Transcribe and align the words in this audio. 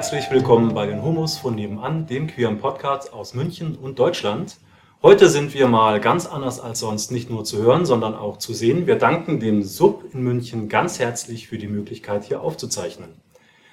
herzlich 0.00 0.30
willkommen 0.30 0.72
bei 0.72 0.86
den 0.86 1.02
Humus 1.02 1.36
von 1.36 1.54
nebenan, 1.54 2.06
dem 2.06 2.26
queeren 2.26 2.56
Podcast 2.56 3.12
aus 3.12 3.34
München 3.34 3.76
und 3.76 3.98
Deutschland. 3.98 4.56
Heute 5.02 5.28
sind 5.28 5.52
wir 5.52 5.68
mal 5.68 6.00
ganz 6.00 6.24
anders 6.24 6.58
als 6.58 6.80
sonst 6.80 7.12
nicht 7.12 7.28
nur 7.28 7.44
zu 7.44 7.58
hören, 7.58 7.84
sondern 7.84 8.14
auch 8.14 8.38
zu 8.38 8.54
sehen. 8.54 8.86
Wir 8.86 8.94
danken 8.94 9.40
dem 9.40 9.62
Sub 9.62 10.04
in 10.14 10.22
München 10.22 10.70
ganz 10.70 10.98
herzlich 10.98 11.48
für 11.48 11.58
die 11.58 11.68
Möglichkeit, 11.68 12.24
hier 12.24 12.40
aufzuzeichnen. 12.40 13.10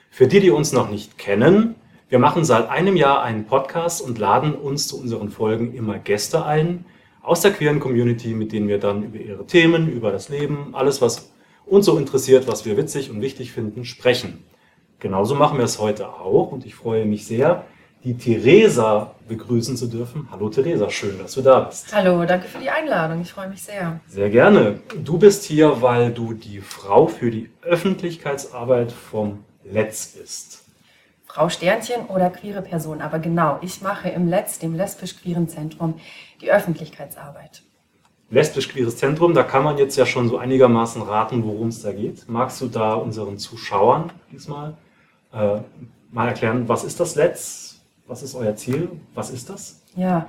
Für 0.10 0.28
die, 0.28 0.42
die 0.42 0.50
uns 0.50 0.74
noch 0.74 0.90
nicht 0.90 1.18
kennen, 1.18 1.76
wir 2.10 2.20
machen 2.20 2.44
seit 2.44 2.68
einem 2.68 2.98
Jahr 2.98 3.24
einen 3.24 3.46
Podcast 3.46 4.02
und 4.02 4.18
laden 4.18 4.54
uns 4.54 4.90
zu 4.90 5.00
unseren 5.00 5.30
Folgen 5.30 5.74
immer 5.74 5.98
Gäste 5.98 6.44
ein 6.44 6.84
aus 7.22 7.40
der 7.40 7.52
queeren 7.52 7.80
Community, 7.80 8.34
mit 8.34 8.52
denen 8.52 8.68
wir 8.68 8.80
dann 8.80 9.02
über 9.04 9.18
ihre 9.18 9.48
Themen, 9.48 9.90
über 9.90 10.12
das 10.12 10.28
Leben, 10.28 10.76
alles, 10.76 11.02
was 11.02 11.32
uns 11.66 11.86
so 11.86 11.98
interessiert, 11.98 12.50
was 12.50 12.66
wir 12.66 12.76
witzig 12.76 13.12
und 13.12 13.22
wichtig 13.22 13.54
finden, 13.54 13.86
sprechen. 13.86 14.44
Genauso 15.00 15.36
machen 15.36 15.60
wir 15.60 15.66
es 15.66 15.80
heute 15.80 16.10
auch 16.10 16.52
und 16.52 16.66
ich 16.66 16.74
freue 16.74 17.06
mich 17.06 17.28
sehr, 17.28 17.64
die 18.04 18.18
Theresa 18.18 19.12
begrüßen 19.28 19.78
zu 19.78 19.88
dürfen. 19.88 20.28
Hallo 20.32 20.50
Theresa, 20.50 20.90
schön, 20.90 21.20
dass 21.20 21.34
du 21.34 21.42
da 21.42 21.60
bist. 21.62 21.94
Hallo, 21.94 22.26
danke 22.26 22.48
für 22.48 22.58
die 22.58 22.70
Einladung. 22.70 23.22
Ich 23.22 23.32
freue 23.32 23.48
mich 23.48 23.62
sehr. 23.62 24.00
Sehr 24.08 24.30
gerne. 24.32 24.80
Du 25.04 25.20
bist 25.20 25.44
hier, 25.44 25.84
weil 25.84 26.12
du 26.12 26.34
die 26.34 26.62
Frau 26.62 27.06
für 27.08 27.30
die 27.30 27.52
Öffentlichkeitsarbeit 27.62 28.92
vom 28.92 29.44
Letz 29.64 30.16
bist. 30.18 30.64
Frau 31.26 31.50
Sternchen 31.50 32.08
oder 32.08 32.32
queere 32.32 32.64
Person, 32.64 33.00
aber 33.00 33.20
genau, 33.20 33.60
ich 33.62 33.82
mache 33.82 34.10
im 34.10 34.28
Letz, 34.28 34.58
dem 34.58 34.74
lesbisch-queeren 34.74 35.48
Zentrum, 35.48 36.00
die 36.42 36.52
Öffentlichkeitsarbeit. 36.52 37.62
Lesbisch-queeres 38.32 38.98
Zentrum, 38.98 39.36
da 39.36 39.44
kann 39.44 39.64
man 39.64 39.78
jetzt 39.78 39.96
ja 39.96 40.08
schon 40.08 40.28
so 40.28 40.38
einigermaßen 40.38 41.04
raten, 41.04 41.44
worum 41.44 41.68
es 41.68 41.84
da 41.84 41.92
geht. 41.92 42.28
Magst 42.28 42.60
du 42.62 42.68
da 42.68 42.96
unseren 42.96 43.38
Zuschauern 43.38 44.12
diesmal 44.32 44.76
äh, 45.34 45.60
mal 46.12 46.28
erklären, 46.28 46.68
was 46.68 46.84
ist 46.84 47.00
das 47.00 47.16
Letz? 47.16 47.82
Was 48.08 48.24
ist 48.24 48.36
euer 48.36 48.56
Ziel? 48.56 48.90
Was 49.14 49.30
ist 49.30 49.50
das? 49.50 49.82
Ja, 49.96 50.28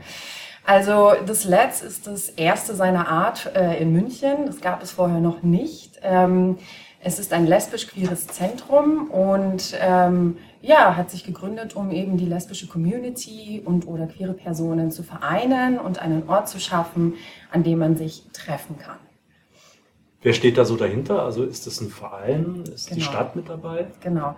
also 0.64 1.12
das 1.24 1.44
Let's 1.44 1.80
ist 1.80 2.06
das 2.06 2.28
erste 2.28 2.74
seiner 2.74 3.08
Art 3.08 3.50
äh, 3.54 3.80
in 3.80 3.92
München. 3.92 4.46
Das 4.46 4.60
gab 4.60 4.82
es 4.82 4.90
vorher 4.90 5.20
noch 5.20 5.42
nicht. 5.42 5.98
Ähm, 6.02 6.58
es 7.00 7.18
ist 7.18 7.32
ein 7.32 7.46
lesbisch-queeres 7.46 8.26
Zentrum 8.26 9.08
und 9.08 9.74
ähm, 9.80 10.36
ja, 10.60 10.96
hat 10.96 11.10
sich 11.10 11.24
gegründet, 11.24 11.76
um 11.76 11.92
eben 11.92 12.16
die 12.16 12.26
lesbische 12.26 12.66
Community 12.66 13.62
und 13.64 13.86
oder 13.86 14.06
queere 14.08 14.34
Personen 14.34 14.90
zu 14.90 15.04
vereinen 15.04 15.78
und 15.78 16.00
einen 16.00 16.28
Ort 16.28 16.48
zu 16.48 16.58
schaffen, 16.58 17.14
an 17.52 17.62
dem 17.62 17.78
man 17.78 17.96
sich 17.96 18.24
treffen 18.32 18.76
kann. 18.78 18.98
Wer 20.20 20.32
steht 20.34 20.58
da 20.58 20.64
so 20.64 20.76
dahinter? 20.76 21.22
Also 21.22 21.44
ist 21.44 21.66
das 21.68 21.80
ein 21.80 21.90
Verein? 21.90 22.64
Ist 22.74 22.88
genau. 22.88 22.98
die 22.98 23.04
Stadt 23.04 23.36
mit 23.36 23.48
dabei? 23.48 23.86
Genau. 24.00 24.34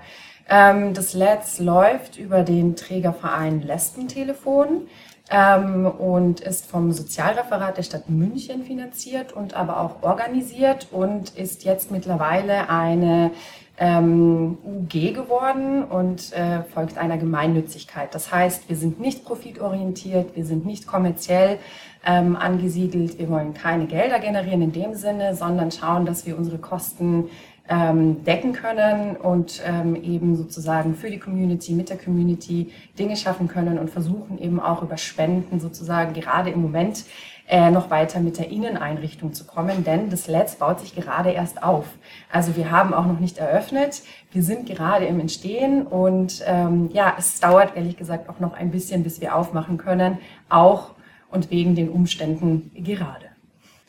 Ähm, 0.50 0.94
das 0.94 1.14
Let's 1.14 1.60
läuft 1.60 2.18
über 2.18 2.42
den 2.42 2.74
Trägerverein 2.74 3.62
Lesbentelefon 3.62 4.88
ähm, 5.30 5.86
und 5.86 6.40
ist 6.40 6.66
vom 6.66 6.90
Sozialreferat 6.90 7.76
der 7.76 7.84
Stadt 7.84 8.10
München 8.10 8.64
finanziert 8.64 9.32
und 9.32 9.54
aber 9.54 9.80
auch 9.80 10.02
organisiert 10.02 10.88
und 10.90 11.30
ist 11.36 11.62
jetzt 11.62 11.92
mittlerweile 11.92 12.68
eine 12.68 13.30
ähm, 13.78 14.58
UG 14.64 15.14
geworden 15.14 15.84
und 15.84 16.32
äh, 16.32 16.64
folgt 16.64 16.98
einer 16.98 17.16
Gemeinnützigkeit. 17.16 18.14
Das 18.14 18.32
heißt, 18.32 18.68
wir 18.68 18.76
sind 18.76 19.00
nicht 19.00 19.24
profitorientiert, 19.24 20.36
wir 20.36 20.44
sind 20.44 20.66
nicht 20.66 20.86
kommerziell 20.86 21.58
ähm, 22.04 22.36
angesiedelt, 22.36 23.18
wir 23.18 23.28
wollen 23.30 23.54
keine 23.54 23.86
Gelder 23.86 24.18
generieren 24.18 24.62
in 24.62 24.72
dem 24.72 24.94
Sinne, 24.94 25.34
sondern 25.34 25.70
schauen, 25.70 26.06
dass 26.06 26.26
wir 26.26 26.36
unsere 26.36 26.58
Kosten 26.58 27.30
ähm, 27.70 28.24
decken 28.24 28.52
können 28.52 29.16
und 29.16 29.62
ähm, 29.64 29.94
eben 29.94 30.34
sozusagen 30.34 30.96
für 30.96 31.08
die 31.08 31.20
Community, 31.20 31.72
mit 31.72 31.88
der 31.88 31.98
Community 31.98 32.72
Dinge 32.98 33.16
schaffen 33.16 33.46
können 33.46 33.78
und 33.78 33.88
versuchen 33.88 34.38
eben 34.38 34.58
auch 34.58 34.82
über 34.82 34.96
Spenden 34.96 35.60
sozusagen 35.60 36.12
gerade 36.12 36.50
im 36.50 36.60
Moment 36.60 37.04
äh, 37.48 37.70
noch 37.70 37.88
weiter 37.88 38.18
mit 38.20 38.38
der 38.38 38.50
Inneneinrichtung 38.50 39.32
zu 39.32 39.44
kommen, 39.44 39.84
denn 39.84 40.10
das 40.10 40.26
Let's 40.26 40.56
baut 40.56 40.80
sich 40.80 40.96
gerade 40.96 41.30
erst 41.30 41.62
auf. 41.62 41.86
Also 42.30 42.56
wir 42.56 42.72
haben 42.72 42.92
auch 42.92 43.06
noch 43.06 43.20
nicht 43.20 43.38
eröffnet, 43.38 44.02
wir 44.32 44.42
sind 44.42 44.66
gerade 44.66 45.06
im 45.06 45.20
Entstehen 45.20 45.86
und 45.86 46.42
ähm, 46.46 46.90
ja, 46.92 47.14
es 47.18 47.38
dauert 47.38 47.76
ehrlich 47.76 47.96
gesagt 47.96 48.28
auch 48.28 48.40
noch 48.40 48.52
ein 48.52 48.72
bisschen, 48.72 49.04
bis 49.04 49.20
wir 49.20 49.36
aufmachen 49.36 49.78
können, 49.78 50.18
auch 50.48 50.90
und 51.30 51.50
wegen 51.52 51.76
den 51.76 51.88
Umständen 51.88 52.72
gerade. 52.74 53.29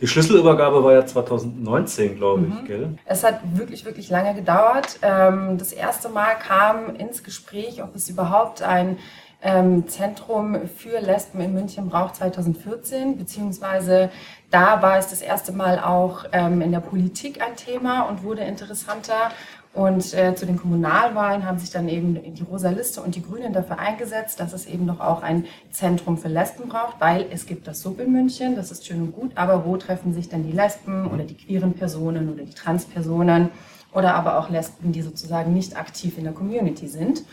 Die 0.02 0.08
Schlüsselübergabe 0.08 0.84
war 0.84 0.94
ja 0.94 1.06
2019, 1.06 2.16
glaube 2.16 2.48
ich, 2.48 2.62
mhm. 2.62 2.66
gell? 2.66 2.98
Es 3.06 3.24
hat 3.24 3.40
wirklich, 3.54 3.86
wirklich 3.86 4.10
lange 4.10 4.34
gedauert. 4.34 4.98
Ähm, 5.04 5.60
das 5.60 5.72
erste 5.72 6.10
Mal 6.10 6.34
kam 6.36 6.96
ins 6.96 7.24
Gespräch, 7.24 7.84
ob 7.84 7.96
es 7.96 8.10
überhaupt 8.10 8.64
ein 8.64 8.98
ähm, 9.44 9.88
Zentrum 9.88 10.68
für 10.76 11.00
Lesben 11.00 11.40
in 11.42 11.54
München 11.54 11.88
braucht 11.88 12.16
2014, 12.16 13.18
beziehungsweise 13.18 14.10
da 14.50 14.82
war 14.82 14.98
es 14.98 15.10
das 15.10 15.22
erste 15.22 15.52
Mal 15.52 15.80
auch 15.80 16.26
ähm, 16.32 16.62
in 16.62 16.72
der 16.72 16.80
Politik 16.80 17.42
ein 17.42 17.56
Thema 17.56 18.02
und 18.02 18.24
wurde 18.24 18.42
interessanter. 18.42 19.32
Und 19.74 20.14
äh, 20.14 20.36
zu 20.36 20.46
den 20.46 20.58
Kommunalwahlen 20.58 21.46
haben 21.46 21.58
sich 21.58 21.70
dann 21.70 21.88
eben 21.88 22.34
die 22.34 22.44
Rosa 22.44 22.70
Liste 22.70 23.02
und 23.02 23.16
die 23.16 23.24
Grünen 23.24 23.54
dafür 23.54 23.80
eingesetzt, 23.80 24.42
dass 24.42 24.52
es 24.52 24.66
eben 24.66 24.86
noch 24.86 25.00
auch 25.00 25.24
ein 25.24 25.46
Zentrum 25.72 26.18
für 26.18 26.28
Lesben 26.28 26.68
braucht, 26.68 27.00
weil 27.00 27.26
es 27.32 27.46
gibt 27.46 27.68
das 27.68 27.82
Sub 27.82 28.02
in 28.02 28.12
München, 28.12 28.58
das 28.58 28.72
ist 28.72 28.86
schön 28.86 29.02
und 29.02 29.14
gut, 29.14 29.32
aber 29.36 29.66
wo 29.66 29.78
treffen 29.78 30.14
sich 30.14 30.28
dann 30.28 30.44
die 30.44 30.52
Lesben 30.52 31.10
oder 31.10 31.24
die 31.24 31.38
queeren 31.38 31.74
Personen 31.74 32.34
oder 32.34 32.44
die 32.44 32.54
Transpersonen 32.54 33.50
oder 33.94 34.14
aber 34.16 34.40
auch 34.40 34.50
Lesben, 34.50 34.92
die 34.92 35.02
sozusagen 35.02 35.54
nicht 35.54 35.78
aktiv 35.78 36.18
in 36.18 36.26
der 36.26 36.34
Community 36.34 36.88
sind. 36.88 37.24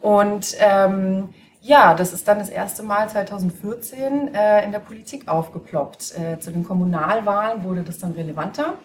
Und 0.00 0.56
ähm, 0.60 1.28
ja, 1.60 1.94
das 1.94 2.14
ist 2.14 2.26
dann 2.26 2.38
das 2.38 2.48
erste 2.48 2.82
Mal 2.82 3.08
2014 3.08 4.34
äh, 4.34 4.64
in 4.64 4.72
der 4.72 4.80
Politik 4.80 5.28
aufgeploppt. 5.28 6.14
Äh, 6.18 6.38
zu 6.40 6.50
den 6.50 6.64
Kommunalwahlen 6.64 7.64
wurde 7.64 7.82
das 7.82 7.98
dann 7.98 8.12
relevanter 8.12 8.78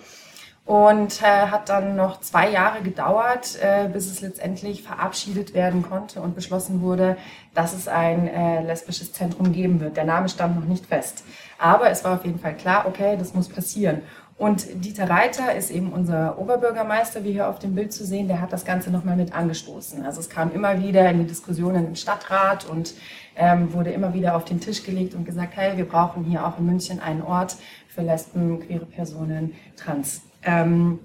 und 0.67 1.21
äh, 1.21 1.47
hat 1.47 1.69
dann 1.69 1.95
noch 1.95 2.19
zwei 2.19 2.49
Jahre 2.51 2.81
gedauert, 2.81 3.57
äh, 3.61 3.87
bis 3.87 4.11
es 4.11 4.19
letztendlich 4.19 4.83
verabschiedet 4.83 5.53
werden 5.53 5.81
konnte 5.81 6.21
und 6.21 6.35
beschlossen 6.35 6.81
wurde, 6.81 7.15
dass 7.55 7.73
es 7.73 7.87
ein 7.87 8.27
äh, 8.27 8.61
lesbisches 8.63 9.13
Zentrum 9.13 9.53
geben 9.53 9.79
wird. 9.79 9.95
Der 9.95 10.03
Name 10.03 10.27
stand 10.27 10.59
noch 10.59 10.65
nicht 10.65 10.85
fest, 10.85 11.23
aber 11.57 11.89
es 11.89 12.03
war 12.03 12.15
auf 12.15 12.25
jeden 12.25 12.39
Fall 12.39 12.53
klar, 12.53 12.85
okay, 12.85 13.15
das 13.17 13.33
muss 13.33 13.47
passieren. 13.47 14.01
Und 14.37 14.85
Dieter 14.85 15.09
Reiter 15.09 15.55
ist 15.55 15.71
eben 15.71 15.91
unser 15.93 16.37
Oberbürgermeister, 16.37 17.23
wie 17.23 17.31
hier 17.31 17.47
auf 17.47 17.57
dem 17.57 17.73
Bild 17.73 17.91
zu 17.91 18.05
sehen, 18.05 18.27
der 18.27 18.39
hat 18.39 18.53
das 18.53 18.65
Ganze 18.65 18.91
nochmal 18.91 19.15
mit 19.15 19.33
angestoßen. 19.33 20.05
Also 20.05 20.19
es 20.19 20.29
kam 20.29 20.51
immer 20.51 20.79
wieder 20.79 21.09
in 21.09 21.19
die 21.19 21.27
Diskussionen 21.27 21.87
im 21.87 21.95
Stadtrat 21.95 22.69
und 22.69 22.93
ähm, 23.37 23.73
wurde 23.73 23.91
immer 23.91 24.13
wieder 24.13 24.35
auf 24.35 24.45
den 24.45 24.59
Tisch 24.59 24.83
gelegt 24.83 25.13
und 25.15 25.25
gesagt, 25.25 25.55
hey, 25.55 25.77
wir 25.77 25.85
brauchen 25.85 26.23
hier 26.23 26.45
auch 26.45 26.57
in 26.57 26.65
München 26.65 26.99
einen 26.99 27.21
Ort 27.21 27.55
für 27.87 28.01
Lesben, 28.01 28.59
queere 28.59 28.85
Personen, 28.85 29.53
Trans 29.75 30.21
ähm, 30.43 30.99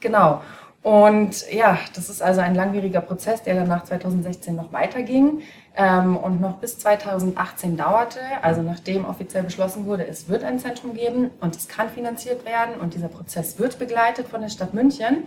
genau. 0.00 0.40
Und 0.82 1.50
ja, 1.50 1.78
das 1.94 2.10
ist 2.10 2.22
also 2.22 2.42
ein 2.42 2.54
langwieriger 2.54 3.00
Prozess, 3.00 3.42
der 3.42 3.54
dann 3.54 3.68
nach 3.68 3.84
2016 3.84 4.54
noch 4.54 4.70
weiterging 4.72 5.40
ähm, 5.76 6.16
und 6.16 6.42
noch 6.42 6.58
bis 6.58 6.78
2018 6.78 7.78
dauerte. 7.78 8.20
Also 8.42 8.60
nachdem 8.60 9.06
offiziell 9.06 9.44
beschlossen 9.44 9.86
wurde, 9.86 10.06
es 10.06 10.28
wird 10.28 10.44
ein 10.44 10.58
Zentrum 10.58 10.92
geben 10.92 11.30
und 11.40 11.56
es 11.56 11.68
kann 11.68 11.88
finanziert 11.88 12.44
werden 12.44 12.74
und 12.80 12.92
dieser 12.92 13.08
Prozess 13.08 13.58
wird 13.58 13.78
begleitet 13.78 14.28
von 14.28 14.42
der 14.42 14.50
Stadt 14.50 14.74
München 14.74 15.24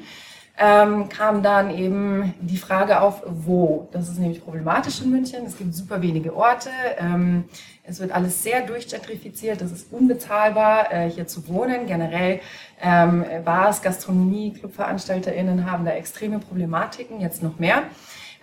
ähm, 0.58 1.08
kam 1.10 1.44
dann 1.44 1.70
eben 1.70 2.34
die 2.40 2.58
Frage 2.58 3.02
auf, 3.02 3.22
wo. 3.26 3.88
Das 3.92 4.10
ist 4.10 4.20
nämlich 4.20 4.44
problematisch 4.44 5.02
in 5.02 5.12
München. 5.12 5.46
Es 5.46 5.58
gibt 5.58 5.76
super 5.76 6.02
wenige 6.02 6.36
Orte. 6.36 6.70
Ähm, 6.98 7.46
es 7.84 8.00
wird 8.00 8.12
alles 8.12 8.42
sehr 8.44 8.66
durchgentrifiziert. 8.66 9.62
Es 9.62 9.72
ist 9.72 9.94
unbezahlbar, 9.94 10.92
äh, 10.92 11.10
hier 11.10 11.28
zu 11.28 11.48
wohnen. 11.48 11.86
Generell 11.86 12.40
ähm, 12.82 13.24
Bars, 13.46 13.82
Gastronomie, 13.82 14.54
ClubveranstalterInnen 14.54 15.70
haben 15.70 15.86
da 15.86 15.92
extreme 15.92 16.40
Problematiken, 16.40 17.22
jetzt 17.22 17.44
noch 17.44 17.60
mehr. 17.60 17.84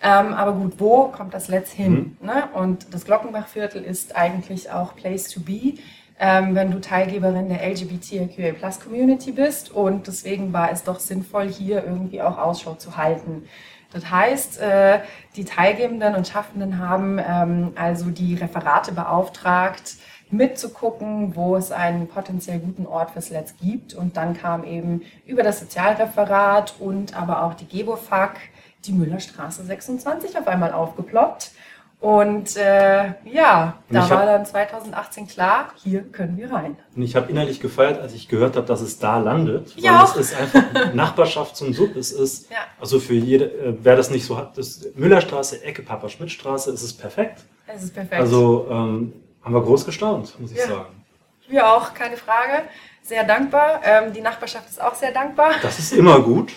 Ähm, 0.03 0.35
aber 0.35 0.53
gut, 0.53 0.75
wo 0.79 1.09
kommt 1.09 1.35
das 1.35 1.49
Let's 1.49 1.73
hin? 1.73 2.17
Mhm. 2.21 2.27
Ne? 2.27 2.45
Und 2.55 2.95
das 2.95 3.05
Glockenbachviertel 3.05 3.83
ist 3.83 4.15
eigentlich 4.15 4.71
auch 4.71 4.95
Place 4.95 5.29
to 5.31 5.41
be 5.41 5.75
ähm, 6.19 6.55
wenn 6.55 6.71
du 6.71 6.81
Teilgeberin 6.81 7.49
der 7.49 7.67
LGBTQA 7.67 8.53
Plus 8.53 8.81
Community 8.81 9.33
bist. 9.33 9.71
Und 9.71 10.07
deswegen 10.07 10.53
war 10.53 10.71
es 10.71 10.85
doch 10.85 11.01
sinnvoll, 11.01 11.49
hier 11.49 11.85
irgendwie 11.85 12.23
auch 12.23 12.39
Ausschau 12.39 12.75
zu 12.75 12.97
halten. 12.97 13.45
Das 13.93 14.11
heißt, 14.11 14.61
äh, 14.61 15.01
die 15.37 15.45
Teilgebenden 15.45 16.15
und 16.17 16.27
Schaffenden 16.27 16.79
haben 16.79 17.19
ähm, 17.19 17.73
also 17.77 18.11
die 18.11 18.35
Referate 18.35 18.93
beauftragt, 18.93 19.95
mitzugucken, 20.31 21.37
wo 21.37 21.57
es 21.57 21.71
einen 21.71 22.09
potenziell 22.09 22.59
guten 22.59 22.87
Ort 22.87 23.13
fürs 23.13 23.31
Let's 23.31 23.55
gibt. 23.61 23.95
Und 23.95 24.17
dann 24.17 24.35
kam 24.35 24.65
eben 24.65 25.03
über 25.27 25.43
das 25.43 25.61
Sozialreferat 25.61 26.75
und 26.81 27.17
aber 27.17 27.45
auch 27.45 27.55
die 27.55 27.69
Gebofag 27.69 28.37
die 28.85 28.93
Müllerstraße 28.93 29.65
26 29.65 30.37
auf 30.39 30.47
einmal 30.47 30.73
aufgeploppt. 30.73 31.53
Und 32.01 32.57
äh, 32.57 33.15
ja, 33.25 33.79
Und 33.89 33.95
da 33.97 34.01
war 34.11 34.19
hab- 34.21 34.27
dann 34.27 34.45
2018 34.45 35.27
klar, 35.27 35.73
hier 35.83 36.03
können 36.03 36.37
wir 36.37 36.53
rein. 36.53 36.77
Und 36.95 37.01
ich 37.03 37.17
habe 37.17 37.31
innerlich 37.31 37.61
gefeiert, 37.61 37.99
als 37.99 38.13
ich 38.13 38.29
gehört 38.29 38.57
habe, 38.57 38.67
dass 38.67 38.83
es 38.83 38.99
da 38.99 39.17
landet. 39.19 39.75
Weil 39.83 39.91
auch. 39.97 40.15
es 40.15 40.31
ist 40.33 40.39
einfach 40.39 40.63
Nachbarschaft 40.95 41.57
zum 41.57 41.73
Sub. 41.73 41.97
Es 41.97 42.13
ist, 42.13 42.51
Ja. 42.51 42.59
also 42.79 43.01
für 43.01 43.15
jede, 43.15 43.47
äh, 43.47 43.75
wer 43.83 43.97
das 43.97 44.11
nicht 44.11 44.27
so 44.27 44.37
hat, 44.37 44.59
das 44.59 44.87
Müllerstraße, 44.97 45.63
Ecke 45.65 45.81
Papa-Schmidt-Straße, 45.83 46.71
ist 46.73 46.83
es 46.83 46.93
perfekt. 46.93 47.41
Es 47.67 47.83
ist 47.85 47.95
perfekt. 47.95 48.21
Also 48.21 48.67
ähm, 48.71 49.15
haben 49.43 49.55
wir 49.55 49.63
groß 49.63 49.87
gestaunt, 49.87 50.39
muss 50.39 50.53
ich 50.53 50.59
Ja. 50.59 50.67
sagen. 50.67 50.87
wir 51.49 51.67
auch, 51.67 51.95
keine 51.95 52.19
Frage. 52.19 52.65
Sehr 53.03 53.25
dankbar. 53.25 53.81
Ähm, 53.83 54.13
die 54.13 54.21
Nachbarschaft 54.21 54.69
ist 54.69 54.81
auch 54.81 54.95
sehr 54.95 55.13
dankbar. 55.13 55.53
Das 55.63 55.79
ist 55.79 55.93
immer 55.95 56.21
gut. 56.21 56.53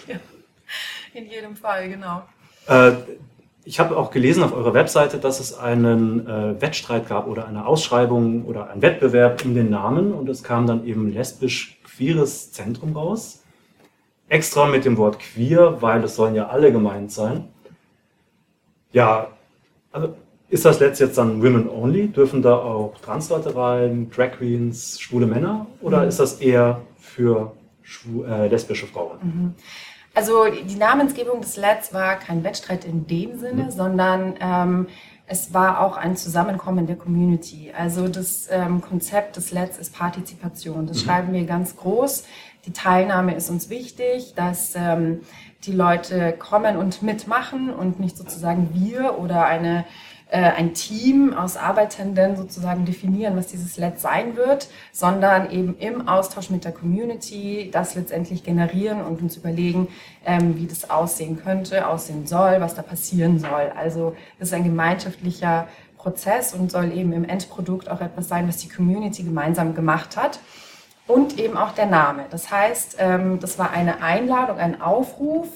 In 1.14 1.26
jedem 1.26 1.56
Fall, 1.56 1.88
genau. 1.90 2.24
Äh, 2.68 2.92
ich 3.68 3.82
habe 3.82 3.98
auch 3.98 4.12
gelesen 4.12 4.44
auf 4.44 4.54
eurer 4.54 4.74
Webseite, 4.74 5.18
dass 5.18 5.42
es 5.42 5.58
einen 5.58 6.26
äh, 6.26 6.62
Wettstreit 6.62 7.10
gab 7.10 7.28
oder 7.28 7.48
eine 7.48 7.66
Ausschreibung 7.66 8.46
oder 8.46 8.70
einen 8.70 8.82
Wettbewerb 8.82 9.44
um 9.44 9.54
den 9.54 9.70
Namen 9.70 10.14
und 10.14 10.30
es 10.30 10.42
kam 10.42 10.68
dann 10.68 10.86
eben 10.88 11.12
lesbisch-queeres 11.12 12.54
Zentrum 12.54 12.96
raus. 12.96 13.44
Extra 14.30 14.68
mit 14.68 14.86
dem 14.86 14.96
Wort 14.96 15.20
queer, 15.20 15.82
weil 15.82 16.02
es 16.06 16.16
sollen 16.16 16.34
ja 16.34 16.48
alle 16.48 16.72
gemeint 16.72 17.12
sein. 17.12 17.50
Ja, 18.94 19.28
also 19.92 20.16
ist 20.50 20.64
das 20.64 20.80
letzt 20.80 21.02
jetzt 21.02 21.18
dann 21.18 21.44
Women 21.44 21.68
Only? 21.70 22.08
Dürfen 22.08 22.42
da 22.42 22.56
auch 22.56 22.96
Transleute 23.02 23.54
rein, 23.54 24.10
Drag 24.16 24.32
Queens, 24.38 24.98
schwule 24.98 25.26
Männer? 25.26 25.68
Oder 25.82 26.06
ist 26.08 26.22
das 26.22 26.40
eher 26.40 26.82
für 26.98 27.52
äh, 28.26 28.48
lesbische 28.48 28.88
Frauen? 28.88 29.56
Also 30.18 30.46
die 30.46 30.78
Namensgebung 30.78 31.42
des 31.42 31.58
Let's 31.58 31.94
war 31.94 32.16
kein 32.16 32.44
Wettstreit 32.44 32.86
in 32.86 33.06
dem 33.06 33.38
Sinne, 33.38 33.72
sondern 33.72 34.34
ähm, 34.40 34.88
es 35.28 35.54
war 35.54 35.80
auch 35.80 35.96
ein 35.96 36.18
Zusammenkommen 36.18 36.88
der 36.88 36.96
Community. 36.96 37.72
Also 37.78 38.08
das 38.08 38.48
ähm, 38.50 38.82
Konzept 38.82 39.38
des 39.38 39.52
Let's 39.52 39.78
ist 39.78 39.94
Partizipation. 39.94 40.88
Das 40.88 41.02
schreiben 41.02 41.34
wir 41.34 41.46
ganz 41.46 41.78
groß. 41.78 42.24
Die 42.66 42.74
Teilnahme 42.74 43.36
ist 43.36 43.52
uns 43.52 43.70
wichtig, 43.70 44.34
dass 44.36 44.74
ähm, 44.76 45.20
die 45.66 45.72
Leute 45.72 46.34
kommen 46.34 46.78
und 46.78 47.04
mitmachen 47.04 47.70
und 47.70 48.00
nicht 48.00 48.18
sozusagen 48.18 48.72
wir 48.74 49.20
oder 49.20 49.46
eine 49.46 49.86
äh, 50.30 50.40
ein 50.40 50.74
Team 50.74 51.34
aus 51.34 51.56
Arbeitenden 51.56 52.36
sozusagen 52.36 52.86
definieren, 52.86 53.38
was 53.38 53.48
dieses 53.48 53.78
Let's 53.78 54.02
sein 54.02 54.36
wird, 54.36 54.68
sondern 54.92 55.50
eben 55.52 55.78
im 55.78 56.08
Austausch 56.08 56.50
mit 56.50 56.66
der 56.66 56.74
Community 56.74 57.70
das 57.72 57.96
letztendlich 57.96 58.44
generieren 58.44 59.02
und 59.02 59.22
uns 59.22 59.38
überlegen, 59.38 59.88
ähm, 60.26 60.58
wie 60.58 60.68
das 60.68 60.90
aussehen 60.90 61.42
könnte, 61.42 61.88
aussehen 61.88 62.28
soll, 62.28 62.60
was 62.60 62.76
da 62.76 62.82
passieren 62.82 63.40
soll. 63.40 63.72
Also 63.78 64.16
das 64.38 64.50
ist 64.50 64.54
ein 64.54 64.66
gemeinschaftlicher 64.66 65.70
Prozess 65.98 66.54
und 66.54 66.72
soll 66.72 66.92
eben 66.92 67.14
im 67.14 67.24
Endprodukt 67.24 67.90
auch 67.90 68.02
etwas 68.02 68.28
sein, 68.28 68.48
was 68.48 68.58
die 68.58 68.70
Community 68.70 69.24
gemeinsam 69.24 69.76
gemacht 69.76 70.18
hat. 70.18 70.40
Und 71.08 71.40
eben 71.40 71.56
auch 71.56 71.72
der 71.72 71.86
Name. 71.86 72.26
Das 72.32 72.52
heißt, 72.52 72.98
ähm, 73.00 73.40
das 73.40 73.58
war 73.58 73.72
eine 73.72 74.02
Einladung, 74.02 74.58
ein 74.58 74.82
Aufruf, 74.82 75.48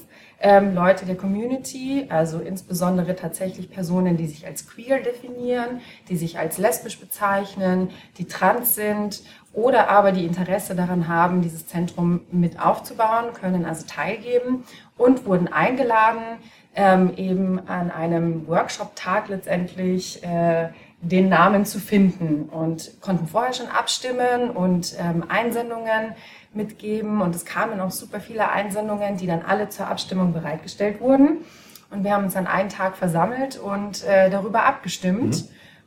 ähm, 0.42 0.74
Leute 0.74 1.06
der 1.06 1.16
Community, 1.16 2.08
also 2.10 2.40
insbesondere 2.40 3.16
tatsächlich 3.16 3.70
Personen, 3.70 4.18
die 4.18 4.28
sich 4.28 4.46
als 4.46 4.68
queer 4.68 5.00
definieren, 5.00 5.82
die 6.10 6.18
sich 6.18 6.40
als 6.40 6.58
lesbisch 6.58 7.00
bezeichnen, 7.00 7.90
die 8.18 8.26
trans 8.26 8.76
sind 8.76 9.22
oder 9.54 9.90
aber 9.90 10.12
die 10.12 10.26
Interesse 10.26 10.76
daran 10.76 11.08
haben, 11.08 11.42
dieses 11.42 11.68
Zentrum 11.68 12.22
mit 12.32 12.60
aufzubauen, 12.60 13.34
können 13.34 13.66
also 13.66 13.86
teilgeben 13.86 14.64
und 14.98 15.26
wurden 15.26 15.48
eingeladen, 15.48 16.24
ähm, 16.76 17.14
eben 17.18 17.68
an 17.68 17.92
einem 17.92 18.48
Workshop-Tag 18.48 19.28
letztendlich 19.28 20.24
äh, 20.24 20.70
den 21.02 21.30
Namen 21.30 21.66
zu 21.66 21.80
finden 21.80 22.48
und 22.50 23.02
konnten 23.02 23.28
vorher 23.28 23.54
schon 23.54 23.68
abstimmen 23.68 24.52
und 24.52 24.96
ähm, 25.00 25.26
Einsendungen 25.28 26.16
mitgeben 26.53 27.21
und 27.21 27.36
es 27.36 27.45
kamen 27.45 27.80
auch 27.80 27.92
super 27.92 28.19
viele 28.19 28.50
Einsendungen, 28.50 29.18
die 29.18 29.27
dann 29.27 29.42
alle 29.42 29.69
zur 29.69 29.88
Abstimmung 29.88 30.33
bereitgestellt 30.33 31.00
wurden 31.00 31.39
und 31.92 32.03
wir 32.03 32.13
haben 32.13 32.25
uns 32.25 32.36
an 32.36 32.48
einen 32.48 32.69
Tag 32.69 32.98
versammelt 32.98 33.57
und 33.57 34.03
äh, 34.03 34.30
darüber 34.30 34.65
abgestimmt 34.65 35.45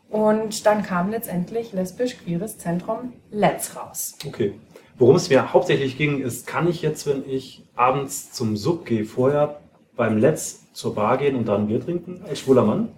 und 0.09 0.65
dann 0.67 0.83
kam 0.83 1.11
letztendlich 1.11 1.73
lesbisch-queeres 1.73 2.59
Zentrum 2.59 3.15
Let's 3.31 3.77
raus. 3.77 4.17
Okay. 4.27 4.55
Worum 4.97 5.17
es 5.17 5.29
mir 5.29 5.53
hauptsächlich 5.53 5.99
ging, 5.99 6.21
ist, 6.21 6.47
kann 6.47 6.69
ich 6.69 6.81
jetzt, 6.81 7.07
wenn 7.07 7.29
ich 7.29 7.65
abends 7.75 8.31
zum 8.31 8.57
Sub 8.57 8.87
gehe, 8.87 9.05
vorher 9.05 9.61
beim 9.97 10.19
Let's 10.19 10.73
zur 10.73 10.95
Bar 10.95 11.19
gehen 11.19 11.35
und 11.35 11.49
da 11.49 11.57
ein 11.57 11.67
Bier 11.67 11.85
trinken 11.85 12.23
als 12.29 12.41
schwuler 12.41 12.63
Mann? 12.63 12.91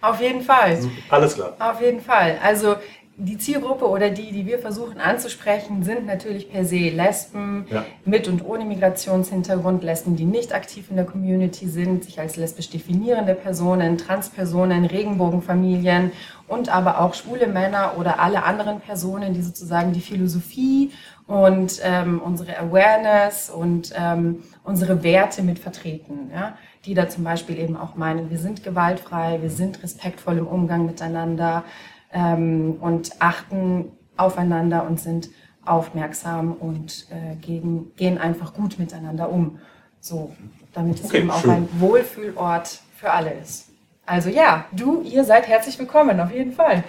Auf 0.00 0.20
jeden 0.20 0.42
Fall. 0.42 0.78
Alles 1.08 1.34
klar. 1.34 1.54
Auf 1.58 1.80
jeden 1.80 2.00
Fall. 2.00 2.38
Also 2.42 2.76
die 3.18 3.38
Zielgruppe 3.38 3.88
oder 3.88 4.10
die, 4.10 4.30
die 4.30 4.44
wir 4.44 4.58
versuchen 4.58 5.00
anzusprechen, 5.00 5.82
sind 5.82 6.06
natürlich 6.06 6.50
per 6.50 6.66
se 6.66 6.90
Lesben 6.90 7.66
Ja. 7.70 7.84
mit 8.04 8.28
und 8.28 8.44
ohne 8.44 8.66
Migrationshintergrund, 8.66 9.82
Lesben, 9.82 10.16
die 10.16 10.26
nicht 10.26 10.54
aktiv 10.54 10.90
in 10.90 10.96
der 10.96 11.06
Community 11.06 11.66
sind, 11.66 12.04
sich 12.04 12.20
als 12.20 12.36
lesbisch 12.36 12.68
definierende 12.68 13.34
Personen, 13.34 13.96
Transpersonen, 13.96 14.84
Regenbogenfamilien 14.84 16.12
und 16.46 16.68
aber 16.68 17.00
auch 17.00 17.14
schwule 17.14 17.46
Männer 17.46 17.94
oder 17.98 18.20
alle 18.20 18.44
anderen 18.44 18.80
Personen, 18.80 19.32
die 19.32 19.42
sozusagen 19.42 19.92
die 19.92 20.00
Philosophie 20.00 20.92
und 21.26 21.80
ähm, 21.82 22.20
unsere 22.22 22.58
Awareness 22.58 23.48
und 23.50 23.92
ähm, 23.96 24.42
unsere 24.62 25.02
Werte 25.02 25.42
mit 25.42 25.58
vertreten. 25.58 26.30
Ja? 26.32 26.56
Die 26.84 26.92
da 26.92 27.08
zum 27.08 27.24
Beispiel 27.24 27.58
eben 27.58 27.76
auch 27.78 27.96
meinen, 27.96 28.28
wir 28.30 28.38
sind 28.38 28.62
gewaltfrei, 28.62 29.38
wir 29.40 29.50
sind 29.50 29.82
respektvoll 29.82 30.36
im 30.36 30.46
Umgang 30.46 30.84
miteinander 30.84 31.64
ähm, 32.12 32.76
und 32.80 33.12
achten 33.20 33.92
aufeinander 34.16 34.86
und 34.86 35.00
sind 35.00 35.30
aufmerksam 35.64 36.52
und 36.52 37.06
äh, 37.10 37.36
gegen, 37.36 37.92
gehen 37.96 38.18
einfach 38.18 38.54
gut 38.54 38.78
miteinander 38.78 39.30
um. 39.30 39.58
So, 40.00 40.34
damit 40.72 41.00
es 41.00 41.06
Okay, 41.06 41.18
eben 41.18 41.30
auch 41.30 41.40
schön. 41.40 41.50
ein 41.50 41.68
Wohlfühlort 41.78 42.80
für 42.94 43.10
alle 43.10 43.32
ist. 43.34 43.68
Also 44.06 44.30
ja, 44.30 44.66
du, 44.72 45.02
ihr 45.02 45.24
seid 45.24 45.48
herzlich 45.48 45.78
willkommen, 45.78 46.20
auf 46.20 46.32
jeden 46.32 46.52
Fall. 46.52 46.84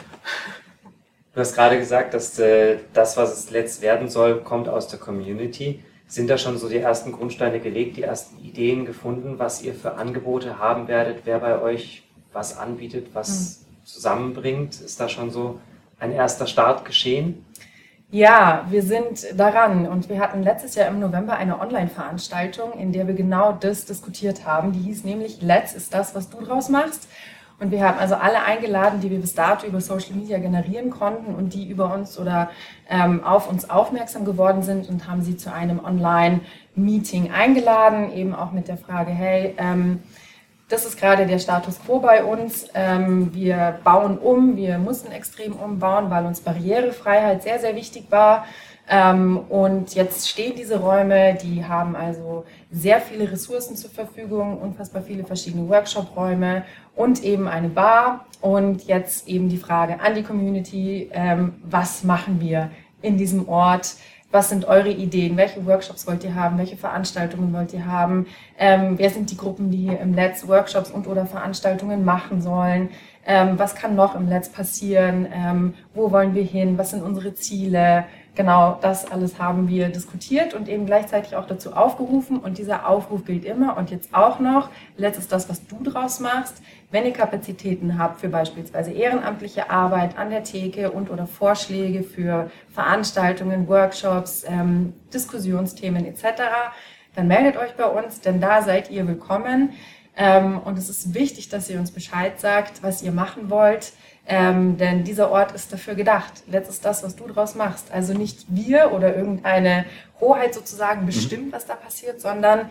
Du 1.33 1.41
hast 1.41 1.55
gerade 1.55 1.77
gesagt, 1.77 2.13
dass 2.13 2.37
äh, 2.39 2.77
das, 2.93 3.17
was 3.17 3.33
es 3.37 3.51
letzt 3.51 3.81
werden 3.81 4.07
soll, 4.09 4.41
kommt 4.41 4.69
aus 4.69 4.87
der 4.87 4.99
Community. 4.99 5.83
Sind 6.07 6.29
da 6.29 6.37
schon 6.37 6.57
so 6.57 6.69
die 6.69 6.77
ersten 6.77 7.11
Grundsteine 7.11 7.59
gelegt, 7.59 7.97
die 7.97 8.03
ersten 8.03 8.39
Ideen 8.39 8.85
gefunden, 8.85 9.39
was 9.39 9.61
ihr 9.61 9.73
für 9.73 9.95
Angebote 9.95 10.57
haben 10.59 10.87
werdet, 10.87 11.21
wer 11.25 11.39
bei 11.39 11.59
euch 11.61 12.03
was 12.31 12.57
anbietet, 12.57 13.09
was 13.13 13.65
zusammenbringt? 13.87 14.79
Ist 14.81 14.99
da 14.99 15.09
schon 15.09 15.31
so 15.31 15.59
ein 15.99 16.11
erster 16.11 16.45
Start 16.45 16.85
geschehen? 16.85 17.45
Ja, 18.09 18.65
wir 18.69 18.83
sind 18.83 19.37
daran 19.37 19.85
und 19.85 20.07
wir 20.07 20.19
hatten 20.19 20.41
letztes 20.41 20.75
Jahr 20.75 20.87
im 20.87 20.99
November 20.99 21.35
eine 21.35 21.59
Online-Veranstaltung, 21.59 22.73
in 22.79 22.93
der 22.93 23.05
wir 23.05 23.13
genau 23.13 23.51
das 23.51 23.83
diskutiert 23.85 24.45
haben. 24.45 24.71
Die 24.71 24.79
hieß 24.79 25.03
nämlich 25.03 25.41
Let's 25.41 25.73
ist 25.73 25.93
das, 25.93 26.15
was 26.15 26.29
du 26.29 26.39
draus 26.39 26.69
machst. 26.69 27.09
Und 27.59 27.71
wir 27.71 27.85
haben 27.85 27.97
also 27.97 28.15
alle 28.15 28.43
eingeladen, 28.43 29.01
die 29.01 29.09
wir 29.09 29.19
bis 29.19 29.33
dato 29.33 29.65
über 29.65 29.81
Social 29.81 30.13
Media 30.13 30.37
generieren 30.37 30.91
konnten 30.91 31.33
und 31.33 31.53
die 31.55 31.67
über 31.67 31.91
uns 31.93 32.19
oder 32.19 32.51
ähm, 32.87 33.23
auf 33.23 33.49
uns 33.49 33.69
aufmerksam 33.69 34.25
geworden 34.25 34.61
sind 34.61 34.87
und 34.87 35.07
haben 35.07 35.23
sie 35.23 35.37
zu 35.37 35.51
einem 35.51 35.83
Online-Meeting 35.83 37.31
eingeladen, 37.31 38.13
eben 38.13 38.35
auch 38.35 38.51
mit 38.51 38.67
der 38.67 38.77
Frage, 38.77 39.11
hey, 39.11 39.55
ähm, 39.57 40.03
das 40.69 40.85
ist 40.85 40.99
gerade 40.99 41.25
der 41.25 41.39
Status 41.39 41.79
quo 41.85 41.99
bei 41.99 42.23
uns. 42.23 42.67
Ähm, 42.73 43.33
wir 43.33 43.79
bauen 43.83 44.17
um, 44.17 44.57
wir 44.57 44.77
mussten 44.77 45.11
extrem 45.11 45.53
umbauen, 45.53 46.09
weil 46.09 46.25
uns 46.25 46.41
Barrierefreiheit 46.41 47.43
sehr, 47.43 47.59
sehr 47.59 47.75
wichtig 47.75 48.05
war. 48.09 48.45
Ähm, 48.89 49.37
und 49.49 49.95
jetzt 49.95 50.29
stehen 50.29 50.55
diese 50.55 50.79
Räume, 50.79 51.35
die 51.35 51.65
haben 51.65 51.95
also 51.95 52.45
sehr 52.71 53.01
viele 53.01 53.29
Ressourcen 53.31 53.75
zur 53.75 53.89
Verfügung, 53.89 54.57
unfassbar 54.59 55.01
viele 55.01 55.25
verschiedene 55.25 55.67
Workshop-Räume 55.67 56.63
und 56.95 57.23
eben 57.23 57.47
eine 57.47 57.69
Bar. 57.69 58.25
Und 58.41 58.83
jetzt 58.83 59.27
eben 59.27 59.49
die 59.49 59.57
Frage 59.57 59.99
an 59.99 60.15
die 60.15 60.23
Community, 60.23 61.09
ähm, 61.13 61.55
was 61.63 62.03
machen 62.03 62.39
wir 62.41 62.71
in 63.01 63.17
diesem 63.17 63.47
Ort? 63.47 63.95
Was 64.29 64.49
sind 64.49 64.65
eure 64.65 64.89
Ideen? 64.89 65.37
Welche 65.37 65.65
Workshops 65.65 66.05
wollt 66.05 66.23
ihr 66.23 66.35
haben? 66.35 66.57
Welche 66.57 66.75
Veranstaltungen 66.75 67.53
wollt 67.53 67.73
ihr 67.73 67.85
haben? 67.85 68.27
Ähm, 68.57 68.97
wer 68.97 69.09
sind 69.09 69.31
die 69.31 69.37
Gruppen, 69.37 69.71
die 69.71 69.87
im 69.87 70.11
Netz 70.11 70.47
Workshops 70.47 70.91
und 70.91 71.07
oder 71.07 71.25
Veranstaltungen 71.25 72.03
machen 72.03 72.41
sollen? 72.41 72.89
Ähm, 73.25 73.57
was 73.57 73.75
kann 73.75 73.95
noch 73.95 74.15
im 74.15 74.27
Netz 74.27 74.49
passieren? 74.49 75.27
Ähm, 75.33 75.73
wo 75.93 76.11
wollen 76.11 76.35
wir 76.35 76.43
hin? 76.43 76.77
Was 76.77 76.89
sind 76.89 77.03
unsere 77.03 77.35
Ziele? 77.35 78.05
Genau, 78.35 78.77
das 78.81 79.09
alles 79.09 79.39
haben 79.39 79.67
wir 79.67 79.89
diskutiert 79.89 80.53
und 80.53 80.69
eben 80.69 80.85
gleichzeitig 80.85 81.35
auch 81.35 81.47
dazu 81.47 81.73
aufgerufen. 81.73 82.37
Und 82.37 82.57
dieser 82.57 82.87
Aufruf 82.87 83.25
gilt 83.25 83.45
immer 83.45 83.77
und 83.77 83.91
jetzt 83.91 84.13
auch 84.13 84.39
noch. 84.39 84.69
Letzt 84.95 85.19
ist 85.19 85.31
das, 85.31 85.49
was 85.49 85.65
du 85.65 85.81
draus 85.83 86.19
machst. 86.19 86.61
Wenn 86.89 87.05
ihr 87.05 87.11
Kapazitäten 87.11 87.99
habt 87.99 88.21
für 88.21 88.29
beispielsweise 88.29 88.91
ehrenamtliche 88.91 89.69
Arbeit 89.69 90.17
an 90.17 90.29
der 90.29 90.43
Theke 90.43 90.91
und 90.91 91.09
oder 91.09 91.27
Vorschläge 91.27 92.01
für 92.01 92.49
Veranstaltungen, 92.73 93.67
Workshops, 93.67 94.45
ähm, 94.47 94.93
Diskussionsthemen 95.13 96.05
etc., 96.05 96.43
dann 97.13 97.27
meldet 97.27 97.57
euch 97.57 97.73
bei 97.73 97.85
uns, 97.85 98.21
denn 98.21 98.39
da 98.39 98.61
seid 98.61 98.89
ihr 98.89 99.05
willkommen. 99.05 99.73
Ähm, 100.15 100.59
und 100.59 100.77
es 100.77 100.87
ist 100.87 101.13
wichtig, 101.13 101.49
dass 101.49 101.69
ihr 101.69 101.77
uns 101.77 101.91
Bescheid 101.91 102.39
sagt, 102.39 102.81
was 102.83 103.03
ihr 103.03 103.11
machen 103.11 103.49
wollt. 103.49 103.91
Ähm, 104.25 104.77
denn 104.77 105.03
dieser 105.03 105.29
Ort 105.29 105.51
ist 105.53 105.73
dafür 105.73 105.95
gedacht. 105.95 106.43
Letzt 106.47 106.69
ist 106.69 106.85
das, 106.85 107.03
was 107.03 107.15
du 107.15 107.27
draus 107.27 107.55
machst. 107.55 107.91
Also 107.91 108.13
nicht 108.13 108.45
wir 108.47 108.93
oder 108.93 109.15
irgendeine 109.15 109.85
Hoheit 110.21 110.53
sozusagen 110.53 111.01
mhm. 111.01 111.05
bestimmt, 111.07 111.53
was 111.53 111.65
da 111.65 111.75
passiert, 111.75 112.21
sondern 112.21 112.69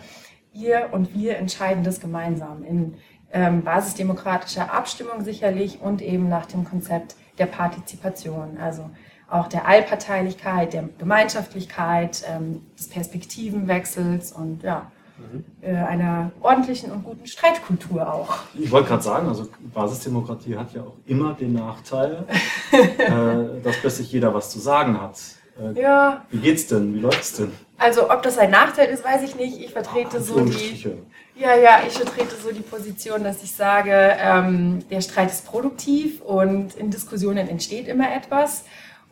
ihr 0.52 0.88
und 0.92 1.14
wir 1.14 1.36
entscheiden 1.36 1.84
das 1.84 2.00
gemeinsam 2.00 2.64
in 2.64 2.94
ähm, 3.32 3.62
basisdemokratischer 3.62 4.72
Abstimmung 4.72 5.24
sicherlich 5.24 5.80
und 5.80 6.02
eben 6.02 6.28
nach 6.28 6.46
dem 6.46 6.64
Konzept 6.64 7.16
der 7.38 7.46
Partizipation. 7.46 8.58
Also 8.58 8.90
auch 9.28 9.48
der 9.48 9.66
Allparteilichkeit, 9.66 10.72
der 10.72 10.88
Gemeinschaftlichkeit, 10.98 12.24
ähm, 12.28 12.62
des 12.78 12.88
Perspektivenwechsels 12.88 14.32
und 14.32 14.62
ja, 14.62 14.90
mhm. 15.18 15.44
äh, 15.60 15.74
einer 15.74 16.30
ordentlichen 16.40 16.92
und 16.92 17.04
guten 17.04 17.26
Streitkultur 17.26 18.12
auch. 18.12 18.38
Ich 18.54 18.70
wollte 18.70 18.88
gerade 18.88 19.02
sagen, 19.02 19.28
also 19.28 19.48
Basisdemokratie 19.74 20.56
hat 20.56 20.72
ja 20.74 20.82
auch 20.82 20.96
immer 21.06 21.34
den 21.34 21.54
Nachteil, 21.54 22.24
äh, 22.72 23.62
dass 23.62 23.76
plötzlich 23.80 24.12
jeder 24.12 24.32
was 24.32 24.50
zu 24.50 24.60
sagen 24.60 25.00
hat. 25.00 25.18
Äh, 25.58 25.80
ja. 25.80 26.24
Wie 26.30 26.38
geht's 26.38 26.66
denn? 26.66 26.94
Wie 26.94 27.00
läuft's 27.00 27.34
denn? 27.36 27.52
Also 27.78 28.10
ob 28.10 28.22
das 28.22 28.38
ein 28.38 28.50
Nachteil 28.50 28.88
ist, 28.88 29.04
weiß 29.04 29.22
ich 29.22 29.36
nicht. 29.36 29.60
Ich 29.60 29.72
vertrete 29.72 30.18
Ach, 30.18 30.22
so 30.22 30.40
die. 30.40 30.96
Ja, 31.34 31.54
ja, 31.54 31.82
ich 31.86 31.92
vertrete 31.94 32.34
so 32.42 32.50
die 32.50 32.62
Position, 32.62 33.22
dass 33.22 33.42
ich 33.42 33.52
sage, 33.52 34.16
ähm, 34.18 34.82
der 34.88 35.02
Streit 35.02 35.30
ist 35.30 35.44
produktiv 35.46 36.22
und 36.22 36.74
in 36.76 36.90
Diskussionen 36.90 37.48
entsteht 37.48 37.88
immer 37.88 38.10
etwas. 38.14 38.64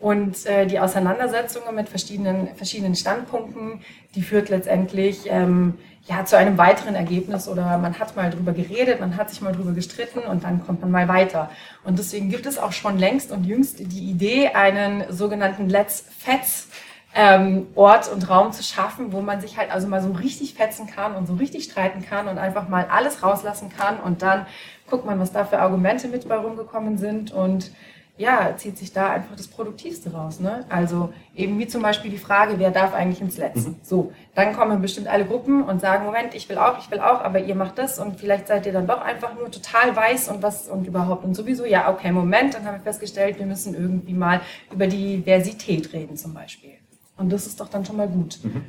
Und 0.05 0.45
äh, 0.45 0.67
die 0.67 0.81
Auseinandersetzung 0.81 1.63
mit 1.75 1.89
verschiedenen, 1.89 2.55
verschiedenen 2.57 2.95
Standpunkten, 2.95 3.81
die 4.15 4.21
führt 4.21 4.51
letztendlich 4.51 5.21
ähm, 5.31 5.79
ja, 6.03 6.27
zu 6.27 6.37
einem 6.37 6.59
weiteren 6.59 6.95
Ergebnis 6.95 7.49
oder 7.49 7.79
man 7.79 7.99
hat 7.99 8.15
mal 8.15 8.29
drüber 8.29 8.53
geredet, 8.53 9.01
man 9.01 9.17
hat 9.17 9.31
sich 9.31 9.41
mal 9.41 9.55
drüber 9.55 9.73
gestritten 9.73 10.19
und 10.19 10.45
dann 10.45 10.63
kommt 10.63 10.83
man 10.83 10.91
mal 10.91 11.09
weiter. 11.09 11.49
Und 11.85 11.99
deswegen 11.99 12.29
gibt 12.29 12.45
es 12.45 12.59
auch 12.59 12.73
schon 12.73 12.99
längst 12.99 13.33
und 13.33 13.45
jüngst 13.45 13.79
die 13.79 14.11
Idee, 14.11 14.49
einen 14.49 15.11
sogenannten 15.11 15.71
Let's 15.71 16.05
Fets 16.19 16.69
ähm, 17.15 17.69
Ort 17.75 18.13
und 18.13 18.29
Raum 18.29 18.53
zu 18.53 18.63
schaffen, 18.63 19.11
wo 19.11 19.23
man 19.23 19.41
sich 19.41 19.57
halt 19.57 19.71
also 19.71 19.89
mal 19.89 20.03
so 20.03 20.13
richtig 20.13 20.53
fetzen 20.53 20.87
kann 20.87 21.17
und 21.17 21.27
so 21.27 21.37
richtig 21.37 21.65
streiten 21.65 22.05
kann 22.05 22.29
und 22.29 22.37
einfach 22.37 22.69
mal 22.69 22.89
alles 22.91 23.23
rauslassen 23.23 23.71
kann 23.75 23.99
und 24.01 24.21
dann 24.21 24.45
guckt 24.87 25.07
man, 25.07 25.19
was 25.19 25.33
da 25.33 25.47
für 25.47 25.61
Argumente 25.61 26.09
mit 26.09 26.29
bei 26.29 26.37
rumgekommen 26.37 26.99
sind 26.99 27.33
und 27.33 27.71
ja, 28.17 28.55
zieht 28.57 28.79
sich 28.79 28.93
da 28.93 29.11
einfach 29.11 29.35
das 29.35 29.49
Produktivste 29.49 30.13
raus. 30.13 30.39
Ne? 30.39 30.65
Also 30.69 31.13
eben 31.35 31.59
wie 31.59 31.67
zum 31.67 31.83
Beispiel 31.83 32.13
die 32.13 32.19
Frage, 32.19 32.59
wer 32.59 32.71
darf 32.71 32.95
eigentlich 32.95 33.21
ins 33.21 33.39
Netz? 33.39 33.67
Mhm. 33.67 33.77
So, 33.83 34.13
dann 34.37 34.55
kommen 34.55 34.81
bestimmt 34.81 35.09
alle 35.09 35.25
Gruppen 35.25 35.65
und 35.65 35.81
sagen, 35.81 36.05
Moment, 36.05 36.35
ich 36.35 36.49
will 36.49 36.59
auch, 36.59 36.79
ich 36.79 36.91
will 36.93 37.01
auch, 37.01 37.23
aber 37.23 37.41
ihr 37.41 37.57
macht 37.57 37.77
das 37.79 37.99
und 37.99 38.21
vielleicht 38.21 38.47
seid 38.47 38.67
ihr 38.67 38.73
dann 38.73 38.87
doch 38.87 39.01
einfach 39.01 39.35
nur 39.35 39.51
total 39.51 39.97
weiß 39.97 40.29
und 40.29 40.43
was 40.43 40.69
und 40.69 40.87
überhaupt 40.87 41.25
und 41.25 41.35
sowieso, 41.35 41.65
ja, 41.65 41.91
okay, 41.93 42.13
Moment, 42.13 42.55
dann 42.55 42.65
haben 42.65 42.77
wir 42.77 42.83
festgestellt, 42.83 43.39
wir 43.41 43.47
müssen 43.47 43.75
irgendwie 43.75 44.15
mal 44.15 44.41
über 44.73 44.87
die 44.87 45.17
Diversität 45.17 45.93
reden 45.93 46.17
zum 46.17 46.35
Beispiel. 46.35 46.75
Und 47.17 47.33
das 47.33 47.47
ist 47.47 47.61
doch 47.61 47.69
dann 47.69 47.85
schon 47.85 47.97
mal 47.97 48.09
gut. 48.09 48.39
Mhm. 48.45 48.65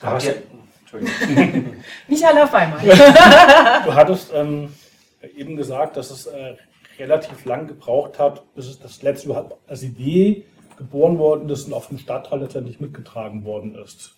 Aber 0.00 0.18
ja, 0.20 0.32
Entschuldigung. 0.80 1.74
Nicht 2.08 2.24
alle 2.24 2.44
auf 2.44 2.54
einmal. 2.54 2.80
du 3.84 3.94
hattest 3.94 4.30
ähm, 4.32 4.72
eben 5.36 5.56
gesagt, 5.56 5.96
dass 5.96 6.10
es 6.10 6.26
äh, 6.26 6.56
relativ 6.98 7.44
lang 7.44 7.66
gebraucht 7.66 8.18
hat, 8.18 8.42
bis 8.54 8.66
es 8.66 8.78
das 8.78 9.02
letzte 9.02 9.28
überhaupt 9.28 9.56
als 9.68 9.82
Idee 9.82 10.44
geboren 10.76 11.18
worden 11.18 11.48
ist 11.48 11.66
und 11.66 11.72
auf 11.72 11.88
dem 11.88 11.98
Stadtteil 11.98 12.40
letztendlich 12.40 12.80
mitgetragen 12.80 13.44
worden 13.44 13.74
ist. 13.76 14.14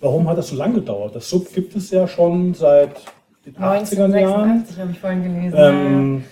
Warum 0.00 0.28
hat 0.28 0.38
das 0.38 0.48
so 0.48 0.56
lange 0.56 0.74
gedauert? 0.76 1.14
Das 1.14 1.28
Sub 1.28 1.52
gibt 1.52 1.74
es 1.74 1.90
ja 1.90 2.06
schon 2.06 2.54
seit 2.54 2.96
den 3.44 3.56
80er 3.56 4.18
Jahren. 4.18 4.64
habe 4.78 4.90
ich 4.92 4.98
vorhin 4.98 5.22
gelesen. 5.22 5.56
Ähm, 5.56 6.24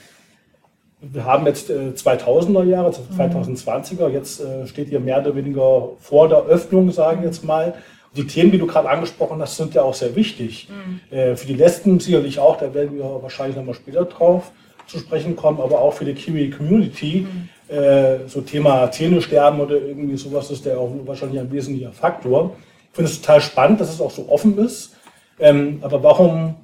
wir 1.00 1.24
haben 1.24 1.46
jetzt 1.46 1.70
äh, 1.70 1.92
2000er 1.94 2.64
Jahre, 2.64 2.90
2020er, 2.90 4.08
mhm. 4.08 4.14
jetzt 4.14 4.40
äh, 4.40 4.66
steht 4.66 4.88
hier 4.88 5.00
mehr 5.00 5.20
oder 5.20 5.34
weniger 5.34 5.90
vor 5.98 6.28
der 6.28 6.44
Öffnung, 6.44 6.90
sagen 6.90 7.20
wir 7.20 7.28
jetzt 7.28 7.44
mal. 7.44 7.74
Die 8.16 8.26
Themen, 8.26 8.50
die 8.50 8.58
du 8.58 8.66
gerade 8.66 8.88
angesprochen 8.88 9.40
hast, 9.42 9.56
sind 9.56 9.74
ja 9.74 9.82
auch 9.82 9.94
sehr 9.94 10.16
wichtig. 10.16 10.68
Mhm. 10.70 11.16
Äh, 11.16 11.36
für 11.36 11.46
die 11.46 11.54
Lesben 11.54 12.00
sicherlich 12.00 12.38
auch, 12.38 12.56
da 12.56 12.72
werden 12.72 12.96
wir 12.96 13.04
wahrscheinlich 13.22 13.56
nochmal 13.56 13.74
später 13.74 14.04
drauf 14.04 14.52
zu 14.86 14.98
sprechen 14.98 15.36
kommen, 15.36 15.60
aber 15.60 15.80
auch 15.80 15.92
für 15.92 16.04
die 16.04 16.14
Kiwi 16.14 16.50
Community. 16.50 17.26
Mhm. 17.26 17.48
Äh, 17.74 18.28
so 18.28 18.40
Thema 18.42 18.90
Zähne 18.92 19.20
sterben 19.20 19.60
oder 19.60 19.74
irgendwie 19.74 20.16
sowas 20.16 20.50
ist 20.50 20.64
ja 20.64 20.76
auch 20.76 20.90
wahrscheinlich 21.04 21.40
ein 21.40 21.50
wesentlicher 21.50 21.92
Faktor. 21.92 22.56
Ich 22.90 22.96
finde 22.96 23.10
es 23.10 23.20
total 23.20 23.40
spannend, 23.40 23.80
dass 23.80 23.92
es 23.92 24.00
auch 24.00 24.10
so 24.10 24.28
offen 24.28 24.56
ist. 24.58 24.96
Ähm, 25.38 25.80
aber 25.82 26.02
warum 26.02 26.54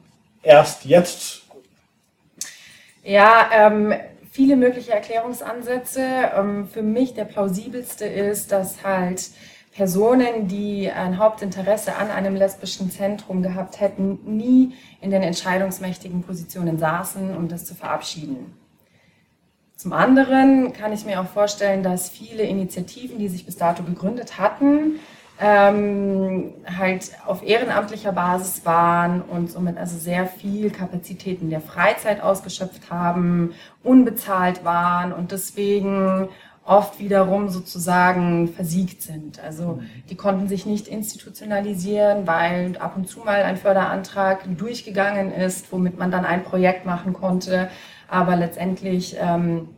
erst 0.42 0.84
jetzt? 0.84 1.42
Ja, 3.02 3.50
ähm, 3.52 3.92
viele 4.30 4.56
mögliche 4.56 4.92
Erklärungsansätze. 4.92 6.06
Ähm, 6.36 6.68
für 6.68 6.82
mich 6.82 7.14
der 7.14 7.24
plausibelste 7.24 8.04
ist, 8.04 8.52
dass 8.52 8.84
halt 8.84 9.30
Personen, 9.72 10.48
die 10.48 10.90
ein 10.90 11.18
Hauptinteresse 11.18 11.96
an 11.96 12.10
einem 12.10 12.36
lesbischen 12.36 12.90
Zentrum 12.90 13.42
gehabt 13.42 13.80
hätten, 13.80 14.18
nie 14.24 14.74
in 15.00 15.10
den 15.10 15.22
entscheidungsmächtigen 15.22 16.22
Positionen 16.22 16.78
saßen, 16.78 17.34
um 17.34 17.48
das 17.48 17.64
zu 17.64 17.74
verabschieden. 17.74 18.54
Zum 19.76 19.94
anderen 19.94 20.74
kann 20.74 20.92
ich 20.92 21.06
mir 21.06 21.20
auch 21.20 21.26
vorstellen, 21.26 21.82
dass 21.82 22.10
viele 22.10 22.44
Initiativen, 22.44 23.18
die 23.18 23.28
sich 23.28 23.46
bis 23.46 23.56
dato 23.56 23.82
gegründet 23.82 24.38
hatten, 24.38 25.00
ähm, 25.40 26.52
halt 26.78 27.10
auf 27.26 27.42
ehrenamtlicher 27.42 28.12
Basis 28.12 28.64
waren 28.64 29.22
und 29.22 29.50
somit 29.50 29.78
also 29.78 29.98
sehr 29.98 30.26
viel 30.26 30.70
Kapazitäten 30.70 31.50
der 31.50 31.60
Freizeit 31.60 32.22
ausgeschöpft 32.22 32.90
haben, 32.90 33.54
unbezahlt 33.82 34.64
waren 34.64 35.12
und 35.12 35.32
deswegen 35.32 36.28
oft 36.64 37.00
wiederum 37.00 37.48
sozusagen 37.48 38.48
versiegt 38.48 39.02
sind. 39.02 39.40
Also 39.40 39.80
die 40.08 40.14
konnten 40.14 40.46
sich 40.46 40.64
nicht 40.64 40.86
institutionalisieren, 40.86 42.26
weil 42.26 42.76
ab 42.78 42.96
und 42.96 43.08
zu 43.08 43.20
mal 43.20 43.42
ein 43.42 43.56
Förderantrag 43.56 44.44
durchgegangen 44.56 45.32
ist, 45.32 45.72
womit 45.72 45.98
man 45.98 46.10
dann 46.10 46.24
ein 46.24 46.44
Projekt 46.44 46.86
machen 46.86 47.12
konnte. 47.12 47.68
Aber 48.08 48.36
letztendlich 48.36 49.16
ähm, 49.18 49.70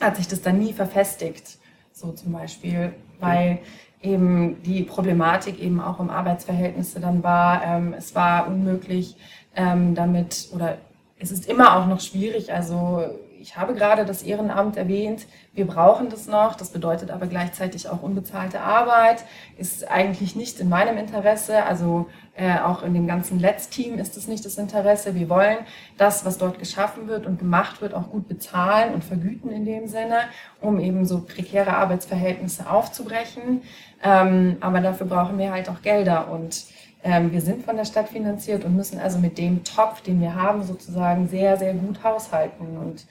hat 0.00 0.16
sich 0.16 0.28
das 0.28 0.40
dann 0.40 0.58
nie 0.58 0.72
verfestigt. 0.72 1.58
So 1.92 2.12
zum 2.12 2.32
Beispiel, 2.32 2.94
weil 3.18 3.58
eben 4.02 4.62
die 4.62 4.82
Problematik 4.82 5.60
eben 5.60 5.80
auch 5.80 5.98
um 5.98 6.08
Arbeitsverhältnisse 6.08 7.00
dann 7.00 7.22
war. 7.22 7.62
Ähm, 7.62 7.94
es 7.96 8.14
war 8.14 8.46
unmöglich 8.46 9.16
ähm, 9.54 9.94
damit 9.94 10.48
oder 10.54 10.78
es 11.18 11.30
ist 11.30 11.46
immer 11.46 11.76
auch 11.76 11.86
noch 11.86 12.00
schwierig. 12.00 12.52
Also 12.52 13.04
ich 13.40 13.56
habe 13.56 13.74
gerade 13.74 14.04
das 14.04 14.22
Ehrenamt 14.22 14.76
erwähnt. 14.76 15.26
Wir 15.54 15.66
brauchen 15.66 16.10
das 16.10 16.26
noch. 16.26 16.54
Das 16.54 16.70
bedeutet 16.70 17.10
aber 17.10 17.26
gleichzeitig 17.26 17.88
auch 17.88 18.02
unbezahlte 18.02 18.60
Arbeit. 18.60 19.24
Ist 19.56 19.90
eigentlich 19.90 20.36
nicht 20.36 20.60
in 20.60 20.68
meinem 20.68 20.98
Interesse. 20.98 21.64
Also 21.64 22.06
äh, 22.34 22.58
auch 22.58 22.82
in 22.82 22.92
dem 22.92 23.06
ganzen 23.06 23.38
Let's-Team 23.38 23.98
ist 23.98 24.16
es 24.18 24.28
nicht 24.28 24.44
das 24.44 24.58
Interesse. 24.58 25.14
Wir 25.14 25.30
wollen 25.30 25.58
das, 25.96 26.26
was 26.26 26.36
dort 26.36 26.58
geschaffen 26.58 27.08
wird 27.08 27.24
und 27.24 27.38
gemacht 27.38 27.80
wird, 27.80 27.94
auch 27.94 28.10
gut 28.10 28.28
bezahlen 28.28 28.92
und 28.92 29.04
vergüten 29.04 29.50
in 29.50 29.64
dem 29.64 29.88
Sinne, 29.88 30.18
um 30.60 30.78
eben 30.78 31.06
so 31.06 31.22
prekäre 31.22 31.76
Arbeitsverhältnisse 31.76 32.68
aufzubrechen. 32.70 33.62
Ähm, 34.02 34.58
aber 34.60 34.80
dafür 34.80 35.06
brauchen 35.06 35.38
wir 35.38 35.50
halt 35.50 35.70
auch 35.70 35.80
Gelder 35.82 36.30
und 36.30 36.66
ähm, 37.02 37.32
wir 37.32 37.40
sind 37.40 37.64
von 37.64 37.76
der 37.76 37.86
Stadt 37.86 38.10
finanziert 38.10 38.64
und 38.64 38.76
müssen 38.76 39.00
also 39.00 39.18
mit 39.18 39.38
dem 39.38 39.64
Topf, 39.64 40.02
den 40.02 40.20
wir 40.20 40.34
haben, 40.34 40.62
sozusagen 40.62 41.28
sehr, 41.28 41.56
sehr 41.56 41.72
gut 41.72 42.04
haushalten. 42.04 42.76
Und 42.76 43.06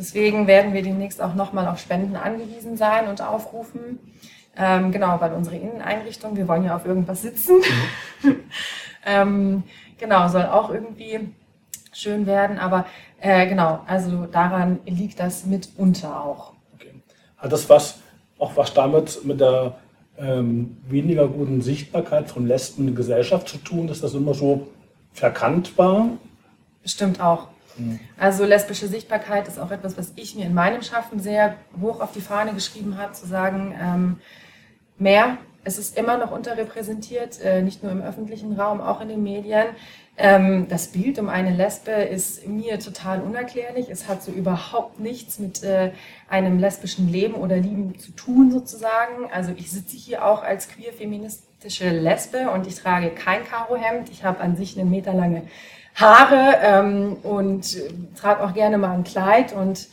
Deswegen 0.00 0.46
werden 0.46 0.72
wir 0.72 0.80
demnächst 0.80 1.20
auch 1.20 1.34
nochmal 1.34 1.68
auf 1.68 1.78
Spenden 1.78 2.16
angewiesen 2.16 2.78
sein 2.78 3.06
und 3.08 3.20
aufrufen. 3.20 3.98
Ähm, 4.56 4.92
genau, 4.92 5.20
weil 5.20 5.34
unsere 5.34 5.56
Inneneinrichtung, 5.56 6.36
wir 6.36 6.48
wollen 6.48 6.64
ja 6.64 6.74
auf 6.74 6.86
irgendwas 6.86 7.20
sitzen. 7.20 7.56
Mhm. 8.22 8.36
ähm, 9.06 9.62
genau, 9.98 10.26
soll 10.28 10.46
auch 10.46 10.70
irgendwie 10.70 11.34
schön 11.92 12.24
werden. 12.24 12.58
Aber 12.58 12.86
äh, 13.20 13.46
genau, 13.46 13.80
also 13.86 14.24
daran 14.24 14.78
liegt 14.86 15.20
das 15.20 15.44
mitunter 15.44 16.24
auch. 16.24 16.54
Okay. 16.76 16.94
Hat 17.36 17.52
das 17.52 17.68
was, 17.68 18.00
auch 18.38 18.56
was 18.56 18.72
damit 18.72 19.22
mit 19.26 19.38
der 19.38 19.74
ähm, 20.16 20.78
weniger 20.88 21.28
guten 21.28 21.60
Sichtbarkeit 21.60 22.30
von 22.30 22.46
Lesben 22.46 22.84
in 22.84 22.94
der 22.94 22.96
Gesellschaft 22.96 23.50
zu 23.50 23.58
tun, 23.58 23.86
dass 23.86 24.00
das 24.00 24.14
immer 24.14 24.32
so 24.32 24.66
verkannt 25.12 25.76
war? 25.76 26.08
Bestimmt 26.82 27.20
auch. 27.20 27.48
Also 28.18 28.44
lesbische 28.44 28.88
Sichtbarkeit 28.88 29.48
ist 29.48 29.58
auch 29.58 29.70
etwas, 29.70 29.96
was 29.96 30.12
ich 30.16 30.34
mir 30.34 30.46
in 30.46 30.54
meinem 30.54 30.82
Schaffen 30.82 31.20
sehr 31.20 31.56
hoch 31.80 32.00
auf 32.00 32.12
die 32.12 32.20
Fahne 32.20 32.52
geschrieben 32.52 32.98
habe, 32.98 33.12
zu 33.12 33.26
sagen, 33.26 33.74
ähm, 33.80 34.20
mehr, 34.98 35.38
es 35.62 35.78
ist 35.78 35.98
immer 35.98 36.16
noch 36.16 36.30
unterrepräsentiert, 36.30 37.40
äh, 37.40 37.62
nicht 37.62 37.82
nur 37.82 37.92
im 37.92 38.02
öffentlichen 38.02 38.58
Raum, 38.58 38.80
auch 38.80 39.00
in 39.00 39.08
den 39.08 39.22
Medien. 39.22 39.66
Ähm, 40.16 40.68
das 40.68 40.88
Bild 40.88 41.18
um 41.18 41.28
eine 41.28 41.54
Lesbe 41.54 41.92
ist 41.92 42.46
mir 42.46 42.78
total 42.78 43.20
unerklärlich. 43.20 43.90
Es 43.90 44.08
hat 44.08 44.22
so 44.22 44.32
überhaupt 44.32 45.00
nichts 45.00 45.38
mit 45.38 45.62
äh, 45.62 45.92
einem 46.28 46.58
lesbischen 46.58 47.08
Leben 47.10 47.34
oder 47.34 47.56
Lieben 47.56 47.98
zu 47.98 48.12
tun, 48.12 48.50
sozusagen. 48.50 49.30
Also 49.32 49.52
ich 49.56 49.70
sitze 49.70 49.96
hier 49.96 50.24
auch 50.24 50.42
als 50.42 50.68
Queer-Feminist 50.68 51.44
typische 51.60 51.90
Lesbe 51.90 52.50
und 52.50 52.66
ich 52.66 52.76
trage 52.76 53.10
kein 53.10 53.44
Karohemd. 53.44 54.10
Ich 54.10 54.24
habe 54.24 54.40
an 54.40 54.56
sich 54.56 54.78
eine 54.78 54.88
meterlange 54.88 55.42
Haare 56.00 56.56
ähm, 56.62 57.16
und 57.22 57.76
trage 58.16 58.42
auch 58.42 58.54
gerne 58.54 58.78
mal 58.78 58.92
ein 58.92 59.04
Kleid 59.04 59.52
und 59.52 59.88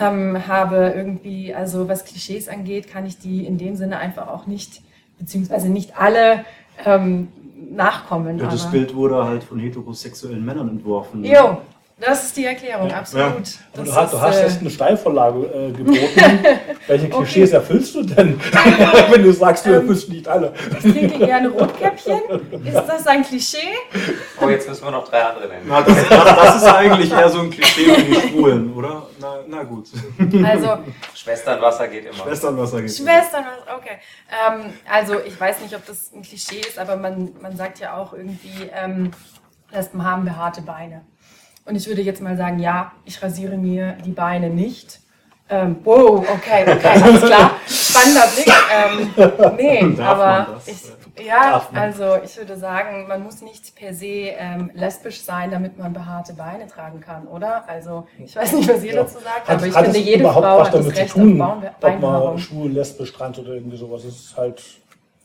ähm, 0.00 0.46
habe 0.48 0.92
irgendwie, 0.96 1.54
also 1.54 1.88
was 1.88 2.04
Klischees 2.04 2.48
angeht, 2.48 2.88
kann 2.88 3.06
ich 3.06 3.18
die 3.18 3.44
in 3.44 3.58
dem 3.58 3.76
Sinne 3.76 3.98
einfach 3.98 4.28
auch 4.28 4.46
nicht, 4.46 4.82
beziehungsweise 5.18 5.68
nicht 5.68 5.98
alle 5.98 6.44
ähm, 6.84 7.28
nachkommen. 7.70 8.38
Ja, 8.38 8.46
das 8.46 8.70
Bild 8.70 8.94
wurde 8.94 9.24
halt 9.24 9.44
von 9.44 9.58
heterosexuellen 9.58 10.44
Männern 10.44 10.68
entworfen. 10.68 11.24
Jo, 11.24 11.58
das 12.00 12.24
ist 12.24 12.36
die 12.36 12.44
Erklärung, 12.44 12.88
ja. 12.88 12.98
absolut. 12.98 13.46
Ja. 13.76 13.84
Du, 13.84 13.94
hast, 13.94 14.12
du 14.12 14.20
hast 14.20 14.40
jetzt 14.40 14.60
eine 14.60 14.70
Steilvorlage 14.70 15.46
äh, 15.46 15.72
geboten. 15.72 16.44
Welche 16.86 17.08
Klischees 17.08 17.50
okay. 17.50 17.56
erfüllst 17.56 17.94
du 17.94 18.02
denn, 18.02 18.40
wenn 19.10 19.22
du 19.22 19.32
sagst, 19.32 19.66
du 19.66 19.70
ähm, 19.70 19.76
erfüllst 19.76 20.08
nicht 20.08 20.26
alle? 20.26 20.52
Ich 20.72 20.92
trinke 20.92 21.18
gerne 21.18 21.48
Rotkäppchen. 21.48 22.20
Ist 22.64 22.74
das 22.74 23.06
ein 23.06 23.22
Klischee? 23.22 23.58
Oh, 24.40 24.48
jetzt 24.48 24.68
müssen 24.68 24.84
wir 24.84 24.90
noch 24.90 25.08
drei 25.08 25.22
andere 25.22 25.48
nennen. 25.48 25.66
Na, 25.66 25.82
das, 25.82 26.08
das, 26.08 26.24
das, 26.36 26.56
ist 26.56 26.64
eigentlich 26.64 27.12
eher 27.12 27.28
so 27.28 27.40
ein 27.40 27.50
Klischee 27.50 27.94
für 27.94 28.02
die 28.02 28.28
Schwulen, 28.28 28.72
oder? 28.74 29.06
Na, 29.20 29.36
na 29.46 29.62
gut. 29.62 29.88
Also, 30.44 30.78
Schwesternwasser 31.14 31.88
geht 31.88 32.06
immer. 32.06 32.24
Schwesternwasser 32.24 32.82
geht 32.82 32.90
Schwesternwasser, 32.90 33.76
okay. 33.76 33.98
Ähm, 34.28 34.72
also 34.90 35.20
ich 35.24 35.38
weiß 35.38 35.60
nicht, 35.60 35.74
ob 35.74 35.86
das 35.86 36.12
ein 36.12 36.22
Klischee 36.22 36.60
ist, 36.60 36.78
aber 36.78 36.96
man, 36.96 37.32
man 37.40 37.56
sagt 37.56 37.78
ja 37.78 37.96
auch 37.96 38.12
irgendwie, 38.12 38.70
ähm, 38.74 39.10
Lesben 39.72 40.04
haben 40.04 40.24
behaarte 40.24 40.62
Beine. 40.62 41.02
Und 41.64 41.76
ich 41.76 41.86
würde 41.86 42.02
jetzt 42.02 42.20
mal 42.20 42.36
sagen, 42.36 42.58
ja, 42.58 42.92
ich 43.04 43.22
rasiere 43.22 43.56
mir 43.56 43.96
die 44.04 44.10
Beine 44.10 44.50
nicht. 44.50 45.00
Ähm, 45.48 45.76
wow, 45.84 46.26
okay, 46.28 46.64
okay, 46.66 47.02
alles 47.02 47.22
klar. 47.22 47.50
Spannender 47.66 48.26
Blick. 48.34 48.52
Ähm, 48.72 49.56
nee, 49.56 49.96
Darf 49.96 50.08
aber 50.08 50.60
ich, 50.66 51.26
ja, 51.26 51.68
also 51.74 52.16
ich 52.24 52.36
würde 52.38 52.56
sagen, 52.56 53.06
man 53.06 53.22
muss 53.22 53.42
nicht 53.42 53.76
per 53.76 53.92
se 53.92 54.06
ähm, 54.06 54.70
lesbisch 54.72 55.22
sein, 55.22 55.50
damit 55.50 55.78
man 55.78 55.92
behaarte 55.92 56.32
Beine 56.32 56.66
tragen 56.68 57.00
kann, 57.00 57.26
oder? 57.26 57.68
Also 57.68 58.06
ich 58.18 58.34
weiß 58.34 58.54
nicht, 58.54 58.68
was 58.68 58.82
ihr 58.82 58.94
ja. 58.94 59.02
dazu 59.02 59.18
sagt, 59.18 59.50
aber 59.50 59.66
ich 59.66 59.74
finde, 59.74 59.98
jede 59.98 60.24
Frau 60.24 60.64
hat 60.64 60.74
das 60.74 60.96
Recht 60.96 61.12
tun, 61.12 61.40
auf 61.40 61.62
Beinbehaarung. 61.80 62.28
Ob 62.28 62.34
man 62.34 62.38
schwul, 62.38 62.70
lesbisch, 62.70 63.12
trans 63.12 63.38
oder 63.38 63.50
irgendwie 63.52 63.76
sowas, 63.76 64.04
das 64.04 64.14
ist 64.14 64.36
halt... 64.36 64.62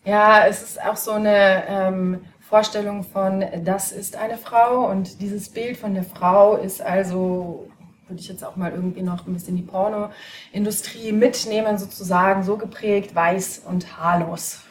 Ja, 0.03 0.45
es 0.45 0.61
ist 0.61 0.83
auch 0.83 0.95
so 0.95 1.11
eine 1.11 1.63
ähm, 1.67 2.25
Vorstellung 2.47 3.03
von, 3.03 3.43
das 3.65 3.91
ist 3.91 4.15
eine 4.15 4.37
Frau 4.37 4.89
und 4.89 5.19
dieses 5.19 5.49
Bild 5.49 5.75
von 5.75 5.93
der 5.93 6.05
Frau 6.05 6.55
ist 6.55 6.81
also, 6.81 7.67
würde 8.07 8.21
ich 8.21 8.29
jetzt 8.29 8.45
auch 8.45 8.55
mal 8.55 8.71
irgendwie 8.71 9.01
noch 9.01 9.27
ein 9.27 9.33
bisschen 9.33 9.57
die 9.57 9.63
Pornoindustrie 9.63 11.11
mitnehmen, 11.11 11.77
sozusagen 11.77 12.43
so 12.43 12.55
geprägt, 12.55 13.13
weiß 13.13 13.63
und 13.67 13.97
haarlos. 13.97 14.61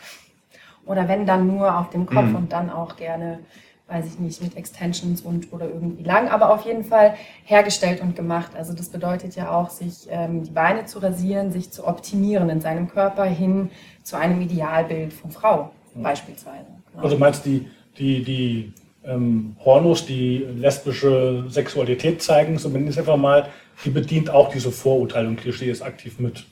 Oder 0.86 1.06
wenn 1.06 1.26
dann 1.26 1.46
nur 1.48 1.78
auf 1.78 1.90
dem 1.90 2.06
Kopf 2.06 2.28
mhm. 2.28 2.36
und 2.36 2.52
dann 2.52 2.70
auch 2.70 2.96
gerne, 2.96 3.40
weiß 3.88 4.06
ich 4.06 4.18
nicht, 4.20 4.40
mit 4.40 4.56
Extensions 4.56 5.20
und 5.20 5.52
oder 5.52 5.66
irgendwie 5.66 6.02
lang, 6.02 6.28
aber 6.28 6.54
auf 6.54 6.64
jeden 6.64 6.84
Fall 6.84 7.14
hergestellt 7.44 8.00
und 8.00 8.16
gemacht. 8.16 8.52
Also 8.56 8.72
das 8.72 8.88
bedeutet 8.88 9.36
ja 9.36 9.50
auch, 9.50 9.68
sich 9.68 10.06
ähm, 10.08 10.44
die 10.44 10.50
Beine 10.50 10.86
zu 10.86 11.00
rasieren, 11.00 11.52
sich 11.52 11.72
zu 11.72 11.86
optimieren 11.86 12.48
in 12.48 12.62
seinem 12.62 12.88
Körper 12.88 13.24
hin 13.24 13.70
zu 14.02 14.16
einem 14.16 14.40
Idealbild 14.40 15.12
von 15.12 15.30
Frau 15.30 15.72
mhm. 15.94 16.02
beispielsweise. 16.04 16.76
Also 16.96 17.16
meinst 17.18 17.44
du, 17.44 17.50
die, 17.50 17.68
die, 17.98 18.22
die 18.22 18.72
ähm, 19.04 19.56
Hornos, 19.64 20.06
die 20.06 20.46
lesbische 20.56 21.44
Sexualität 21.48 22.22
zeigen, 22.22 22.58
zumindest 22.58 22.98
einfach 22.98 23.16
mal, 23.16 23.48
die 23.84 23.90
bedient 23.90 24.30
auch 24.30 24.50
diese 24.50 24.72
Vorurteile 24.72 25.28
und 25.28 25.36
Klischees 25.36 25.82
aktiv 25.82 26.18
mit? 26.18 26.44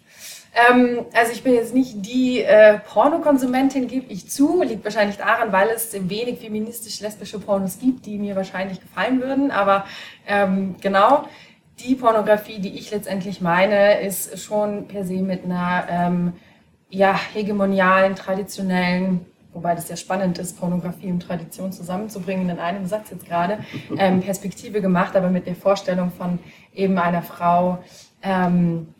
Ähm, 0.55 1.07
also 1.13 1.33
ich 1.33 1.43
bin 1.43 1.55
jetzt 1.55 1.75
nicht 1.75 2.07
die 2.07 2.43
äh, 2.43 2.79
Pornokonsumentin, 2.79 3.89
gebe 3.89 4.13
ich 4.13 4.31
zu. 4.31 4.63
Liegt 4.63 4.85
wahrscheinlich 4.85 5.17
daran, 5.17 5.53
weil 5.53 5.69
es 5.71 5.93
wenig 6.09 6.39
feministisch-lesbische 6.39 7.41
Pornos 7.41 7.81
gibt, 7.81 8.07
die 8.07 8.19
mir 8.19 8.37
wahrscheinlich 8.37 8.81
gefallen 8.81 9.21
würden. 9.21 9.51
Aber 9.51 9.85
ähm, 10.29 10.77
genau, 10.81 11.25
die 11.81 11.97
Pornografie, 11.97 12.61
die 12.61 12.79
ich 12.79 12.91
letztendlich 12.93 13.41
meine, 13.41 14.01
ist 14.01 14.39
schon 14.39 14.87
per 14.87 15.05
se 15.05 15.15
mit 15.15 15.45
einer 15.45 15.87
ähm, 15.91 16.33
ja, 16.89 17.19
hegemonialen, 17.33 18.15
traditionellen 18.15 19.27
wobei 19.55 19.75
das 19.75 19.89
ja 19.89 19.97
spannend 19.97 20.39
ist, 20.39 20.59
Pornografie 20.59 21.11
und 21.11 21.21
Tradition 21.21 21.73
zusammenzubringen 21.73 22.51
in 22.51 22.59
einem 22.59 22.87
Satz 22.87 23.11
jetzt 23.11 23.27
gerade, 23.27 23.59
ähm, 23.97 24.21
Perspektive 24.21 24.81
gemacht, 24.81 25.17
aber 25.17 25.31
mit 25.31 25.47
der 25.47 25.57
Vorstellung 25.57 26.11
von 26.11 26.39
eben 26.75 26.99
einer 26.99 27.23
Frau, 27.23 27.79
ähm, 28.23 28.95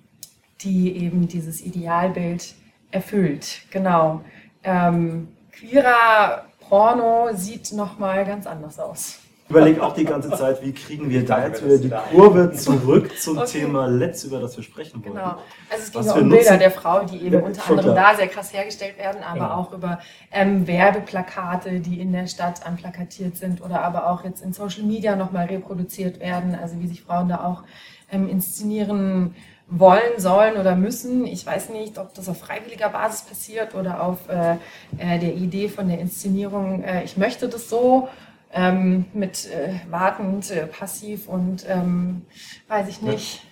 die 0.61 0.97
eben 0.97 1.29
dieses 1.29 1.61
Idealbild 1.61 2.55
erfüllt. 2.91 3.63
Genau. 3.71 4.23
Ähm, 4.63 5.29
queerer 5.53 6.47
Porno 6.61 7.29
sieht 7.35 7.73
nochmal 7.73 8.25
ganz 8.25 8.47
anders 8.47 8.79
aus 8.79 9.24
überlege 9.49 9.83
auch 9.83 9.95
die 9.95 10.05
ganze 10.05 10.31
Zeit, 10.31 10.63
wie 10.63 10.73
kriegen 10.73 11.11
wir 11.11 11.25
da 11.25 11.47
jetzt 11.47 11.65
wieder 11.65 11.79
die 11.79 12.15
Kurve 12.15 12.53
zurück 12.53 13.19
zum 13.19 13.39
okay. 13.39 13.61
Thema 13.61 13.87
Let's, 13.87 14.25
über 14.25 14.41
das 14.41 14.57
wir 14.57 14.65
sprechen 14.65 15.05
wollen. 15.05 15.15
Genau. 15.15 15.37
Also 15.71 15.85
es 15.85 15.93
ging 15.93 16.05
ja 16.05 16.13
um 16.15 16.29
Bilder 16.29 16.57
der 16.57 16.71
Frau, 16.71 17.05
die 17.05 17.23
eben 17.23 17.35
ja, 17.35 17.41
unter 17.41 17.69
anderem 17.69 17.95
da 17.95 18.15
sehr 18.15 18.29
krass 18.29 18.53
hergestellt 18.53 18.99
werden, 18.99 19.23
aber 19.23 19.41
genau. 19.41 19.55
auch 19.55 19.73
über 19.73 19.99
ähm, 20.33 20.67
Werbeplakate, 20.67 21.81
die 21.81 22.01
in 22.01 22.13
der 22.13 22.27
Stadt 22.27 22.67
anplakatiert 22.67 23.37
sind 23.37 23.63
oder 23.63 23.83
aber 23.83 24.11
auch 24.11 24.25
jetzt 24.25 24.43
in 24.43 24.53
Social 24.53 24.85
Media 24.85 25.17
nochmal 25.17 25.47
reproduziert 25.47 26.21
werden, 26.21 26.57
also 26.61 26.81
wie 26.81 26.87
sich 26.87 27.03
Frauen 27.03 27.29
da 27.29 27.45
auch 27.45 27.63
ähm, 28.11 28.29
inszenieren 28.29 29.35
wollen, 29.67 30.19
sollen 30.19 30.57
oder 30.57 30.77
müssen. 30.77 31.27
Ich 31.27 31.47
weiß 31.47 31.71
nicht, 31.71 31.99
ob 31.99 32.15
das 32.15 32.29
auf 32.29 32.39
freiwilliger 32.39 32.91
Basis 32.91 33.23
passiert 33.23 33.75
oder 33.75 34.03
auf 34.03 34.29
äh, 34.29 34.57
äh 34.99 35.19
der 35.19 35.35
Idee 35.35 35.69
von 35.69 35.89
der 35.89 36.01
Inszenierung, 36.01 36.83
äh, 36.83 37.03
ich 37.05 37.17
möchte 37.17 37.49
das 37.49 37.69
so 37.69 38.09
ähm, 38.55 39.07
mit 39.13 39.51
äh, 39.51 39.75
wartend, 39.91 40.51
äh, 40.51 40.67
passiv 40.67 41.29
und 41.29 41.67
ähm, 41.69 42.23
weiß 42.69 42.89
ich 42.89 43.03
nicht. 43.03 43.43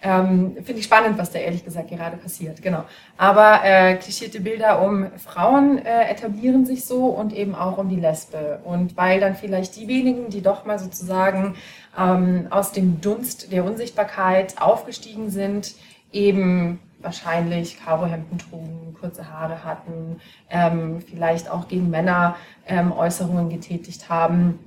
Ähm, 0.00 0.54
Finde 0.54 0.74
ich 0.74 0.84
spannend, 0.84 1.18
was 1.18 1.32
da 1.32 1.40
ehrlich 1.40 1.64
gesagt 1.64 1.88
gerade 1.90 2.16
passiert. 2.16 2.62
Genau. 2.62 2.84
Aber 3.16 3.64
äh, 3.64 3.96
klischierte 3.96 4.40
Bilder 4.40 4.80
um 4.80 5.10
Frauen 5.18 5.84
äh, 5.84 6.08
etablieren 6.08 6.64
sich 6.64 6.84
so 6.84 7.06
und 7.06 7.32
eben 7.32 7.56
auch 7.56 7.78
um 7.78 7.88
die 7.88 7.98
Lesbe. 7.98 8.60
Und 8.62 8.96
weil 8.96 9.18
dann 9.18 9.34
vielleicht 9.34 9.74
die 9.74 9.88
wenigen, 9.88 10.30
die 10.30 10.40
doch 10.40 10.64
mal 10.64 10.78
sozusagen 10.78 11.56
ähm, 11.98 12.46
aus 12.50 12.70
dem 12.70 13.00
Dunst 13.00 13.50
der 13.50 13.64
Unsichtbarkeit 13.64 14.62
aufgestiegen 14.62 15.30
sind, 15.30 15.74
eben 16.12 16.78
wahrscheinlich 17.00 17.78
Karohemden 17.82 18.38
trugen, 18.38 18.96
kurze 19.00 19.30
Haare 19.30 19.64
hatten, 19.64 20.20
ähm, 20.50 21.00
vielleicht 21.00 21.50
auch 21.50 21.68
gegen 21.68 21.90
Männer 21.90 22.36
ähm, 22.66 22.92
Äußerungen 22.92 23.48
getätigt 23.48 24.08
haben 24.08 24.58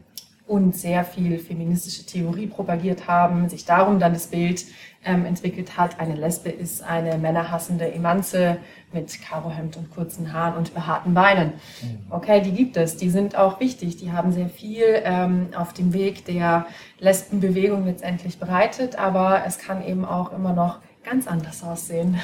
und 0.48 0.76
sehr 0.76 1.06
viel 1.06 1.40
feministische 1.40 2.06
Theorie 2.06 2.48
propagiert 2.48 3.08
haben, 3.08 3.48
sich 3.48 3.66
darum 3.66 4.00
dann 4.00 4.14
das 4.14 4.28
Bild 4.28 4.66
ähm, 5.04 5.26
entwickelt 5.26 5.78
hat, 5.78 6.00
eine 6.00 6.16
Lesbe 6.16 6.50
ist 6.50 6.84
eine 6.84 7.18
männerhassende 7.18 7.92
Emanze 7.92 8.58
mit 8.92 9.22
Karohemd 9.22 9.78
und 9.78 9.90
kurzen 9.90 10.34
Haaren 10.34 10.56
und 10.56 10.74
behaarten 10.74 11.14
Beinen. 11.14 11.54
Mhm. 11.82 12.00
Okay, 12.10 12.42
die 12.42 12.52
gibt 12.52 12.78
es, 12.78 12.98
die 12.98 13.10
sind 13.10 13.36
auch 13.36 13.60
wichtig, 13.60 13.98
die 13.98 14.12
haben 14.12 14.32
sehr 14.32 14.50
viel 14.50 14.84
ähm, 15.04 15.48
auf 15.56 15.74
dem 15.74 15.94
Weg 15.94 16.26
der 16.26 16.68
Lesbenbewegung 17.00 17.86
letztendlich 17.86 18.38
bereitet, 18.38 19.00
aber 19.00 19.44
es 19.48 19.58
kann 19.58 19.84
eben 19.84 20.06
auch 20.06 20.34
immer 20.34 20.54
noch 20.54 20.80
ganz 21.04 21.28
anders 21.28 21.64
aussehen. 21.64 22.20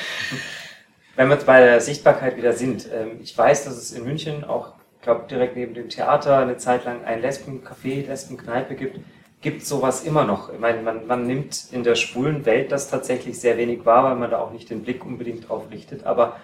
Wenn 1.16 1.30
wir 1.30 1.36
jetzt 1.36 1.48
bei 1.48 1.60
der 1.60 1.82
Sichtbarkeit 1.82 2.38
wieder 2.38 2.54
sind, 2.54 2.88
ähm, 2.94 3.20
ich 3.22 3.36
weiß, 3.38 3.66
dass 3.66 3.78
es 3.78 3.92
in 3.92 4.04
München 4.04 4.44
auch, 4.44 4.74
ich 4.98 5.02
glaube, 5.02 5.26
direkt 5.30 5.56
neben 5.56 5.74
dem 5.74 5.90
Theater 5.90 6.38
eine 6.38 6.58
Zeit 6.58 6.86
lang 6.86 7.04
ein 7.06 7.22
Lesbencafé, 7.22 8.06
Lesbenkneipe 8.06 8.76
gibt. 8.76 9.00
Gibt 9.42 9.66
sowas 9.66 10.04
immer 10.04 10.26
noch? 10.26 10.52
Ich 10.52 10.60
meine, 10.60 10.82
man, 10.82 11.08
man 11.08 11.26
nimmt 11.26 11.68
in 11.72 11.84
der 11.84 11.96
schwulen 11.96 12.46
Welt 12.46 12.72
das 12.72 12.90
tatsächlich 12.90 13.40
sehr 13.40 13.58
wenig 13.58 13.86
wahr, 13.86 14.04
weil 14.04 14.16
man 14.16 14.32
da 14.32 14.40
auch 14.40 14.52
nicht 14.52 14.70
den 14.70 14.84
Blick 14.84 15.06
unbedingt 15.06 15.48
drauf 15.48 15.72
richtet. 15.72 16.06
Aber 16.06 16.38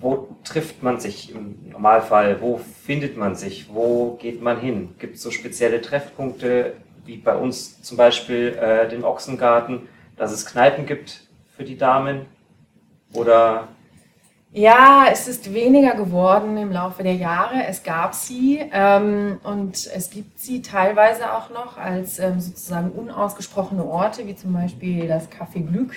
wo 0.00 0.36
trifft 0.44 0.82
man 0.82 1.00
sich 1.00 1.34
im 1.34 1.70
Normalfall? 1.70 2.40
Wo 2.40 2.58
findet 2.58 3.16
man 3.16 3.34
sich? 3.34 3.72
Wo 3.72 4.16
geht 4.20 4.42
man 4.42 4.60
hin? 4.60 4.94
Gibt 4.98 5.16
es 5.16 5.22
so 5.22 5.30
spezielle 5.30 5.80
Treffpunkte, 5.80 6.74
wie 7.04 7.16
bei 7.16 7.36
uns 7.36 7.82
zum 7.82 7.96
Beispiel 7.96 8.56
äh, 8.60 8.88
den 8.88 9.04
Ochsengarten, 9.04 9.88
dass 10.16 10.32
es 10.32 10.46
Kneipen 10.46 10.86
gibt, 10.86 11.23
für 11.56 11.64
die 11.64 11.76
Damen? 11.76 12.26
Oder? 13.12 13.68
Ja, 14.56 15.06
es 15.10 15.26
ist 15.26 15.52
weniger 15.52 15.94
geworden 15.94 16.56
im 16.56 16.70
Laufe 16.70 17.02
der 17.02 17.14
Jahre. 17.14 17.64
Es 17.66 17.82
gab 17.82 18.14
sie 18.14 18.60
ähm, 18.72 19.40
und 19.42 19.88
es 19.92 20.10
gibt 20.10 20.38
sie 20.38 20.62
teilweise 20.62 21.32
auch 21.32 21.50
noch 21.50 21.76
als 21.76 22.20
ähm, 22.20 22.40
sozusagen 22.40 22.90
unausgesprochene 22.90 23.84
Orte, 23.84 24.26
wie 24.28 24.36
zum 24.36 24.52
Beispiel 24.52 25.08
das 25.08 25.28
Café 25.28 25.66
Glück. 25.66 25.92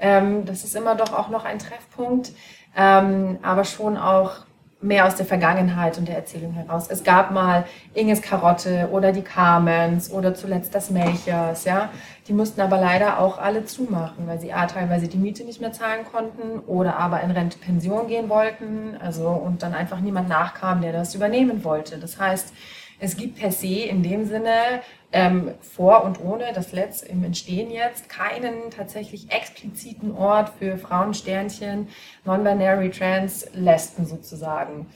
Ähm, 0.00 0.44
das 0.44 0.64
ist 0.64 0.74
immer 0.74 0.96
doch 0.96 1.12
auch 1.12 1.28
noch 1.28 1.44
ein 1.44 1.60
Treffpunkt, 1.60 2.32
ähm, 2.76 3.38
aber 3.42 3.64
schon 3.64 3.96
auch 3.96 4.46
mehr 4.82 5.06
aus 5.06 5.16
der 5.16 5.26
Vergangenheit 5.26 5.96
und 5.96 6.08
der 6.08 6.16
Erzählung 6.16 6.52
heraus. 6.52 6.88
Es 6.90 7.04
gab 7.04 7.30
mal 7.30 7.64
Inges 7.94 8.20
Karotte 8.20 8.88
oder 8.90 9.12
die 9.12 9.22
Carmens 9.22 10.10
oder 10.10 10.34
zuletzt 10.34 10.74
das 10.74 10.90
Melchers, 10.90 11.64
ja. 11.64 11.90
Die 12.28 12.32
mussten 12.32 12.60
aber 12.60 12.78
leider 12.78 13.18
auch 13.18 13.38
alle 13.38 13.64
zumachen, 13.64 14.26
weil 14.26 14.40
sie 14.40 14.52
A, 14.52 14.66
teilweise 14.66 15.08
die 15.08 15.16
Miete 15.16 15.44
nicht 15.44 15.60
mehr 15.60 15.72
zahlen 15.72 16.04
konnten 16.04 16.60
oder 16.66 16.96
aber 16.96 17.20
in 17.20 17.30
Rente 17.30 17.58
Pension 17.58 18.08
gehen 18.08 18.28
wollten, 18.28 18.96
also 19.00 19.28
und 19.28 19.62
dann 19.62 19.74
einfach 19.74 20.00
niemand 20.00 20.28
nachkam, 20.28 20.82
der 20.82 20.92
das 20.92 21.14
übernehmen 21.14 21.64
wollte. 21.64 21.98
Das 21.98 22.18
heißt, 22.18 22.52
es 22.98 23.16
gibt 23.16 23.38
per 23.40 23.50
se 23.50 23.80
in 23.80 24.02
dem 24.02 24.26
Sinne 24.26 24.80
ähm, 25.12 25.52
vor 25.60 26.04
und 26.04 26.20
ohne 26.20 26.52
das 26.54 26.72
Let's 26.72 27.02
im 27.02 27.22
Entstehen 27.24 27.70
jetzt 27.70 28.08
keinen 28.08 28.70
tatsächlich 28.70 29.30
expliziten 29.30 30.16
Ort 30.16 30.50
für 30.58 30.78
Frauensternchen, 30.78 31.88
Non-Binary 32.24 32.90
Trans, 32.90 33.46
Lesben 33.54 34.06
sozusagen. 34.06 34.86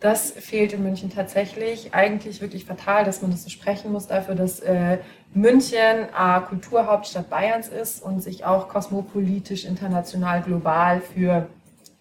Das 0.00 0.30
fehlt 0.30 0.72
in 0.72 0.82
München 0.82 1.10
tatsächlich. 1.10 1.92
Eigentlich 1.92 2.40
wirklich 2.40 2.64
fatal, 2.64 3.04
dass 3.04 3.20
man 3.20 3.30
das 3.30 3.44
so 3.44 3.50
sprechen 3.50 3.92
muss 3.92 4.06
dafür, 4.06 4.34
dass 4.34 4.60
äh, 4.60 4.98
München 5.34 6.08
äh, 6.18 6.40
Kulturhauptstadt 6.48 7.28
Bayerns 7.28 7.68
ist 7.68 8.02
und 8.02 8.22
sich 8.22 8.44
auch 8.46 8.68
kosmopolitisch, 8.68 9.66
international, 9.66 10.40
global 10.40 11.02
für 11.02 11.48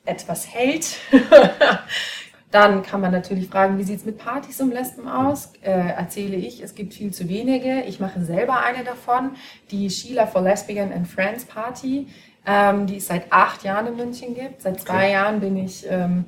etwas 0.05 0.47
hält. 0.47 0.97
Dann 2.51 2.81
kann 2.81 3.01
man 3.01 3.11
natürlich 3.11 3.47
fragen, 3.47 3.77
wie 3.77 3.83
sieht 3.83 3.99
es 3.99 4.05
mit 4.05 4.17
Partys 4.17 4.59
um 4.59 4.71
Lesben 4.71 5.07
aus? 5.07 5.53
Äh, 5.61 5.69
erzähle 5.69 6.35
ich, 6.35 6.63
es 6.63 6.73
gibt 6.73 6.95
viel 6.95 7.13
zu 7.13 7.29
wenige. 7.29 7.81
Ich 7.81 7.99
mache 7.99 8.23
selber 8.23 8.63
eine 8.63 8.83
davon, 8.83 9.31
die 9.69 9.89
Sheila 9.89 10.25
for 10.25 10.41
Lesbian 10.41 10.91
and 10.91 11.07
Friends 11.07 11.45
Party, 11.45 12.07
ähm, 12.47 12.87
die 12.87 12.97
es 12.97 13.07
seit 13.07 13.31
acht 13.31 13.63
Jahren 13.63 13.87
in 13.87 13.97
München 13.97 14.33
gibt. 14.33 14.63
Seit 14.63 14.81
zwei 14.81 15.05
okay. 15.05 15.11
Jahren 15.11 15.39
bin 15.39 15.57
ich 15.57 15.85
ähm, 15.87 16.25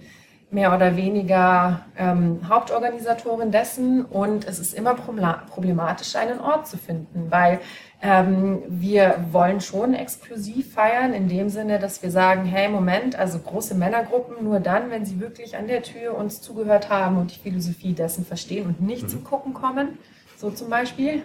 mehr 0.52 0.76
oder 0.76 0.98
weniger 0.98 1.86
ähm, 1.98 2.42
Hauptorganisatorin 2.48 3.52
dessen 3.52 4.04
und 4.04 4.46
es 4.46 4.60
ist 4.60 4.74
immer 4.74 4.96
problematisch, 4.96 6.16
einen 6.18 6.40
Ort 6.40 6.68
zu 6.68 6.78
finden, 6.78 7.32
weil 7.32 7.62
ähm, 8.02 8.62
wir 8.68 9.24
wollen 9.32 9.62
schon 9.62 9.94
exklusiv 9.94 10.74
feiern, 10.74 11.14
in 11.14 11.30
dem 11.30 11.48
Sinne, 11.50 11.80
dass 11.80 12.04
wir 12.04 12.12
sagen, 12.12 12.44
hey, 12.44 12.68
Moment, 12.68 13.16
also 13.16 13.40
große 13.40 13.76
Männergruppen 13.76 14.44
nur 14.44 14.60
dann, 14.60 14.92
wenn 14.92 15.06
sie 15.06 15.22
wirklich 15.22 15.56
an 15.56 15.68
der 15.68 15.84
Tür 15.84 16.18
uns 16.18 16.42
zugehört 16.42 16.90
haben 16.90 17.18
und 17.18 17.34
die 17.34 17.40
Philosophie 17.40 17.94
dessen 17.94 18.26
verstehen 18.26 18.66
und 18.66 18.82
nicht 18.82 19.04
mhm. 19.04 19.10
zum 19.10 19.24
Gucken 19.24 19.54
kommen, 19.54 20.00
so 20.36 20.52
zum 20.52 20.70
Beispiel. 20.70 21.24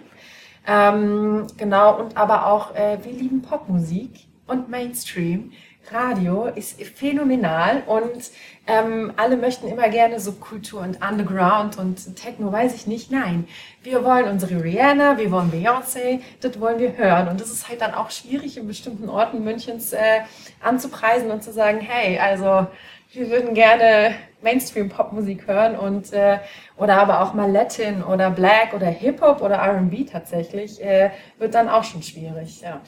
Ähm, 0.65 1.47
genau, 1.57 1.99
und 1.99 2.15
aber 2.15 2.45
auch, 2.45 2.75
äh, 2.75 2.97
wir 3.03 3.11
lieben 3.11 3.41
Popmusik 3.41 4.27
und 4.47 4.69
Mainstream. 4.69 5.51
Radio 5.91 6.45
ist 6.45 6.81
phänomenal 6.81 7.83
und 7.85 8.31
ähm, 8.67 9.13
alle 9.15 9.37
möchten 9.37 9.67
immer 9.67 9.89
gerne 9.89 10.19
Subkultur 10.19 10.81
und 10.81 10.99
Underground 11.01 11.77
und 11.77 12.15
Techno, 12.15 12.51
weiß 12.51 12.75
ich 12.75 12.87
nicht. 12.87 13.11
Nein, 13.11 13.47
wir 13.83 14.03
wollen 14.03 14.27
unsere 14.27 14.63
Rihanna, 14.63 15.17
wir 15.17 15.31
wollen 15.31 15.51
Beyoncé, 15.51 16.21
das 16.41 16.59
wollen 16.59 16.79
wir 16.79 16.97
hören. 16.97 17.29
Und 17.29 17.39
das 17.39 17.49
ist 17.49 17.69
halt 17.69 17.81
dann 17.81 17.93
auch 17.93 18.11
schwierig 18.11 18.57
in 18.57 18.67
bestimmten 18.67 19.07
Orten 19.09 19.43
Münchens 19.43 19.93
äh, 19.93 20.21
anzupreisen 20.61 21.31
und 21.31 21.43
zu 21.43 21.53
sagen, 21.53 21.79
hey, 21.79 22.19
also 22.19 22.67
wir 23.13 23.29
würden 23.29 23.53
gerne 23.53 24.15
Mainstream-Popmusik 24.41 25.47
hören 25.47 25.75
und 25.75 26.11
äh, 26.13 26.39
oder 26.75 26.97
aber 26.97 27.21
auch 27.21 27.33
mal 27.33 27.49
Latin 27.49 28.03
oder 28.03 28.29
Black 28.29 28.73
oder 28.73 28.87
Hip-Hop 28.87 29.41
oder 29.41 29.55
R&B 29.55 30.03
tatsächlich, 30.03 30.83
äh, 30.83 31.11
wird 31.39 31.55
dann 31.55 31.69
auch 31.69 31.83
schon 31.83 32.03
schwierig. 32.03 32.61
Ja. 32.61 32.81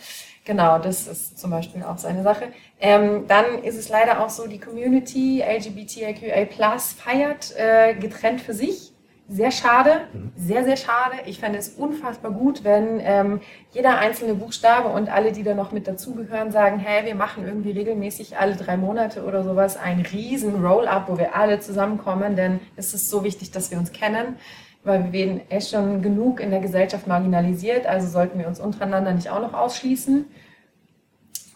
Genau, 0.46 0.80
das 0.80 1.08
ist 1.08 1.38
zum 1.38 1.52
Beispiel 1.52 1.84
auch 1.84 1.98
so 1.98 2.08
eine 2.08 2.24
Sache. 2.24 2.46
Ähm, 2.80 3.26
dann 3.28 3.64
ist 3.64 3.78
es 3.78 3.90
leider 3.90 4.24
auch 4.24 4.30
so, 4.30 4.48
die 4.48 4.60
Community 4.60 5.42
LGBTIQA 5.42 6.78
feiert 6.80 7.54
äh, 7.56 7.94
getrennt 7.96 8.42
für 8.42 8.54
sich. 8.54 8.94
Sehr 9.32 9.52
schade, 9.52 10.08
mhm. 10.12 10.32
sehr, 10.36 10.64
sehr 10.64 10.78
schade. 10.78 11.18
Ich 11.28 11.40
fände 11.40 11.60
es 11.60 11.70
unfassbar 11.70 12.32
gut, 12.32 12.64
wenn 12.64 13.00
ähm, 13.00 13.42
jeder 13.72 14.00
einzelne 14.00 14.34
Buchstabe 14.34 14.90
und 14.90 15.08
alle, 15.08 15.32
die 15.32 15.44
da 15.44 15.54
noch 15.54 15.72
mit 15.72 15.88
dazugehören, 15.88 16.52
sagen, 16.52 16.80
hey, 16.80 17.06
wir 17.06 17.14
machen 17.14 17.46
irgendwie 17.46 17.72
regelmäßig 17.72 18.40
alle 18.40 18.56
drei 18.56 18.76
Monate 18.76 19.24
oder 19.24 19.44
sowas 19.44 19.78
ein 19.78 20.02
riesen 20.02 20.66
Roll-up, 20.66 21.10
wo 21.10 21.20
wir 21.20 21.36
alle 21.36 21.60
zusammenkommen, 21.60 22.36
denn 22.36 22.60
es 22.76 22.96
ist 22.96 23.08
so 23.08 23.24
wichtig, 23.24 23.52
dass 23.52 23.70
wir 23.70 23.78
uns 23.78 23.92
kennen 23.92 24.38
weil 24.84 25.06
wir 25.06 25.14
werden 25.14 25.42
echt 25.50 25.72
schon 25.72 26.02
genug 26.02 26.40
in 26.40 26.52
der 26.52 26.62
Gesellschaft 26.62 27.08
marginalisiert, 27.08 27.86
also 27.86 28.08
sollten 28.08 28.40
wir 28.40 28.48
uns 28.48 28.60
untereinander 28.60 29.14
nicht 29.14 29.30
auch 29.30 29.42
noch 29.42 29.54
ausschließen. 29.54 30.26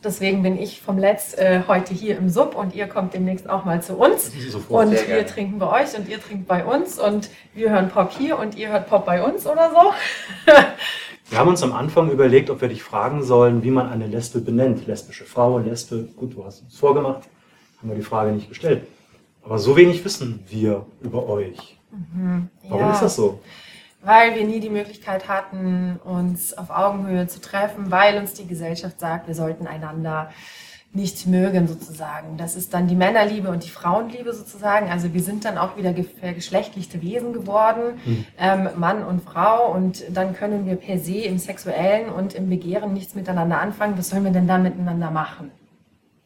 Deswegen 0.03 0.43
bin 0.43 0.61
ich 0.61 0.81
vom 0.81 0.97
Letz 0.97 1.33
äh, 1.37 1.61
heute 1.65 1.93
hier 1.93 2.17
im 2.17 2.27
Sub 2.27 2.55
und 2.55 2.75
ihr 2.75 2.87
kommt 2.87 3.13
demnächst 3.13 3.49
auch 3.49 3.63
mal 3.63 3.81
zu 3.81 3.95
uns. 3.95 4.31
Und 4.69 4.91
wir 4.91 5.01
gerne. 5.03 5.25
trinken 5.25 5.59
bei 5.59 5.83
euch 5.83 5.97
und 5.97 6.09
ihr 6.09 6.21
trinkt 6.21 6.47
bei 6.47 6.65
uns 6.65 6.99
und 6.99 7.29
wir 7.53 7.69
hören 7.69 7.89
Pop 7.89 8.11
hier 8.11 8.37
und 8.37 8.57
ihr 8.57 8.69
hört 8.69 8.89
Pop 8.89 9.05
bei 9.05 9.23
uns 9.23 9.47
oder 9.47 9.69
so. 9.71 10.51
wir 11.29 11.37
haben 11.37 11.47
uns 11.47 11.63
am 11.63 11.71
Anfang 11.71 12.11
überlegt, 12.11 12.49
ob 12.49 12.59
wir 12.59 12.67
dich 12.67 12.83
fragen 12.83 13.23
sollen, 13.23 13.63
wie 13.63 13.71
man 13.71 13.89
eine 13.89 14.07
Lesbe 14.07 14.41
benennt. 14.41 14.85
Lesbische 14.87 15.23
Frau, 15.23 15.59
Lesbe, 15.59 16.09
gut, 16.17 16.35
du 16.35 16.43
hast 16.43 16.63
uns 16.63 16.77
vorgemacht, 16.77 17.29
haben 17.79 17.89
wir 17.89 17.95
die 17.95 18.01
Frage 18.01 18.31
nicht 18.31 18.49
gestellt. 18.49 18.85
Aber 19.43 19.57
so 19.57 19.77
wenig 19.77 20.03
wissen 20.03 20.43
wir 20.49 20.85
über 21.01 21.29
euch. 21.29 21.77
Mhm. 21.93 22.49
Warum 22.67 22.85
ja. 22.85 22.93
ist 22.93 23.01
das 23.01 23.15
so? 23.15 23.39
Weil 24.01 24.35
wir 24.35 24.45
nie 24.45 24.59
die 24.59 24.69
Möglichkeit 24.69 25.29
hatten, 25.29 25.99
uns 26.03 26.57
auf 26.57 26.69
Augenhöhe 26.69 27.27
zu 27.27 27.39
treffen, 27.39 27.89
weil 27.89 28.17
uns 28.17 28.33
die 28.33 28.47
Gesellschaft 28.47 28.99
sagt, 28.99 29.27
wir 29.27 29.35
sollten 29.35 29.65
einander 29.65 30.29
nicht 30.95 31.25
mögen 31.25 31.67
sozusagen. 31.67 32.37
Das 32.37 32.55
ist 32.55 32.73
dann 32.73 32.87
die 32.87 32.95
Männerliebe 32.95 33.49
und 33.49 33.63
die 33.65 33.69
Frauenliebe 33.69 34.31
sozusagen. 34.31 34.91
Also 34.91 35.11
wir 35.13 35.23
sind 35.23 35.43
dann 35.43 35.57
auch 35.57 35.75
wieder 35.75 35.91
geschlechtlichte 35.91 37.01
Wesen 37.01 37.33
geworden, 37.33 37.99
mhm. 38.05 38.25
ähm, 38.37 38.69
Mann 38.75 39.03
und 39.03 39.23
Frau. 39.23 39.71
Und 39.71 40.03
dann 40.09 40.35
können 40.35 40.67
wir 40.67 40.75
per 40.75 40.99
se 40.99 41.21
im 41.21 41.39
Sexuellen 41.39 42.09
und 42.09 42.35
im 42.35 42.47
Begehren 42.47 42.93
nichts 42.93 43.15
miteinander 43.15 43.59
anfangen. 43.59 43.97
Was 43.97 44.09
sollen 44.09 44.23
wir 44.23 44.31
denn 44.31 44.47
dann 44.47 44.61
miteinander 44.61 45.09
machen? 45.09 45.51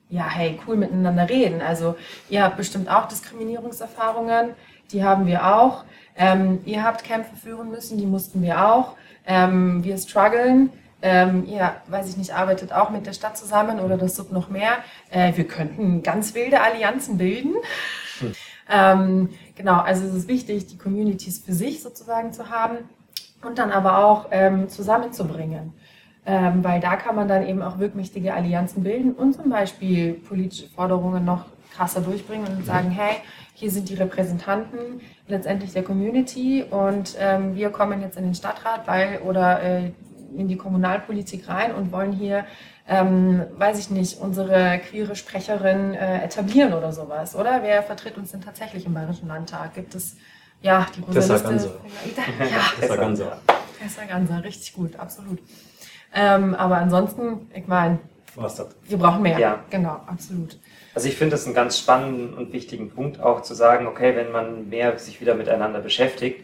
Ja, 0.10 0.30
hey, 0.30 0.60
cool 0.68 0.76
miteinander 0.76 1.30
reden. 1.30 1.62
Also 1.62 1.96
ihr 2.30 2.44
habt 2.44 2.58
bestimmt 2.58 2.90
auch 2.90 3.08
Diskriminierungserfahrungen 3.08 4.50
die 4.92 5.04
haben 5.04 5.26
wir 5.28 5.56
auch. 5.56 5.84
Ähm, 6.16 6.60
ihr 6.66 6.84
habt 6.84 7.04
Kämpfe 7.04 7.36
führen 7.36 7.70
müssen, 7.70 7.98
die 7.98 8.06
mussten 8.06 8.42
wir 8.42 8.66
auch. 8.68 8.96
Ähm, 9.26 9.84
wir 9.84 9.98
strugglen. 9.98 10.72
Ähm, 11.02 11.46
ihr, 11.46 11.76
weiß 11.88 12.10
ich 12.10 12.18
nicht, 12.18 12.34
arbeitet 12.34 12.74
auch 12.74 12.90
mit 12.90 13.06
der 13.06 13.14
Stadt 13.14 13.38
zusammen 13.38 13.80
oder 13.80 13.98
das 13.98 14.16
Sub 14.16 14.32
noch 14.32 14.50
mehr. 14.50 14.78
Äh, 15.12 15.36
wir 15.36 15.46
könnten 15.46 16.02
ganz 16.02 16.34
wilde 16.34 16.62
Allianzen 16.62 17.18
bilden. 17.18 17.54
Hm. 18.20 18.34
Ähm, 18.70 19.30
genau, 19.56 19.80
also 19.80 20.06
es 20.06 20.14
ist 20.14 20.28
wichtig, 20.28 20.68
die 20.68 20.78
Communities 20.78 21.44
für 21.46 21.54
sich 21.54 21.84
sozusagen 21.84 22.34
zu 22.34 22.50
haben 22.50 22.78
und 23.44 23.60
dann 23.60 23.72
aber 23.72 24.00
auch 24.00 24.28
ähm, 24.32 24.70
zusammenzubringen. 24.70 25.74
Ähm, 26.26 26.64
weil 26.64 26.82
da 26.82 26.98
kann 26.98 27.16
man 27.16 27.28
dann 27.28 27.48
eben 27.48 27.62
auch 27.62 27.80
wirkmächtige 27.80 28.34
Allianzen 28.34 28.84
bilden 28.84 29.14
und 29.14 29.34
zum 29.34 29.50
Beispiel 29.50 30.14
politische 30.14 30.68
Forderungen 30.68 31.24
noch 31.24 31.46
krasser 31.74 32.02
durchbringen 32.02 32.48
und 32.48 32.66
sagen, 32.66 32.90
hey, 32.90 33.18
hier 33.60 33.72
sind 33.72 33.90
die 33.90 33.96
Repräsentanten 33.96 35.02
letztendlich 35.28 35.74
der 35.74 35.82
Community 35.82 36.64
und 36.70 37.16
ähm, 37.20 37.56
wir 37.56 37.72
kommen 37.72 38.02
jetzt 38.04 38.16
in 38.16 38.24
den 38.24 38.36
Stadtrat 38.36 38.86
weil, 38.86 39.18
oder 39.26 39.64
äh, 39.64 39.92
in 40.38 40.48
die 40.48 40.58
Kommunalpolitik 40.58 41.50
rein 41.50 41.74
und 41.74 41.92
wollen 41.92 42.12
hier, 42.12 42.46
ähm, 42.88 43.46
weiß 43.58 43.80
ich 43.80 43.90
nicht, 43.90 44.20
unsere 44.20 44.80
queere 44.88 45.16
Sprecherin 45.16 45.96
äh, 45.96 46.24
etablieren 46.24 46.74
oder 46.74 46.92
sowas, 46.92 47.36
oder? 47.36 47.64
Wer 47.64 47.82
vertritt 47.82 48.16
uns 48.20 48.32
denn 48.32 48.42
tatsächlich 48.42 48.86
im 48.86 48.94
Bayerischen 48.94 49.28
Landtag? 49.28 49.74
Gibt 49.74 49.96
es 49.96 50.18
ja 50.62 50.86
die 50.96 51.02
große 51.02 51.20
Tessa 51.20 51.34
Liste? 51.34 51.50
Ganser. 51.50 51.72
Ja, 52.52 52.62
Tessa 52.80 52.96
Ganser. 52.96 53.42
Tessa 53.80 54.04
Ganser, 54.04 54.44
richtig 54.44 54.74
gut, 54.74 54.96
absolut. 54.98 55.40
Ähm, 56.14 56.54
aber 56.54 56.78
ansonsten, 56.78 57.50
ich 57.56 57.66
meine, 57.66 57.98
wir 58.38 58.98
brauchen 58.98 59.22
mehr. 59.24 59.40
Ja. 59.40 59.64
Genau, 59.70 60.02
absolut. 60.06 60.58
Also 60.94 61.08
ich 61.08 61.16
finde 61.16 61.32
das 61.32 61.46
einen 61.46 61.56
ganz 61.56 61.80
spannenden 61.80 62.34
und 62.34 62.54
wichtigen 62.54 62.90
Punkt 62.90 63.20
auch 63.20 63.42
zu 63.42 63.54
sagen, 63.54 63.88
okay, 63.88 64.16
wenn 64.16 64.32
man 64.32 64.70
mehr 64.70 64.98
sich 65.00 65.22
wieder 65.22 65.36
miteinander 65.36 65.80
beschäftigt, 65.80 66.44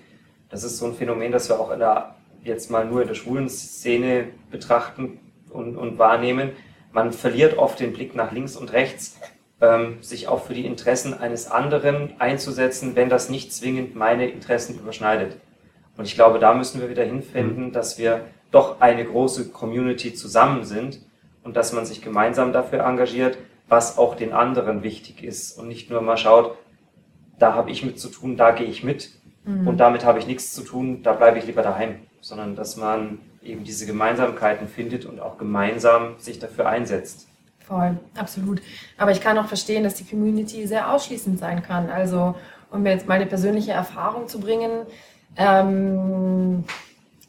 das 0.49 0.63
ist 0.63 0.77
so 0.77 0.85
ein 0.85 0.95
Phänomen, 0.95 1.31
das 1.31 1.49
wir 1.49 1.59
auch 1.59 1.71
in 1.71 1.79
der, 1.79 2.15
jetzt 2.43 2.69
mal 2.69 2.85
nur 2.85 3.01
in 3.01 3.07
der 3.07 3.15
schwulen 3.15 3.49
Szene 3.49 4.27
betrachten 4.51 5.19
und, 5.49 5.75
und 5.77 5.97
wahrnehmen. 5.97 6.51
Man 6.91 7.11
verliert 7.11 7.57
oft 7.57 7.79
den 7.79 7.93
Blick 7.93 8.15
nach 8.15 8.31
links 8.31 8.55
und 8.55 8.73
rechts, 8.73 9.19
ähm, 9.61 9.97
sich 10.01 10.27
auch 10.27 10.43
für 10.45 10.53
die 10.53 10.65
Interessen 10.65 11.13
eines 11.13 11.49
anderen 11.49 12.13
einzusetzen, 12.19 12.95
wenn 12.95 13.09
das 13.09 13.29
nicht 13.29 13.53
zwingend 13.53 13.95
meine 13.95 14.27
Interessen 14.27 14.77
überschneidet. 14.77 15.37
Und 15.97 16.05
ich 16.05 16.15
glaube, 16.15 16.39
da 16.39 16.53
müssen 16.53 16.81
wir 16.81 16.89
wieder 16.89 17.03
hinfinden, 17.03 17.67
mhm. 17.67 17.71
dass 17.71 17.97
wir 17.97 18.25
doch 18.51 18.81
eine 18.81 19.05
große 19.05 19.49
Community 19.49 20.13
zusammen 20.13 20.63
sind 20.63 20.99
und 21.43 21.55
dass 21.55 21.73
man 21.73 21.85
sich 21.85 22.01
gemeinsam 22.01 22.53
dafür 22.53 22.85
engagiert, 22.85 23.37
was 23.67 23.97
auch 23.97 24.15
den 24.15 24.33
anderen 24.33 24.83
wichtig 24.83 25.23
ist 25.23 25.57
und 25.57 25.67
nicht 25.67 25.89
nur 25.89 26.01
mal 26.01 26.17
schaut, 26.17 26.57
da 27.39 27.53
habe 27.53 27.71
ich 27.71 27.83
mit 27.83 27.99
zu 27.99 28.09
tun, 28.09 28.37
da 28.37 28.51
gehe 28.51 28.67
ich 28.67 28.83
mit 28.83 29.11
mhm. 29.45 29.67
und 29.67 29.77
damit 29.77 30.05
habe 30.05 30.19
ich 30.19 30.27
nichts 30.27 30.53
zu 30.53 30.63
tun, 30.63 31.03
da 31.03 31.13
bleibe 31.13 31.39
ich 31.39 31.45
lieber 31.45 31.61
daheim, 31.61 31.95
sondern 32.21 32.55
dass 32.55 32.77
man 32.77 33.19
eben 33.41 33.63
diese 33.63 33.85
Gemeinsamkeiten 33.85 34.67
findet 34.67 35.05
und 35.05 35.19
auch 35.19 35.37
gemeinsam 35.37 36.15
sich 36.17 36.39
dafür 36.39 36.67
einsetzt. 36.67 37.27
Voll, 37.59 37.97
absolut. 38.17 38.61
Aber 38.97 39.11
ich 39.11 39.21
kann 39.21 39.37
auch 39.37 39.47
verstehen, 39.47 39.83
dass 39.83 39.95
die 39.95 40.05
Community 40.05 40.67
sehr 40.67 40.91
ausschließend 40.91 41.39
sein 41.39 41.63
kann. 41.63 41.89
Also, 41.89 42.35
um 42.71 42.83
mir 42.83 42.91
jetzt 42.91 43.07
meine 43.07 43.25
persönliche 43.25 43.71
Erfahrung 43.71 44.27
zu 44.27 44.39
bringen, 44.39 44.85
ähm, 45.37 46.65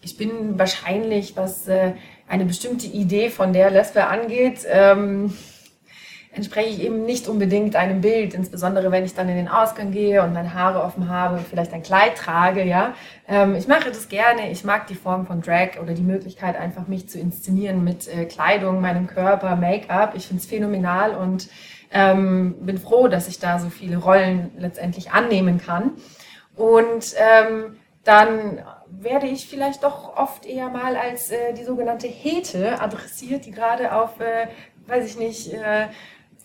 ich 0.02 0.16
bin 0.16 0.58
wahrscheinlich, 0.58 1.36
was 1.36 1.68
äh, 1.68 1.92
eine 2.34 2.46
bestimmte 2.46 2.88
Idee 2.88 3.30
von 3.30 3.52
der 3.52 3.70
Lesbe 3.70 4.08
angeht, 4.08 4.66
ähm, 4.68 5.32
entspreche 6.32 6.68
ich 6.68 6.82
eben 6.82 7.04
nicht 7.04 7.28
unbedingt 7.28 7.76
einem 7.76 8.00
Bild, 8.00 8.34
insbesondere 8.34 8.90
wenn 8.90 9.04
ich 9.04 9.14
dann 9.14 9.28
in 9.28 9.36
den 9.36 9.46
Ausgang 9.46 9.92
gehe 9.92 10.20
und 10.20 10.32
meine 10.32 10.52
Haare 10.52 10.82
offen 10.82 11.08
habe 11.08 11.38
vielleicht 11.48 11.72
ein 11.72 11.84
Kleid 11.84 12.16
trage, 12.16 12.64
ja. 12.64 12.94
Ähm, 13.28 13.54
ich 13.54 13.68
mache 13.68 13.90
das 13.90 14.08
gerne, 14.08 14.50
ich 14.50 14.64
mag 14.64 14.88
die 14.88 14.96
Form 14.96 15.28
von 15.28 15.42
Drag 15.42 15.80
oder 15.80 15.94
die 15.94 16.02
Möglichkeit 16.02 16.56
einfach 16.56 16.88
mich 16.88 17.08
zu 17.08 17.20
inszenieren 17.20 17.84
mit 17.84 18.08
äh, 18.08 18.24
Kleidung, 18.24 18.80
meinem 18.80 19.06
Körper, 19.06 19.54
Make-up. 19.54 20.14
Ich 20.16 20.26
finde 20.26 20.42
es 20.42 20.48
phänomenal 20.48 21.14
und 21.14 21.48
ähm, 21.92 22.56
bin 22.62 22.78
froh, 22.78 23.06
dass 23.06 23.28
ich 23.28 23.38
da 23.38 23.60
so 23.60 23.70
viele 23.70 23.98
Rollen 23.98 24.50
letztendlich 24.58 25.12
annehmen 25.12 25.58
kann. 25.58 25.92
Und 26.56 27.14
ähm, 27.16 27.76
dann 28.02 28.60
werde 28.90 29.26
ich 29.26 29.46
vielleicht 29.48 29.82
doch 29.82 30.16
oft 30.16 30.46
eher 30.46 30.68
mal 30.68 30.96
als 30.96 31.30
äh, 31.30 31.52
die 31.54 31.64
sogenannte 31.64 32.06
Hete 32.06 32.80
adressiert, 32.80 33.46
die 33.46 33.50
gerade 33.50 33.92
auf, 33.94 34.20
äh, 34.20 34.48
weiß 34.86 35.06
ich 35.06 35.18
nicht, 35.18 35.52
äh, 35.52 35.88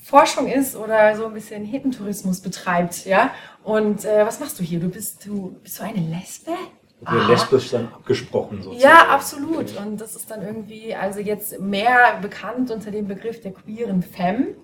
Forschung 0.02 0.48
ist 0.48 0.76
oder 0.76 1.16
so 1.16 1.26
ein 1.26 1.34
bisschen 1.34 1.66
Hetentourismus 1.66 2.42
betreibt, 2.42 3.06
ja. 3.06 3.32
Und 3.64 4.06
äh, 4.06 4.26
was 4.26 4.40
machst 4.40 4.60
du 4.60 4.64
hier? 4.64 4.80
Du 4.80 4.90
bist 4.90 5.26
du 5.26 5.58
bist 5.62 5.80
du 5.80 5.84
eine 5.84 6.00
Lesbe? 6.00 6.52
Ah. 7.06 7.28
lesbisch 7.30 7.70
dann 7.72 7.88
abgesprochen 7.94 8.62
sozusagen. 8.62 8.82
Ja, 8.82 9.08
absolut. 9.10 9.78
Und 9.78 10.02
das 10.02 10.16
ist 10.18 10.30
dann 10.30 10.42
irgendwie 10.42 10.94
also 10.94 11.20
jetzt 11.20 11.60
mehr 11.60 12.18
bekannt 12.22 12.72
unter 12.72 12.92
dem 12.92 13.08
Begriff 13.08 13.40
der 13.40 13.54
queeren 13.54 14.04
Femme. 14.04 14.56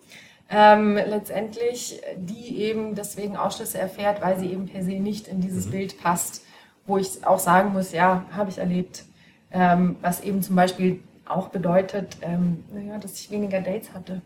Ähm, 0.50 0.96
letztendlich, 0.96 2.02
die 2.18 2.58
eben 2.58 2.94
deswegen 2.94 3.36
Ausschlüsse 3.36 3.80
erfährt, 3.80 4.22
weil 4.22 4.38
sie 4.38 4.52
eben 4.52 4.66
per 4.66 4.84
se 4.84 4.92
nicht 4.92 5.28
in 5.28 5.42
dieses 5.42 5.68
mhm. 5.68 5.72
Bild 5.72 6.02
passt, 6.02 6.44
wo 6.86 6.98
ich 6.98 7.26
auch 7.26 7.39
sagen 7.39 7.74
muss, 7.74 7.91
ja, 7.91 8.26
habe 8.32 8.50
ich 8.50 8.58
erlebt. 8.58 9.04
Ähm, 9.52 9.95
was 10.02 10.21
eben 10.21 10.41
zum 10.41 10.56
Beispiel 10.56 11.02
auch 11.26 11.50
bedeutet, 11.50 12.17
ähm, 12.21 12.63
naja, 12.71 12.98
dass 12.98 13.19
ich 13.19 13.32
weniger 13.32 13.62
Dates 13.62 13.93
hatte. 13.93 14.21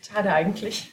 Schade 0.00 0.32
eigentlich. 0.32 0.92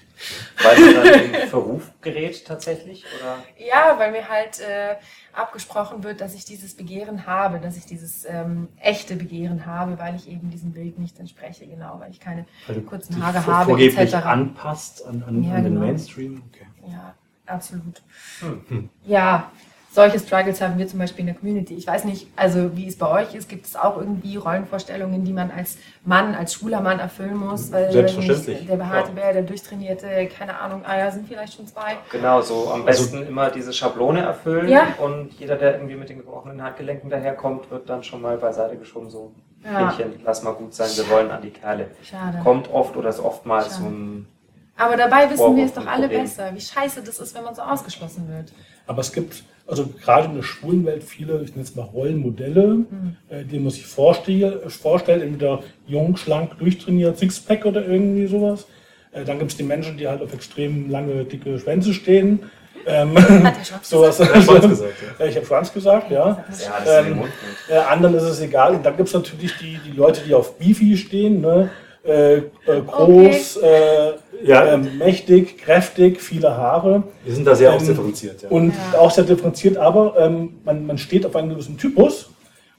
Weil 0.61 0.75
du 0.75 0.93
dann 0.93 1.23
in 1.41 1.47
Verruf 1.49 1.91
gerät 2.01 2.45
tatsächlich? 2.45 3.03
Oder? 3.19 3.43
Ja, 3.57 3.97
weil 3.97 4.11
mir 4.11 4.27
halt 4.29 4.59
äh, 4.59 4.95
abgesprochen 5.33 6.03
wird, 6.03 6.21
dass 6.21 6.33
ich 6.33 6.45
dieses 6.45 6.75
Begehren 6.75 7.25
habe, 7.25 7.59
dass 7.59 7.77
ich 7.77 7.85
dieses 7.85 8.25
ähm, 8.25 8.69
echte 8.79 9.15
Begehren 9.15 9.65
habe, 9.65 9.97
weil 9.99 10.15
ich 10.15 10.29
eben 10.29 10.49
diesem 10.49 10.71
Bild 10.71 10.99
nicht 10.99 11.19
entspreche, 11.19 11.65
genau, 11.65 11.99
weil 11.99 12.11
ich 12.11 12.19
keine 12.19 12.45
weil 12.67 12.81
kurzen 12.81 13.23
Haare 13.23 13.45
habe. 13.45 13.65
Vorgeblich 13.65 13.97
etc. 13.97 14.25
anpasst 14.25 15.05
an, 15.05 15.23
an, 15.23 15.43
ja, 15.43 15.55
an 15.55 15.63
den 15.63 15.73
genau. 15.73 15.85
Mainstream. 15.85 16.43
Okay. 16.51 16.91
Ja, 16.91 17.15
absolut. 17.45 18.01
Hm. 18.39 18.89
Ja, 19.03 19.51
solche 19.93 20.17
Struggles 20.17 20.59
haben 20.59 20.77
wir 20.79 20.87
zum 20.87 20.97
Beispiel 20.97 21.21
in 21.21 21.27
der 21.27 21.35
Community. 21.35 21.75
Ich 21.75 21.85
weiß 21.85 22.05
nicht, 22.05 22.27
also 22.35 22.75
wie 22.75 22.87
es 22.87 22.97
bei 22.97 23.07
euch 23.07 23.35
ist, 23.35 23.47
gibt 23.47 23.67
es 23.67 23.75
auch 23.75 23.97
irgendwie 23.97 24.37
Rollenvorstellungen, 24.37 25.23
die 25.23 25.31
man 25.31 25.51
als 25.51 25.77
Mann, 26.03 26.33
als 26.33 26.55
schwuler 26.55 26.81
Mann 26.81 26.99
erfüllen 26.99 27.37
muss? 27.37 27.71
Weil 27.71 27.91
Selbstverständlich. 27.91 28.65
Der 28.65 28.77
behaarte 28.77 29.09
ja. 29.09 29.13
Bär, 29.13 29.33
der 29.33 29.43
durchtrainierte, 29.43 30.07
keine 30.35 30.59
Ahnung, 30.59 30.83
Eier 30.83 31.11
sind 31.11 31.27
vielleicht 31.27 31.53
schon 31.53 31.67
zwei. 31.67 31.97
Genau, 32.11 32.41
so 32.41 32.71
am 32.71 32.81
also 32.81 32.85
besten 32.85 33.17
also, 33.17 33.29
immer 33.29 33.51
diese 33.51 33.71
Schablone 33.71 34.21
erfüllen 34.21 34.67
ja. 34.67 34.87
und 34.99 35.31
jeder, 35.33 35.57
der 35.57 35.75
irgendwie 35.75 35.95
mit 35.95 36.09
den 36.09 36.17
gebrochenen 36.17 36.63
Handgelenken 36.63 37.11
daherkommt, 37.11 37.69
wird 37.69 37.87
dann 37.87 38.03
schon 38.03 38.21
mal 38.21 38.37
beiseite 38.37 38.77
geschoben, 38.77 39.11
so 39.11 39.31
ja. 39.63 39.85
Mädchen, 39.85 40.19
lass 40.25 40.41
mal 40.41 40.53
gut 40.53 40.73
sein, 40.73 40.89
wir 40.95 41.07
wollen 41.09 41.29
an 41.29 41.41
die 41.43 41.51
Kerle. 41.51 41.91
Schade. 42.01 42.39
Kommt 42.43 42.71
oft 42.73 42.97
oder 42.97 43.09
ist 43.09 43.19
oftmals 43.19 43.67
Schade. 43.67 43.83
so 43.83 43.85
ein 43.89 44.27
aber 44.75 44.97
dabei 44.97 45.29
wissen 45.29 45.55
wir 45.55 45.65
es 45.65 45.73
doch 45.73 45.85
alle 45.85 46.09
besser, 46.09 46.49
wie 46.53 46.59
scheiße 46.59 47.03
das 47.03 47.19
ist, 47.19 47.35
wenn 47.35 47.43
man 47.43 47.53
so 47.53 47.61
ausgeschlossen 47.61 48.27
wird. 48.27 48.51
Aber 48.85 49.01
es 49.01 49.11
gibt 49.11 49.43
also 49.65 49.87
gerade 50.03 50.27
in 50.27 50.35
der 50.35 50.43
schwulen 50.43 50.85
Welt 50.85 51.03
viele, 51.03 51.41
ich 51.41 51.51
nenne 51.51 51.63
es 51.63 51.75
mal 51.75 51.83
Rollenmodelle, 51.83 52.67
mhm. 52.67 53.15
äh, 53.29 53.43
die 53.43 53.59
man 53.59 53.71
sich 53.71 53.85
vorstellt, 53.85 54.71
vorstellt, 54.71 55.23
entweder 55.23 55.61
jung, 55.87 56.17
schlank, 56.17 56.57
durchtrainiert, 56.59 57.17
Sixpack 57.17 57.65
oder 57.65 57.85
irgendwie 57.85 58.27
sowas. 58.27 58.67
Äh, 59.13 59.23
dann 59.23 59.39
gibt 59.39 59.51
es 59.51 59.57
die 59.57 59.63
Menschen, 59.63 59.97
die 59.97 60.07
halt 60.07 60.21
auf 60.21 60.33
extrem 60.33 60.89
lange, 60.89 61.23
dicke 61.23 61.57
Schwänze 61.59 61.93
stehen. 61.93 62.39
Ähm, 62.85 63.17
Hat 63.17 63.57
der 63.57 63.63
Schwanz 63.63 63.89
sowas, 63.89 64.17
gesagt? 64.17 64.35
Also, 64.35 64.67
gesagt 64.67 64.93
ja. 65.19 65.25
Ich 65.25 65.35
habe 65.37 65.45
Schwanz 65.45 65.73
gesagt, 65.73 66.11
ja. 66.11 66.17
ja 66.27 66.45
das 66.83 67.05
ähm, 67.05 67.23
äh, 67.69 67.77
anderen 67.77 68.15
ist 68.15 68.23
es 68.23 68.41
egal. 68.41 68.75
Und 68.75 68.85
dann 68.85 68.97
gibt 68.97 69.07
es 69.07 69.15
natürlich 69.15 69.57
die, 69.57 69.79
die 69.85 69.95
Leute, 69.95 70.21
die 70.27 70.33
auf 70.33 70.57
Beefy 70.57 70.97
stehen, 70.97 71.39
ne? 71.39 71.69
Äh, 72.03 72.35
äh, 72.35 72.43
groß, 72.85 73.57
okay. 73.57 74.13
Ja. 74.43 74.73
Ähm, 74.73 74.97
mächtig, 74.97 75.57
kräftig, 75.57 76.21
viele 76.21 76.55
Haare. 76.55 77.03
Wir 77.23 77.33
sind 77.33 77.45
da 77.45 77.55
sehr 77.55 77.69
ähm, 77.69 77.75
ausdifferenziert. 77.77 78.43
Ja. 78.43 78.49
Und 78.49 78.73
ja. 78.93 78.99
auch 78.99 79.11
sehr 79.11 79.23
differenziert, 79.23 79.77
aber 79.77 80.15
ähm, 80.17 80.59
man, 80.63 80.85
man 80.85 80.97
steht 80.97 81.25
auf 81.25 81.35
einen 81.35 81.49
gewissen 81.49 81.77
Typus 81.77 82.29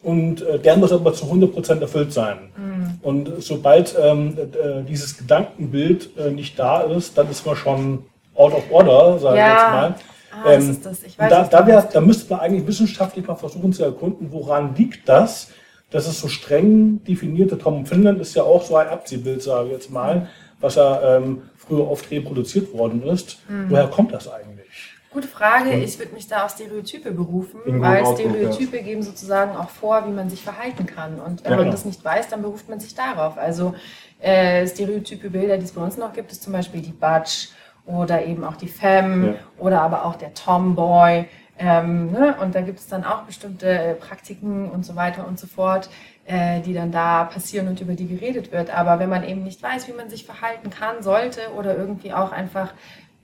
und 0.03 0.43
äh, 0.43 0.59
der 0.59 0.77
muss 0.77 0.93
aber 0.93 1.15
zu 1.15 1.25
100% 1.25 1.81
erfüllt 1.81 2.13
sein. 2.13 2.39
Mhm. 2.57 2.99
Und 3.03 3.33
sobald 3.39 3.97
ähm, 4.01 4.37
äh, 4.39 4.83
dieses 4.83 5.17
Gedankenbild 5.17 6.11
äh, 6.19 6.31
nicht 6.31 6.59
da 6.59 6.83
ist, 6.83 7.17
dann 7.17 7.31
ist 7.31 7.45
man 7.47 7.57
schon 7.57 8.05
out 8.35 8.53
of 8.53 8.65
order, 8.71 9.19
sagen 9.19 9.37
wir 9.37 9.47
jetzt 9.47 9.71
mal. 9.71 9.95
Ah, 10.31 10.53
ähm, 10.53 10.85
weiß, 10.85 11.01
da, 11.17 11.45
da, 11.45 11.67
wär, 11.67 11.83
da 11.83 12.01
müsste 12.01 12.33
man 12.33 12.41
eigentlich 12.41 12.67
wissenschaftlich 12.67 13.27
mal 13.27 13.37
versuchen 13.37 13.73
zu 13.73 13.85
erkunden, 13.85 14.29
woran 14.31 14.75
liegt 14.75 15.09
das, 15.09 15.49
dass 15.91 16.09
es 16.09 16.21
so 16.21 16.29
streng 16.29 17.03
definierte 17.05 17.57
Tom 17.57 17.87
Finland 17.87 18.21
ist 18.21 18.35
ja 18.35 18.43
auch 18.43 18.63
so 18.63 18.77
ein 18.77 18.89
Abziehbild, 18.89 19.43
sage 19.43 19.67
ich 19.67 19.73
jetzt 19.75 19.91
mal, 19.91 20.29
was 20.61 20.75
ja 20.75 21.17
ähm, 21.17 21.43
früher 21.67 21.91
oft 21.91 22.11
reproduziert 22.11 22.73
worden 22.73 23.03
ist. 23.03 23.39
Mhm. 23.49 23.71
Woher 23.71 23.89
kommt 23.89 24.13
das 24.13 24.31
eigentlich? 24.31 24.95
Gute 25.15 25.29
Frage. 25.29 25.73
Ich 25.75 25.97
würde 26.01 26.13
mich 26.13 26.27
da 26.27 26.45
auf 26.45 26.51
Stereotype 26.51 27.13
berufen, 27.13 27.61
weil 27.65 28.05
Stereotype 28.05 28.83
geben 28.83 29.01
sozusagen 29.05 29.57
auch 29.57 29.71
vor, 29.71 30.05
wie 30.09 30.11
man 30.11 30.29
sich 30.29 30.43
verhalten 30.43 30.87
kann. 30.87 31.21
Und 31.21 31.45
wenn 31.45 31.53
ja, 31.53 31.57
man 31.57 31.67
genau. 31.67 31.71
das 31.71 31.85
nicht 31.85 32.05
weiß, 32.05 32.29
dann 32.31 32.43
beruft 32.43 32.69
man 32.69 32.81
sich 32.81 32.97
darauf. 32.97 33.39
Also 33.39 33.77
äh, 34.19 34.67
stereotype 34.67 35.31
Bilder, 35.31 35.57
die 35.57 35.65
es 35.65 35.73
bei 35.73 35.83
uns 35.83 35.97
noch 35.97 36.13
gibt, 36.13 36.33
ist 36.33 36.43
zum 36.43 36.53
Beispiel 36.53 36.81
die 36.81 36.93
Butch 36.93 37.51
oder 37.87 38.25
eben 38.25 38.43
auch 38.43 38.57
die 38.57 38.67
Femme 38.67 39.27
ja. 39.27 39.35
oder 39.59 39.83
aber 39.83 40.05
auch 40.05 40.17
der 40.17 40.35
Tomboy. 40.35 41.27
Ähm, 41.59 42.11
ne? 42.11 42.35
Und 42.41 42.57
da 42.57 42.63
gibt 42.63 42.81
es 42.81 42.89
dann 42.89 43.05
auch 43.05 43.23
bestimmte 43.23 43.69
äh, 43.69 43.95
Praktiken 43.95 44.69
und 44.69 44.85
so 44.85 44.97
weiter 44.97 45.29
und 45.29 45.39
so 45.39 45.47
fort, 45.47 45.89
äh, 46.27 46.61
die 46.61 46.75
dann 46.75 46.91
da 46.91 47.25
passieren 47.25 47.69
und 47.69 47.81
über 47.81 47.95
die 47.95 48.09
geredet 48.09 48.53
wird. 48.53 48.71
Aber 48.71 48.99
wenn 48.99 49.11
man 49.11 49.25
eben 49.25 49.43
nicht 49.43 49.63
weiß, 49.63 49.89
wie 49.89 49.93
man 49.93 50.09
sich 50.09 50.25
verhalten 50.25 50.71
kann, 50.71 51.03
sollte 51.03 51.41
oder 51.57 51.77
irgendwie 51.77 52.13
auch 52.13 52.33
einfach, 52.33 52.73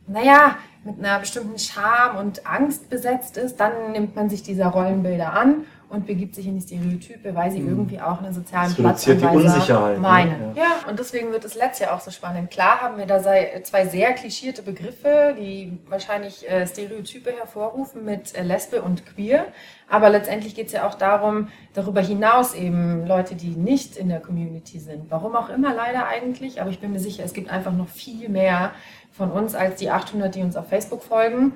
naja, 0.07 0.57
mit 0.85 0.99
einer 0.99 1.19
bestimmten 1.19 1.59
Scham 1.59 2.17
und 2.17 2.47
Angst 2.47 2.89
besetzt 2.91 3.37
ist, 3.37 3.61
dann 3.61 3.93
nimmt 3.93 4.17
man 4.17 4.31
sich 4.31 4.43
dieser 4.43 4.69
Rollenbilder 4.69 5.33
an 5.33 5.67
und 5.91 6.07
begibt 6.07 6.37
sich 6.37 6.47
in 6.47 6.59
die 6.59 6.63
Stereotype, 6.63 7.35
weil 7.35 7.51
sie 7.51 7.61
mhm. 7.61 7.71
irgendwie 7.71 8.01
auch 8.01 8.23
einen 8.23 8.33
sozialen 8.33 8.73
Platz 8.75 9.05
die 9.05 9.13
Unsicherheit. 9.13 9.97
Ne? 9.97 10.01
Meinen. 10.01 10.57
Ja. 10.57 10.63
ja, 10.63 10.89
und 10.89 10.99
deswegen 10.99 11.33
wird 11.33 11.45
das 11.45 11.57
letzte 11.57 11.85
Jahr 11.85 11.97
auch 11.97 12.01
so 12.01 12.13
spannend. 12.13 12.51
Klar 12.51 12.81
haben 12.81 12.97
wir 12.97 13.07
da 13.07 13.21
zwei 13.65 13.87
sehr 13.87 14.13
klischierte 14.13 14.63
Begriffe, 14.63 15.35
die 15.39 15.79
wahrscheinlich 15.89 16.49
äh, 16.49 16.67
Stereotype 16.67 17.33
hervorrufen 17.33 18.05
mit 18.05 18.37
äh, 18.37 18.43
Lesbe 18.43 18.83
und 18.83 19.05
Queer. 19.05 19.47
Aber 19.89 20.09
letztendlich 20.11 20.55
geht 20.55 20.69
es 20.69 20.73
ja 20.73 20.87
auch 20.87 20.95
darum, 20.95 21.49
darüber 21.75 22.01
hinaus 22.01 22.55
eben 22.55 23.05
Leute, 23.07 23.35
die 23.35 23.49
nicht 23.49 23.97
in 23.97 24.09
der 24.09 24.21
Community 24.21 24.79
sind. 24.79 25.11
Warum 25.11 25.35
auch 25.35 25.49
immer 25.49 25.75
leider 25.75 26.07
eigentlich, 26.07 26.61
aber 26.61 26.71
ich 26.71 26.79
bin 26.79 26.93
mir 26.93 27.01
sicher, 27.01 27.25
es 27.25 27.33
gibt 27.33 27.51
einfach 27.51 27.73
noch 27.73 27.89
viel 27.89 28.29
mehr 28.29 28.71
von 29.11 29.33
uns 29.33 29.57
als 29.57 29.81
die 29.81 29.91
800, 29.91 30.33
die 30.33 30.43
uns 30.43 30.57
auf 30.57 30.69
Facebook 30.69 31.03
folgen. 31.03 31.55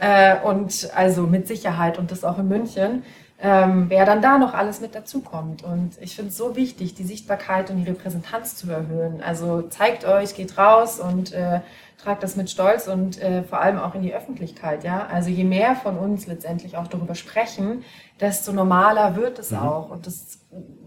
Äh, 0.00 0.40
und 0.40 0.90
also 0.96 1.22
mit 1.22 1.46
Sicherheit 1.46 1.98
und 1.98 2.10
das 2.10 2.24
auch 2.24 2.38
in 2.40 2.48
München 2.48 3.04
ähm, 3.44 3.90
wer 3.90 4.06
dann 4.06 4.22
da 4.22 4.38
noch 4.38 4.54
alles 4.54 4.80
mit 4.80 4.94
dazukommt. 4.94 5.62
Und 5.62 5.98
ich 6.00 6.16
finde 6.16 6.30
es 6.30 6.36
so 6.38 6.56
wichtig, 6.56 6.94
die 6.94 7.04
Sichtbarkeit 7.04 7.68
und 7.68 7.76
die 7.76 7.90
Repräsentanz 7.90 8.56
zu 8.56 8.70
erhöhen. 8.70 9.22
Also 9.22 9.60
zeigt 9.60 10.06
euch, 10.06 10.34
geht 10.34 10.56
raus 10.56 10.98
und 10.98 11.34
äh, 11.34 11.60
tragt 12.02 12.22
das 12.22 12.36
mit 12.36 12.48
Stolz 12.48 12.88
und 12.88 13.20
äh, 13.20 13.42
vor 13.42 13.60
allem 13.60 13.78
auch 13.78 13.94
in 13.94 14.00
die 14.00 14.14
Öffentlichkeit. 14.14 14.82
Ja? 14.82 15.08
Also 15.12 15.28
je 15.28 15.44
mehr 15.44 15.76
von 15.76 15.98
uns 15.98 16.26
letztendlich 16.26 16.78
auch 16.78 16.86
darüber 16.86 17.14
sprechen, 17.14 17.84
desto 18.18 18.50
normaler 18.50 19.14
wird 19.14 19.38
es 19.38 19.50
mhm. 19.50 19.58
auch. 19.58 19.90
Und 19.90 20.06
das 20.06 20.38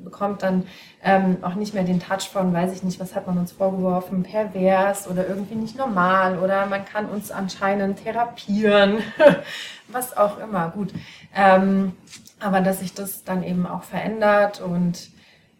bekommt 0.03 0.41
dann 0.41 0.63
ähm, 1.03 1.37
auch 1.43 1.53
nicht 1.53 1.75
mehr 1.75 1.83
den 1.83 1.99
Touch 1.99 2.27
von, 2.27 2.51
weiß 2.55 2.73
ich 2.73 2.81
nicht, 2.81 2.99
was 2.99 3.13
hat 3.13 3.27
man 3.27 3.37
uns 3.37 3.51
vorgeworfen, 3.51 4.23
pervers 4.23 5.07
oder 5.07 5.27
irgendwie 5.27 5.55
nicht 5.55 5.77
normal 5.77 6.39
oder 6.39 6.65
man 6.65 6.85
kann 6.85 7.05
uns 7.05 7.29
anscheinend 7.29 8.03
therapieren, 8.03 8.97
was 9.89 10.17
auch 10.17 10.39
immer. 10.39 10.69
Gut. 10.69 10.91
Ähm, 11.35 11.93
aber 12.39 12.61
dass 12.61 12.79
sich 12.79 12.93
das 12.93 13.23
dann 13.23 13.43
eben 13.43 13.65
auch 13.65 13.83
verändert 13.83 14.61
und 14.61 15.09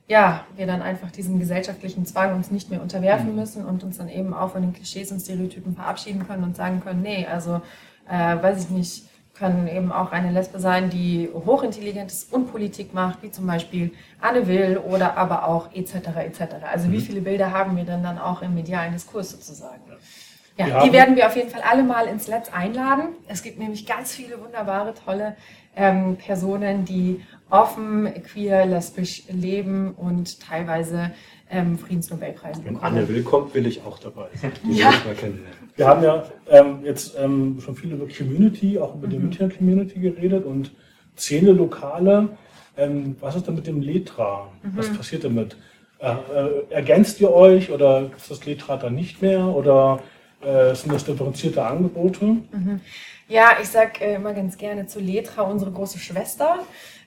ja, 0.08 0.46
wir 0.56 0.68
dann 0.68 0.82
einfach 0.82 1.12
diesen 1.12 1.38
gesellschaftlichen 1.38 2.06
Zwang 2.06 2.34
uns 2.34 2.50
nicht 2.50 2.70
mehr 2.70 2.82
unterwerfen 2.82 3.32
mhm. 3.32 3.36
müssen 3.36 3.66
und 3.66 3.84
uns 3.84 3.98
dann 3.98 4.08
eben 4.08 4.34
auch 4.34 4.52
von 4.52 4.62
den 4.62 4.74
Klischees 4.74 5.12
und 5.12 5.20
Stereotypen 5.20 5.76
verabschieden 5.76 6.26
können 6.26 6.44
und 6.44 6.56
sagen 6.56 6.82
können, 6.82 7.02
nee, 7.02 7.28
also 7.28 7.62
äh, 8.10 8.42
weiß 8.42 8.64
ich 8.64 8.70
nicht, 8.70 9.04
können 9.38 9.68
eben 9.68 9.92
auch 9.92 10.12
eine 10.12 10.32
Lesbe 10.32 10.60
sein, 10.60 10.90
die 10.90 11.30
hochintelligent 11.34 12.12
ist 12.12 12.34
und 12.34 12.52
Politik 12.52 12.94
macht, 12.94 13.22
wie 13.22 13.32
zum 13.32 13.46
Beispiel 13.46 13.94
Anne 14.20 14.48
Will 14.48 14.78
oder 14.78 15.18
aber 15.18 15.48
auch 15.48 15.72
etc. 15.74 15.94
etc. 16.26 16.42
Also 16.72 16.88
mhm. 16.88 16.94
wie 16.94 17.02
viele 17.02 17.22
Bilder 17.22 17.52
haben 17.52 17.76
wir 17.76 17.84
denn 17.84 18.02
dann 18.02 18.18
auch 18.18 18.42
im 18.42 18.56
medialen 18.56 18.94
Diskurs 18.94 19.32
sozusagen? 19.32 19.82
Ja, 20.58 20.68
ja 20.68 20.84
die 20.84 20.92
werden 20.92 21.16
wir 21.16 21.28
auf 21.28 21.36
jeden 21.36 21.50
Fall 21.50 21.62
alle 21.62 21.84
mal 21.84 22.08
ins 22.08 22.28
Netz 22.28 22.50
einladen. 22.52 23.10
Es 23.28 23.44
gibt 23.44 23.60
nämlich 23.60 23.86
ganz 23.86 24.14
viele 24.14 24.42
wunderbare, 24.42 24.94
tolle 24.94 25.36
ähm, 25.78 26.18
Personen, 26.18 26.84
die 26.84 27.22
offen, 27.50 28.10
queer, 28.24 28.66
lesbisch 28.66 29.24
leben 29.30 29.94
und 29.94 30.42
teilweise 30.42 31.12
ähm, 31.50 31.78
Friedensnobelpreis 31.78 32.60
Wenn 32.66 32.78
Anne 32.78 33.08
Will 33.08 33.24
kommt, 33.24 33.54
will 33.54 33.66
ich 33.68 33.82
auch 33.86 34.00
dabei 34.00 34.28
sein. 34.34 34.52
Die 34.66 34.78
ja. 34.78 34.92
Wir 35.76 35.88
haben 35.88 36.04
ja 36.04 36.26
ähm, 36.50 36.80
jetzt 36.84 37.16
ähm, 37.18 37.60
schon 37.62 37.76
viel 37.76 37.94
über 37.94 38.06
Community, 38.08 38.78
auch 38.80 38.96
über 38.96 39.08
die 39.08 39.18
mhm. 39.18 39.24
Münchner 39.24 39.50
Community 39.50 40.00
geredet 40.00 40.46
und 40.46 40.72
Szene, 41.16 41.52
Lokale. 41.52 42.30
Ähm, 42.76 43.16
was 43.22 43.36
ist 43.36 43.48
denn 43.48 43.56
mit 43.56 43.68
dem 43.68 43.82
Letra? 43.82 44.50
Mhm. 44.62 44.72
Was 44.76 44.92
passiert 44.92 45.24
damit? 45.24 45.56
Äh, 46.00 46.12
äh, 46.12 46.64
ergänzt 46.70 47.22
ihr 47.22 47.32
euch 47.32 47.72
oder 47.72 48.04
gibt 48.04 48.20
es 48.20 48.28
das 48.28 48.46
Letra 48.46 48.78
dann 48.78 48.94
nicht 48.94 49.22
mehr 49.22 49.46
oder 49.48 50.00
äh, 50.48 50.74
sind 50.76 50.94
das 50.94 51.06
differenzierte 51.06 51.64
Angebote? 51.66 52.26
Mhm. 52.26 52.82
Ja, 53.28 53.58
ich 53.62 53.68
sage 53.68 54.02
äh, 54.02 54.16
immer 54.16 54.34
ganz 54.34 54.58
gerne 54.58 54.88
zu 54.88 55.00
Letra, 55.00 55.42
unsere 55.42 55.72
große 55.72 56.00
Schwester 56.00 56.60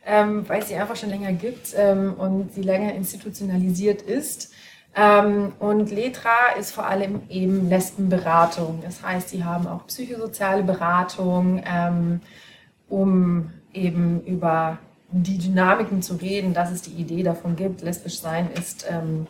ähm, 0.07 0.49
weil 0.49 0.63
es 0.63 0.69
sie 0.69 0.77
einfach 0.77 0.97
schon 0.97 1.11
länger 1.11 1.33
gibt 1.33 1.75
ähm, 1.77 2.15
und 2.15 2.53
sie 2.55 2.63
länger 2.63 2.95
institutionalisiert 2.95 4.03
ist. 4.03 4.53
Ähm, 4.97 5.53
und 5.59 5.91
Letra 5.91 6.55
ist 6.59 6.73
vor 6.73 6.87
allem 6.87 7.23
eben 7.29 7.69
Lesbenberatung. 7.69 8.81
Das 8.83 9.03
heißt, 9.03 9.29
sie 9.29 9.45
haben 9.45 9.67
auch 9.67 9.87
psychosoziale 9.87 10.63
Beratung, 10.63 11.63
ähm, 11.65 12.21
um 12.89 13.53
eben 13.73 14.23
über 14.25 14.79
die 15.13 15.39
Dynamiken 15.39 16.03
zu 16.03 16.15
reden, 16.15 16.55
dass 16.55 16.71
es 16.71 16.83
die 16.83 16.93
Idee 16.93 17.23
davon 17.23 17.57
gibt, 17.57 17.83
lesbisch 17.83 18.21
sein 18.21 18.49
ist 18.53 18.87
ähm, 18.89 19.27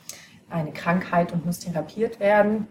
eine 0.49 0.73
Krankheit 0.73 1.33
und 1.33 1.45
muss 1.47 1.59
therapiert 1.59 2.21
werden. 2.21 2.67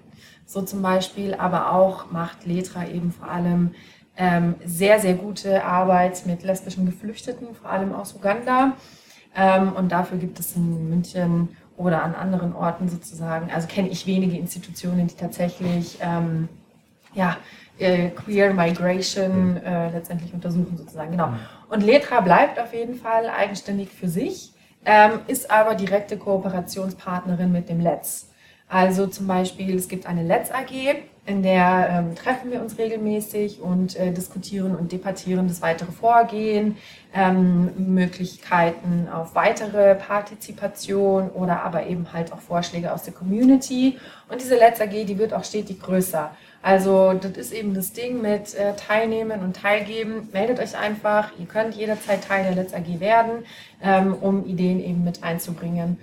So 0.50 0.64
zum 0.64 0.82
Beispiel, 0.82 1.36
aber 1.36 1.74
auch 1.74 2.10
macht 2.10 2.48
Letra 2.48 2.88
eben 2.88 3.12
vor 3.12 3.30
allem 3.30 3.76
ähm, 4.18 4.56
sehr, 4.66 5.00
sehr 5.00 5.14
gute 5.14 5.64
Arbeit 5.64 6.26
mit 6.26 6.42
lesbischen 6.42 6.88
Geflüchteten, 6.88 7.54
vor 7.54 7.70
allem 7.70 7.94
aus 7.94 8.16
Uganda. 8.16 8.74
Ähm, 9.36 9.74
und 9.74 9.92
dafür 9.92 10.18
gibt 10.18 10.40
es 10.40 10.56
in 10.56 10.90
München 10.90 11.50
oder 11.78 12.02
an 12.02 12.16
anderen 12.16 12.56
Orten 12.56 12.90
sozusagen, 12.90 13.52
also 13.52 13.68
kenne 13.68 13.90
ich 13.90 14.08
wenige 14.08 14.38
Institutionen, 14.38 15.06
die 15.06 15.14
tatsächlich 15.14 16.00
ähm, 16.02 16.50
ja, 17.14 17.38
äh, 17.78 18.10
Queer 18.10 18.52
Migration 18.52 19.58
äh, 19.58 19.92
letztendlich 19.92 20.34
untersuchen 20.34 20.78
sozusagen. 20.78 21.12
Genau. 21.12 21.32
Und 21.70 21.84
Letra 21.84 22.22
bleibt 22.22 22.60
auf 22.60 22.74
jeden 22.74 22.96
Fall 22.96 23.30
eigenständig 23.30 23.90
für 23.90 24.10
sich, 24.10 24.52
ähm, 24.84 25.20
ist 25.28 25.52
aber 25.52 25.76
direkte 25.76 26.18
Kooperationspartnerin 26.18 27.52
mit 27.52 27.70
dem 27.70 27.82
Letz. 27.82 28.29
Also 28.70 29.08
zum 29.08 29.26
Beispiel, 29.26 29.76
es 29.76 29.88
gibt 29.88 30.06
eine 30.06 30.24
Let's 30.24 30.52
AG, 30.52 31.02
in 31.26 31.44
der 31.44 31.90
ähm, 31.92 32.16
treffen 32.16 32.52
wir 32.52 32.62
uns 32.62 32.78
regelmäßig 32.78 33.62
und 33.62 33.96
äh, 33.96 34.12
diskutieren 34.12 34.76
und 34.76 34.92
debattieren 34.92 35.48
das 35.48 35.62
weitere 35.62 35.92
Vorgehen, 35.92 36.78
ähm, 37.14 37.72
Möglichkeiten 37.78 39.08
auf 39.12 39.36
weitere 39.36 39.96
Partizipation 39.96 41.30
oder 41.30 41.64
aber 41.64 41.88
eben 41.88 42.14
halt 42.14 42.32
auch 42.32 42.40
Vorschläge 42.40 42.94
aus 42.94 43.04
der 43.04 43.14
Community. 43.14 43.98
Und 44.28 44.42
diese 44.42 44.56
Let's 44.56 44.82
AG, 44.82 45.06
die 45.06 45.18
wird 45.18 45.34
auch 45.34 45.44
stetig 45.44 45.82
größer. 45.82 46.32
Also 46.62 47.14
das 47.14 47.34
ist 47.34 47.54
eben 47.54 47.74
das 47.74 47.94
Ding 47.94 48.22
mit 48.22 48.54
äh, 48.56 48.76
Teilnehmen 48.76 49.42
und 49.42 49.56
Teilgeben. 49.56 50.30
Meldet 50.32 50.60
euch 50.60 50.78
einfach. 50.78 51.32
Ihr 51.40 51.46
könnt 51.46 51.76
jederzeit 51.76 52.24
Teil 52.24 52.44
der 52.44 52.56
Let's 52.56 52.74
AG 52.74 53.00
werden, 53.00 53.46
ähm, 53.84 54.14
um 54.14 54.46
Ideen 54.46 54.84
eben 54.84 55.04
mit 55.04 55.24
einzubringen. 55.24 55.98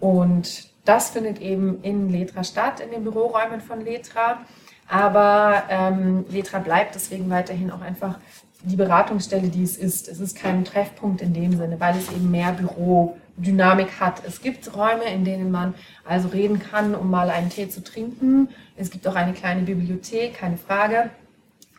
Und 0.00 0.69
das 0.84 1.10
findet 1.10 1.40
eben 1.40 1.82
in 1.82 2.08
Letra 2.08 2.44
statt, 2.44 2.80
in 2.80 2.90
den 2.90 3.04
Büroräumen 3.04 3.60
von 3.60 3.84
Letra. 3.84 4.40
Aber 4.88 5.62
ähm, 5.68 6.24
Letra 6.30 6.58
bleibt 6.58 6.94
deswegen 6.94 7.30
weiterhin 7.30 7.70
auch 7.70 7.80
einfach 7.80 8.18
die 8.62 8.76
Beratungsstelle, 8.76 9.48
die 9.48 9.62
es 9.62 9.76
ist. 9.76 10.08
Es 10.08 10.20
ist 10.20 10.36
kein 10.36 10.64
Treffpunkt 10.64 11.22
in 11.22 11.32
dem 11.32 11.56
Sinne, 11.56 11.78
weil 11.80 11.96
es 11.96 12.10
eben 12.10 12.30
mehr 12.30 12.52
Bürodynamik 12.52 14.00
hat. 14.00 14.22
Es 14.26 14.42
gibt 14.42 14.74
Räume, 14.76 15.04
in 15.04 15.24
denen 15.24 15.50
man 15.50 15.74
also 16.04 16.28
reden 16.28 16.58
kann, 16.58 16.94
um 16.94 17.10
mal 17.10 17.30
einen 17.30 17.50
Tee 17.50 17.68
zu 17.68 17.82
trinken. 17.82 18.48
Es 18.76 18.90
gibt 18.90 19.06
auch 19.06 19.14
eine 19.14 19.32
kleine 19.32 19.62
Bibliothek, 19.62 20.34
keine 20.34 20.56
Frage. 20.56 21.10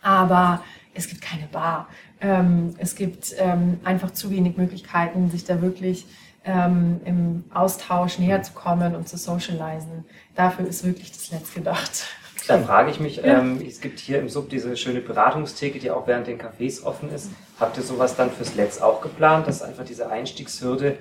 Aber 0.01 0.63
es 0.93 1.07
gibt 1.07 1.21
keine 1.21 1.47
Bar. 1.47 1.87
Ähm, 2.19 2.75
es 2.77 2.95
gibt 2.95 3.35
ähm, 3.37 3.79
einfach 3.83 4.11
zu 4.11 4.31
wenig 4.31 4.57
Möglichkeiten, 4.57 5.29
sich 5.29 5.45
da 5.45 5.61
wirklich 5.61 6.05
ähm, 6.43 7.01
im 7.05 7.43
Austausch 7.53 8.19
näher 8.19 8.41
zu 8.41 8.53
kommen 8.53 8.95
und 8.95 9.07
zu 9.07 9.17
socialisen. 9.17 10.05
Dafür 10.35 10.67
ist 10.67 10.83
wirklich 10.83 11.11
das 11.11 11.31
Netz 11.31 11.53
gedacht. 11.53 12.05
Da 12.47 12.57
frage 12.57 12.89
ich 12.89 12.99
mich, 12.99 13.17
ja. 13.17 13.39
ähm, 13.39 13.63
es 13.65 13.81
gibt 13.81 13.99
hier 13.99 14.19
im 14.19 14.27
Sub 14.27 14.49
diese 14.49 14.75
schöne 14.75 14.99
Beratungstheke, 14.99 15.79
die 15.79 15.91
auch 15.91 16.07
während 16.07 16.27
den 16.27 16.39
Cafés 16.39 16.83
offen 16.83 17.11
ist. 17.13 17.29
Habt 17.59 17.77
ihr 17.77 17.83
sowas 17.83 18.15
dann 18.15 18.31
fürs 18.31 18.55
Netz 18.55 18.81
auch 18.81 19.01
geplant, 19.01 19.47
dass 19.47 19.61
einfach 19.61 19.85
diese 19.85 20.09
Einstiegshürde 20.09 20.97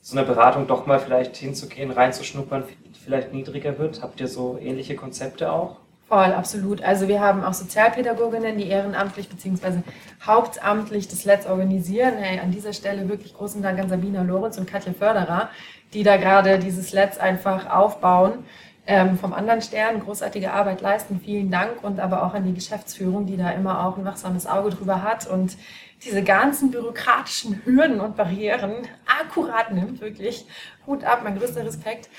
so 0.00 0.16
einer 0.16 0.26
Beratung 0.26 0.66
doch 0.66 0.86
mal 0.86 1.00
vielleicht 1.00 1.36
hinzugehen, 1.36 1.90
reinzuschnuppern, 1.90 2.64
vielleicht 3.04 3.32
niedriger 3.32 3.78
wird? 3.78 4.02
Habt 4.02 4.20
ihr 4.20 4.28
so 4.28 4.58
ähnliche 4.60 4.94
Konzepte 4.94 5.50
auch? 5.50 5.78
Voll, 6.06 6.32
absolut. 6.32 6.82
Also 6.82 7.08
wir 7.08 7.20
haben 7.20 7.42
auch 7.42 7.54
Sozialpädagoginnen, 7.54 8.58
die 8.58 8.68
ehrenamtlich 8.68 9.28
bzw. 9.28 9.78
hauptamtlich 10.24 11.08
das 11.08 11.24
Let's 11.24 11.46
organisieren. 11.46 12.18
Hey, 12.18 12.40
an 12.40 12.50
dieser 12.50 12.74
Stelle 12.74 13.08
wirklich 13.08 13.34
großen 13.34 13.62
Dank 13.62 13.80
an 13.80 13.88
Sabina 13.88 14.22
Lorenz 14.22 14.58
und 14.58 14.66
Katja 14.66 14.92
Förderer, 14.92 15.48
die 15.94 16.02
da 16.02 16.18
gerade 16.18 16.58
dieses 16.58 16.92
Let's 16.92 17.18
einfach 17.18 17.70
aufbauen. 17.70 18.44
Ähm, 18.86 19.18
vom 19.18 19.32
anderen 19.32 19.62
Stern 19.62 20.00
großartige 20.00 20.52
Arbeit 20.52 20.82
leisten. 20.82 21.18
Vielen 21.24 21.50
Dank 21.50 21.82
und 21.82 22.00
aber 22.00 22.22
auch 22.22 22.34
an 22.34 22.44
die 22.44 22.52
Geschäftsführung, 22.52 23.24
die 23.24 23.38
da 23.38 23.50
immer 23.52 23.86
auch 23.86 23.96
ein 23.96 24.04
wachsames 24.04 24.46
Auge 24.46 24.68
drüber 24.70 25.02
hat 25.02 25.26
und 25.26 25.56
diese 26.04 26.22
ganzen 26.22 26.70
bürokratischen 26.70 27.62
Hürden 27.64 27.98
und 28.00 28.14
Barrieren 28.14 28.86
akkurat 29.06 29.72
nimmt, 29.72 30.02
wirklich. 30.02 30.46
Hut 30.86 31.02
ab, 31.02 31.22
mein 31.24 31.38
größter 31.38 31.64
Respekt. 31.64 32.10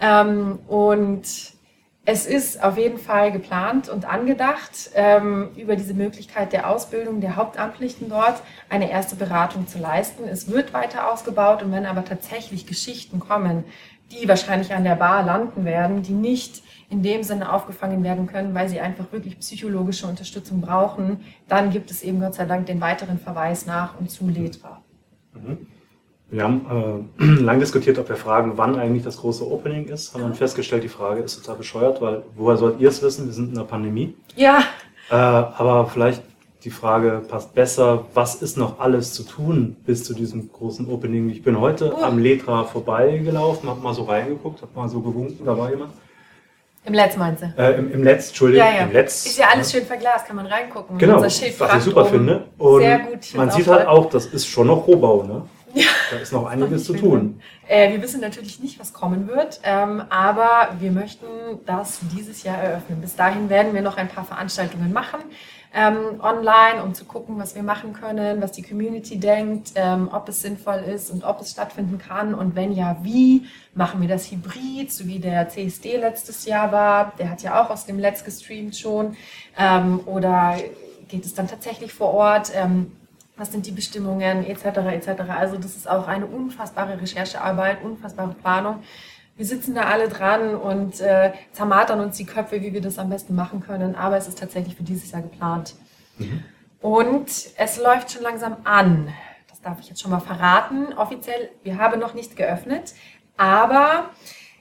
Ähm, 0.00 0.60
und 0.68 1.24
es 2.04 2.26
ist 2.26 2.62
auf 2.62 2.78
jeden 2.78 2.98
Fall 2.98 3.30
geplant 3.30 3.88
und 3.88 4.04
angedacht, 4.04 4.90
ähm, 4.94 5.50
über 5.56 5.76
diese 5.76 5.94
Möglichkeit 5.94 6.52
der 6.52 6.68
Ausbildung 6.68 7.20
der 7.20 7.36
Hauptamtlichen 7.36 8.08
dort 8.08 8.42
eine 8.68 8.90
erste 8.90 9.14
Beratung 9.14 9.68
zu 9.68 9.78
leisten. 9.78 10.24
Es 10.24 10.50
wird 10.50 10.72
weiter 10.72 11.12
ausgebaut 11.12 11.62
und 11.62 11.70
wenn 11.70 11.86
aber 11.86 12.04
tatsächlich 12.04 12.66
Geschichten 12.66 13.20
kommen, 13.20 13.64
die 14.10 14.28
wahrscheinlich 14.28 14.74
an 14.74 14.82
der 14.82 14.96
Bar 14.96 15.22
landen 15.22 15.64
werden, 15.64 16.02
die 16.02 16.12
nicht 16.12 16.64
in 16.90 17.04
dem 17.04 17.22
Sinne 17.22 17.52
aufgefangen 17.52 18.02
werden 18.02 18.26
können, 18.26 18.52
weil 18.52 18.68
sie 18.68 18.80
einfach 18.80 19.10
wirklich 19.12 19.38
psychologische 19.38 20.06
Unterstützung 20.06 20.60
brauchen, 20.60 21.20
dann 21.48 21.70
gibt 21.70 21.90
es 21.90 22.02
eben 22.02 22.20
Gott 22.20 22.34
sei 22.34 22.44
Dank 22.44 22.66
den 22.66 22.80
weiteren 22.80 23.18
Verweis 23.18 23.64
nach 23.64 23.98
und 23.98 24.10
zu 24.10 24.28
Letra. 24.28 24.82
Mhm. 25.34 25.68
Wir 26.32 26.44
haben 26.44 27.04
äh, 27.20 27.24
lang 27.42 27.60
diskutiert, 27.60 27.98
ob 27.98 28.08
wir 28.08 28.16
fragen, 28.16 28.54
wann 28.56 28.78
eigentlich 28.78 29.04
das 29.04 29.18
große 29.18 29.46
Opening 29.46 29.84
ist. 29.88 30.14
Haben 30.14 30.22
dann 30.22 30.34
festgestellt, 30.34 30.82
die 30.82 30.88
Frage 30.88 31.20
ist 31.20 31.36
total 31.36 31.56
bescheuert, 31.56 32.00
weil 32.00 32.22
woher 32.34 32.56
sollt 32.56 32.80
ihr 32.80 32.88
es 32.88 33.02
wissen? 33.02 33.26
Wir 33.26 33.34
sind 33.34 33.50
in 33.50 33.54
der 33.54 33.64
Pandemie. 33.64 34.16
Ja. 34.34 34.60
Äh, 35.10 35.14
aber 35.14 35.86
vielleicht 35.86 36.22
die 36.64 36.70
Frage 36.70 37.20
passt 37.28 37.54
besser, 37.54 38.06
was 38.14 38.36
ist 38.36 38.56
noch 38.56 38.80
alles 38.80 39.12
zu 39.12 39.24
tun 39.24 39.76
bis 39.84 40.04
zu 40.04 40.14
diesem 40.14 40.50
großen 40.50 40.88
Opening? 40.88 41.28
Ich 41.28 41.42
bin 41.42 41.60
heute 41.60 41.92
oh. 41.94 42.02
am 42.02 42.18
Letra 42.18 42.64
vorbeigelaufen, 42.64 43.68
habe 43.68 43.80
mal 43.80 43.92
so 43.92 44.04
reingeguckt, 44.04 44.62
habe 44.62 44.72
mal 44.74 44.88
so 44.88 45.00
gewunken, 45.00 45.44
da 45.44 45.58
war 45.58 45.68
jemand. 45.68 45.92
Im 46.84 46.94
Letz 46.94 47.16
meinst 47.16 47.42
du? 47.42 47.52
Äh, 47.58 47.78
im, 47.78 47.92
Im 47.92 48.02
Letz, 48.02 48.28
Entschuldigung. 48.28 48.66
Ja, 48.66 48.74
ja. 48.74 48.82
Im 48.84 48.92
Letz, 48.92 49.26
ist 49.26 49.38
ja 49.38 49.48
alles 49.52 49.70
schön 49.70 49.84
verglast, 49.84 50.26
kann 50.26 50.36
man 50.36 50.46
reingucken. 50.46 50.96
Genau, 50.96 51.20
was 51.20 51.42
ich 51.42 51.54
super 51.80 52.06
finde. 52.06 52.46
Und 52.56 52.80
Sehr 52.80 52.98
gut. 53.00 53.34
Man 53.36 53.50
sieht 53.50 53.66
halt 53.66 53.86
auch, 53.86 54.08
das 54.08 54.26
ist 54.26 54.46
schon 54.46 54.66
noch 54.68 54.86
Rohbau, 54.86 55.24
ne? 55.24 55.42
Ja. 55.74 55.86
Da 56.10 56.18
ist 56.18 56.32
noch 56.32 56.46
einiges 56.46 56.84
zu 56.84 56.94
tun. 56.94 57.40
Äh, 57.66 57.92
wir 57.92 58.02
wissen 58.02 58.20
natürlich 58.20 58.60
nicht, 58.60 58.78
was 58.78 58.92
kommen 58.92 59.28
wird, 59.28 59.60
ähm, 59.64 60.02
aber 60.10 60.76
wir 60.78 60.92
möchten 60.92 61.26
das 61.64 62.00
dieses 62.14 62.42
Jahr 62.42 62.58
eröffnen. 62.58 63.00
Bis 63.00 63.16
dahin 63.16 63.48
werden 63.48 63.72
wir 63.72 63.80
noch 63.80 63.96
ein 63.96 64.08
paar 64.08 64.24
Veranstaltungen 64.24 64.92
machen. 64.92 65.20
Ähm, 65.74 66.20
online, 66.20 66.84
um 66.84 66.92
zu 66.92 67.06
gucken, 67.06 67.38
was 67.38 67.54
wir 67.54 67.62
machen 67.62 67.94
können, 67.94 68.42
was 68.42 68.52
die 68.52 68.62
Community 68.62 69.18
denkt, 69.18 69.72
ähm, 69.74 70.10
ob 70.12 70.28
es 70.28 70.42
sinnvoll 70.42 70.80
ist 70.80 71.10
und 71.10 71.24
ob 71.24 71.40
es 71.40 71.52
stattfinden 71.52 71.96
kann 71.96 72.34
und 72.34 72.54
wenn 72.54 72.72
ja, 72.72 72.98
wie. 73.02 73.46
Machen 73.74 74.02
wir 74.02 74.08
das 74.08 74.30
hybrid, 74.30 74.92
so 74.92 75.06
wie 75.06 75.18
der 75.18 75.48
CSD 75.48 75.96
letztes 75.96 76.44
Jahr 76.44 76.72
war. 76.72 77.14
Der 77.18 77.30
hat 77.30 77.42
ja 77.42 77.62
auch 77.62 77.70
aus 77.70 77.86
dem 77.86 77.98
Let's 77.98 78.22
gestreamt 78.22 78.76
schon. 78.76 79.16
Ähm, 79.58 80.00
oder 80.04 80.58
geht 81.08 81.24
es 81.24 81.32
dann 81.32 81.48
tatsächlich 81.48 81.94
vor 81.94 82.12
Ort? 82.12 82.52
Was 83.36 83.50
sind 83.50 83.66
die 83.66 83.72
Bestimmungen 83.72 84.44
etc. 84.44 84.64
etc. 84.92 85.22
Also 85.30 85.56
das 85.56 85.76
ist 85.76 85.88
auch 85.88 86.06
eine 86.06 86.26
unfassbare 86.26 87.00
Recherchearbeit, 87.00 87.82
unfassbare 87.82 88.34
Planung. 88.34 88.82
Wir 89.36 89.46
sitzen 89.46 89.74
da 89.74 89.82
alle 89.84 90.08
dran 90.08 90.54
und 90.54 91.00
äh, 91.00 91.32
zermatern 91.52 92.00
uns 92.00 92.16
die 92.18 92.26
Köpfe, 92.26 92.60
wie 92.60 92.72
wir 92.72 92.82
das 92.82 92.98
am 92.98 93.08
besten 93.08 93.34
machen 93.34 93.60
können. 93.60 93.94
Aber 93.94 94.16
es 94.16 94.28
ist 94.28 94.38
tatsächlich 94.38 94.76
für 94.76 94.82
dieses 94.82 95.10
Jahr 95.10 95.22
geplant. 95.22 95.74
Mhm. 96.18 96.44
Und 96.80 97.30
es 97.56 97.78
läuft 97.78 98.12
schon 98.12 98.22
langsam 98.22 98.56
an. 98.64 99.08
Das 99.48 99.62
darf 99.62 99.80
ich 99.80 99.88
jetzt 99.88 100.02
schon 100.02 100.10
mal 100.10 100.20
verraten. 100.20 100.92
Offiziell, 100.92 101.50
wir 101.62 101.78
haben 101.78 101.98
noch 102.00 102.12
nicht 102.12 102.36
geöffnet, 102.36 102.94
aber 103.36 104.10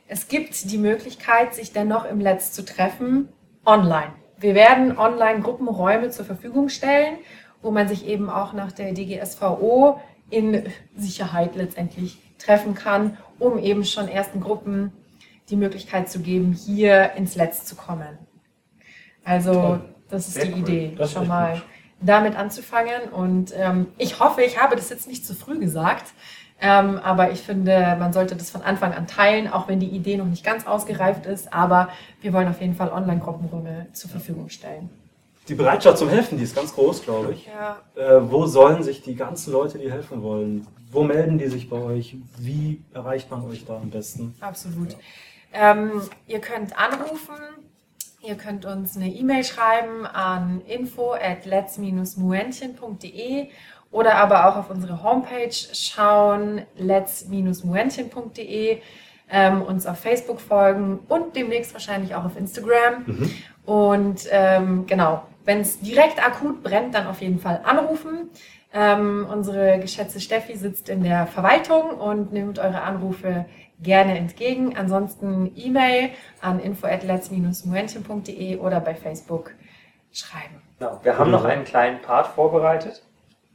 es 0.07 0.27
gibt 0.27 0.71
die 0.71 0.77
Möglichkeit, 0.77 1.55
sich 1.55 1.73
dennoch 1.73 2.05
im 2.05 2.19
Netz 2.19 2.51
zu 2.51 2.63
treffen, 2.63 3.29
online. 3.65 4.13
Wir 4.37 4.55
werden 4.55 4.97
online 4.97 5.41
Gruppenräume 5.41 6.09
zur 6.09 6.25
Verfügung 6.25 6.69
stellen, 6.69 7.17
wo 7.61 7.71
man 7.71 7.87
sich 7.87 8.07
eben 8.07 8.29
auch 8.29 8.53
nach 8.53 8.71
der 8.71 8.93
DGSVO 8.93 9.99
in 10.29 10.63
Sicherheit 10.95 11.55
letztendlich 11.55 12.17
treffen 12.37 12.73
kann, 12.73 13.17
um 13.39 13.59
eben 13.59 13.85
schon 13.85 14.07
ersten 14.07 14.39
Gruppen 14.41 14.91
die 15.49 15.55
Möglichkeit 15.55 16.09
zu 16.09 16.19
geben, 16.19 16.53
hier 16.53 17.11
ins 17.13 17.35
Netz 17.35 17.65
zu 17.65 17.75
kommen. 17.75 18.17
Also 19.23 19.53
Toll. 19.53 19.81
das 20.09 20.27
ist 20.27 20.33
Sehr 20.35 20.45
die 20.45 20.53
cool. 20.53 20.59
Idee, 20.59 20.95
das 20.97 21.11
schon 21.11 21.27
mal 21.27 21.53
gut. 21.55 21.63
damit 22.01 22.35
anzufangen. 22.35 23.09
Und 23.11 23.53
ähm, 23.55 23.87
ich 23.97 24.19
hoffe, 24.19 24.41
ich 24.41 24.59
habe 24.61 24.75
das 24.75 24.89
jetzt 24.89 25.07
nicht 25.07 25.25
zu 25.25 25.35
früh 25.35 25.59
gesagt, 25.59 26.13
ähm, 26.61 26.99
aber 27.03 27.31
ich 27.31 27.41
finde, 27.41 27.95
man 27.99 28.13
sollte 28.13 28.35
das 28.35 28.49
von 28.51 28.61
Anfang 28.61 28.93
an 28.93 29.07
teilen, 29.07 29.47
auch 29.51 29.67
wenn 29.67 29.79
die 29.79 29.89
Idee 29.89 30.17
noch 30.17 30.25
nicht 30.25 30.43
ganz 30.45 30.65
ausgereift 30.67 31.25
ist. 31.25 31.53
Aber 31.53 31.89
wir 32.21 32.33
wollen 32.33 32.47
auf 32.47 32.61
jeden 32.61 32.75
Fall 32.75 32.89
Online-Gruppenräume 32.91 33.87
zur 33.93 34.09
Verfügung 34.09 34.49
stellen. 34.49 34.89
Die 35.47 35.55
Bereitschaft 35.55 35.97
zum 35.97 36.09
Helfen, 36.09 36.37
die 36.37 36.43
ist 36.43 36.55
ganz 36.55 36.73
groß, 36.73 37.03
glaube 37.03 37.33
ich. 37.33 37.47
Ja. 37.47 37.79
Äh, 37.95 38.21
wo 38.29 38.45
sollen 38.45 38.83
sich 38.83 39.01
die 39.01 39.15
ganzen 39.15 39.51
Leute, 39.51 39.79
die 39.79 39.91
helfen 39.91 40.21
wollen, 40.21 40.67
wo 40.91 41.03
melden 41.03 41.37
die 41.37 41.47
sich 41.47 41.69
bei 41.69 41.77
euch? 41.77 42.17
Wie 42.37 42.81
erreicht 42.93 43.31
man 43.31 43.43
euch 43.45 43.65
da 43.65 43.77
am 43.77 43.89
besten? 43.89 44.35
Absolut. 44.39 44.91
Ja. 44.91 45.71
Ähm, 45.71 46.01
ihr 46.27 46.39
könnt 46.39 46.77
anrufen, 46.77 47.35
ihr 48.21 48.35
könnt 48.35 48.65
uns 48.65 48.95
eine 48.95 49.09
E-Mail 49.09 49.43
schreiben 49.43 50.05
an 50.05 50.61
info 50.67 51.13
at 51.13 51.45
lets-muentchen.de 51.45 53.47
oder 53.91 54.15
aber 54.15 54.47
auch 54.47 54.55
auf 54.57 54.69
unsere 54.69 55.01
Homepage 55.03 55.51
schauen, 55.51 56.61
lets-muentchen.de, 56.77 58.81
ähm, 59.31 59.61
uns 59.61 59.85
auf 59.85 59.99
Facebook 59.99 60.41
folgen 60.41 60.99
und 61.07 61.35
demnächst 61.35 61.73
wahrscheinlich 61.73 62.15
auch 62.15 62.25
auf 62.25 62.37
Instagram. 62.37 63.03
Mhm. 63.05 63.31
Und 63.65 64.27
ähm, 64.31 64.85
genau, 64.87 65.23
wenn 65.45 65.61
es 65.61 65.79
direkt 65.79 66.23
akut 66.25 66.63
brennt, 66.63 66.93
dann 66.95 67.07
auf 67.07 67.21
jeden 67.21 67.39
Fall 67.39 67.61
anrufen. 67.63 68.29
Ähm, 68.73 69.27
unsere 69.29 69.79
geschätzte 69.79 70.19
Steffi 70.21 70.55
sitzt 70.55 70.89
in 70.89 71.03
der 71.03 71.27
Verwaltung 71.27 71.91
und 71.91 72.31
nimmt 72.31 72.57
eure 72.59 72.81
Anrufe 72.81 73.45
gerne 73.81 74.17
entgegen. 74.17 74.77
Ansonsten 74.77 75.51
E-Mail 75.55 76.11
an 76.41 76.59
info@lets-muentchen.de 76.59 78.57
oder 78.57 78.79
bei 78.79 78.95
Facebook 78.95 79.51
schreiben. 80.11 80.61
Genau. 80.79 80.99
Wir 81.03 81.17
haben 81.17 81.31
noch 81.31 81.45
einen 81.45 81.63
kleinen 81.63 82.01
Part 82.01 82.27
vorbereitet 82.27 83.03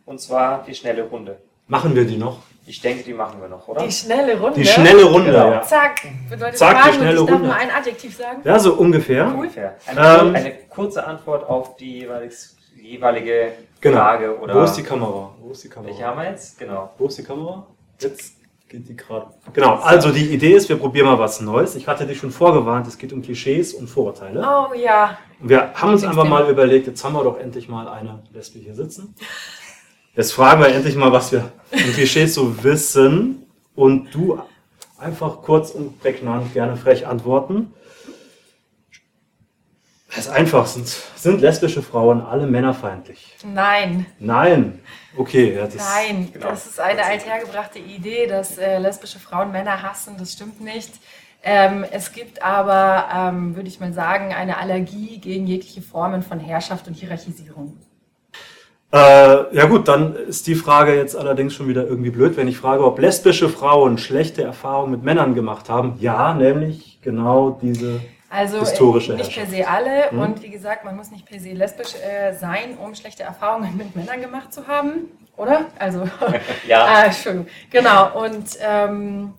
und 0.05 0.21
zwar 0.21 0.65
die 0.65 0.75
schnelle 0.75 1.05
Runde. 1.05 1.39
Machen 1.67 1.95
wir 1.95 2.05
die 2.07 2.17
noch? 2.17 2.41
Ich 2.69 2.81
denke, 2.81 3.05
die 3.05 3.15
machen 3.15 3.41
wir 3.41 3.49
noch, 3.49 3.69
oder? 3.69 3.83
Die 3.85 3.93
schnelle 3.93 4.41
Runde. 4.41 4.59
Die 4.59 4.67
schnelle 4.67 5.05
Runde, 5.05 5.31
genau. 5.31 5.53
ja. 5.53 5.63
Zack. 5.63 6.03
Bedeutet 6.29 6.59
Zack, 6.59 6.77
Fragen, 6.77 6.91
die 6.91 6.97
schnelle 6.97 7.13
ich 7.13 7.21
Runde. 7.21 7.33
darf 7.33 7.43
nur 7.43 7.55
ein 7.55 7.71
Adjektiv 7.71 8.17
sagen? 8.17 8.41
Ja, 8.43 8.59
so 8.59 8.75
ungefähr. 8.75 9.27
Cool. 9.29 9.35
ungefähr. 9.35 9.77
Eine, 9.87 10.21
ähm, 10.21 10.35
eine, 10.35 10.53
kurze 10.69 11.07
Antwort 11.07 11.49
auf 11.49 11.77
die 11.77 12.09
jeweilige 12.77 13.53
genau. 13.81 13.99
Frage. 13.99 14.39
Oder 14.41 14.55
Wo 14.57 14.63
ist 14.63 14.75
die 14.75 14.83
Kamera? 14.83 15.35
Wo 15.41 15.53
ist 15.53 15.63
die 15.63 15.69
Kamera? 15.69 15.91
Welche 15.91 16.05
haben 16.05 16.19
wir 16.21 16.31
jetzt? 16.31 16.59
Genau. 16.59 16.91
Wo 16.99 17.07
ist 17.07 17.19
die 17.19 17.23
Kamera? 17.23 17.67
Jetzt 18.01 18.35
geht 18.69 18.89
die 18.89 18.97
gerade. 18.97 19.27
Genau, 19.53 19.77
also 19.77 20.11
die 20.11 20.35
Idee 20.35 20.55
ist, 20.55 20.69
wir 20.69 20.77
probieren 20.77 21.07
mal 21.07 21.19
was 21.21 21.41
Neues. 21.41 21.77
Ich 21.77 21.87
hatte 21.87 22.05
dich 22.05 22.19
schon 22.19 22.33
vorgewarnt, 22.33 22.89
es 22.89 22.99
geht 22.99 23.13
um 23.13 23.23
Klischees 23.23 23.75
und 23.75 23.87
Vorurteile. 23.89 24.41
Oh 24.41 24.75
ja. 24.75 25.19
Wir 25.39 25.73
haben 25.75 25.93
uns 25.93 26.05
einfach 26.05 26.25
mal 26.25 26.51
überlegt, 26.51 26.89
jetzt 26.89 27.05
haben 27.05 27.15
wir 27.15 27.23
doch 27.23 27.39
endlich 27.39 27.69
mal 27.69 27.87
eine 27.87 28.23
Lesbe 28.33 28.59
hier 28.59 28.75
sitzen. 28.75 29.15
Jetzt 30.17 30.33
fragen 30.33 30.63
wir 30.63 30.69
endlich 30.69 30.97
mal, 30.97 31.13
was 31.13 31.31
wir 31.31 31.53
im 31.71 31.93
Klischee 31.93 32.27
so 32.27 32.63
wissen. 32.63 33.43
Und 33.75 34.15
du 34.15 34.41
einfach 34.99 35.43
kurz 35.43 35.71
und 35.71 36.01
prägnant, 36.01 36.53
gerne 36.55 36.77
frech 36.77 37.07
antworten. 37.07 37.73
Das 40.09 40.27
ist 40.27 40.29
einfach. 40.29 40.67
Sind, 40.67 40.89
sind 41.17 41.41
lesbische 41.43 41.83
Frauen 41.83 42.23
alle 42.23 42.47
männerfeindlich? 42.47 43.37
Nein. 43.45 44.07
Nein. 44.19 44.81
Okay. 45.17 45.55
Ja, 45.55 45.65
das 45.65 45.77
Nein, 45.77 46.31
genau. 46.33 46.49
das 46.49 46.67
ist 46.67 46.81
eine 46.81 47.05
althergebrachte 47.05 47.79
Idee, 47.79 48.27
dass 48.27 48.57
äh, 48.57 48.79
lesbische 48.79 49.19
Frauen 49.19 49.53
Männer 49.53 49.83
hassen. 49.83 50.17
Das 50.19 50.33
stimmt 50.33 50.61
nicht. 50.61 50.93
Ähm, 51.43 51.85
es 51.91 52.13
gibt 52.13 52.43
aber, 52.43 53.09
ähm, 53.15 53.55
würde 53.57 53.69
ich 53.69 53.79
mal 53.79 53.93
sagen, 53.93 54.33
eine 54.33 54.57
Allergie 54.57 55.19
gegen 55.19 55.47
jegliche 55.47 55.83
Formen 55.83 56.23
von 56.23 56.41
Herrschaft 56.41 56.89
und 56.89 56.95
Hierarchisierung. 56.95 57.77
Äh, 58.93 59.55
ja 59.57 59.67
gut, 59.67 59.89
dann 59.89 60.15
ist 60.15 60.47
die 60.47 60.55
Frage 60.55 60.95
jetzt 60.95 61.17
allerdings 61.17 61.55
schon 61.55 61.69
wieder 61.69 61.87
irgendwie 61.87 62.11
blöd, 62.11 62.37
wenn 62.37 62.49
ich 62.49 62.57
frage, 62.57 62.85
ob 62.85 62.99
lesbische 62.99 63.49
Frauen 63.49 63.99
schlechte 63.99 64.43
Erfahrungen 64.43 64.93
mit 64.93 65.03
Männern 65.03 65.35
gemacht 65.35 65.69
haben. 65.69 65.97
Ja, 65.99 66.35
nämlich 66.35 67.01
genau 67.03 67.59
diese 67.61 68.01
also 68.29 68.61
historische 68.61 69.15
nicht 69.15 69.35
per 69.35 69.47
se 69.47 69.67
alle 69.67 70.11
hm. 70.11 70.19
und 70.19 70.43
wie 70.43 70.51
gesagt, 70.51 70.85
man 70.85 70.97
muss 70.97 71.11
nicht 71.11 71.27
per 71.27 71.39
se 71.41 71.53
lesbisch 71.53 71.95
äh, 71.95 72.33
sein, 72.33 72.77
um 72.83 72.95
schlechte 72.95 73.23
Erfahrungen 73.23 73.77
mit 73.77 73.95
Männern 73.97 74.21
gemacht 74.21 74.53
zu 74.53 74.67
haben, 74.67 75.11
oder? 75.37 75.67
Also 75.79 76.09
ja, 76.69 76.85
ah, 76.89 77.05
Entschuldigung, 77.05 77.47
genau 77.71 78.25
und 78.25 78.47
ähm, 78.61 79.35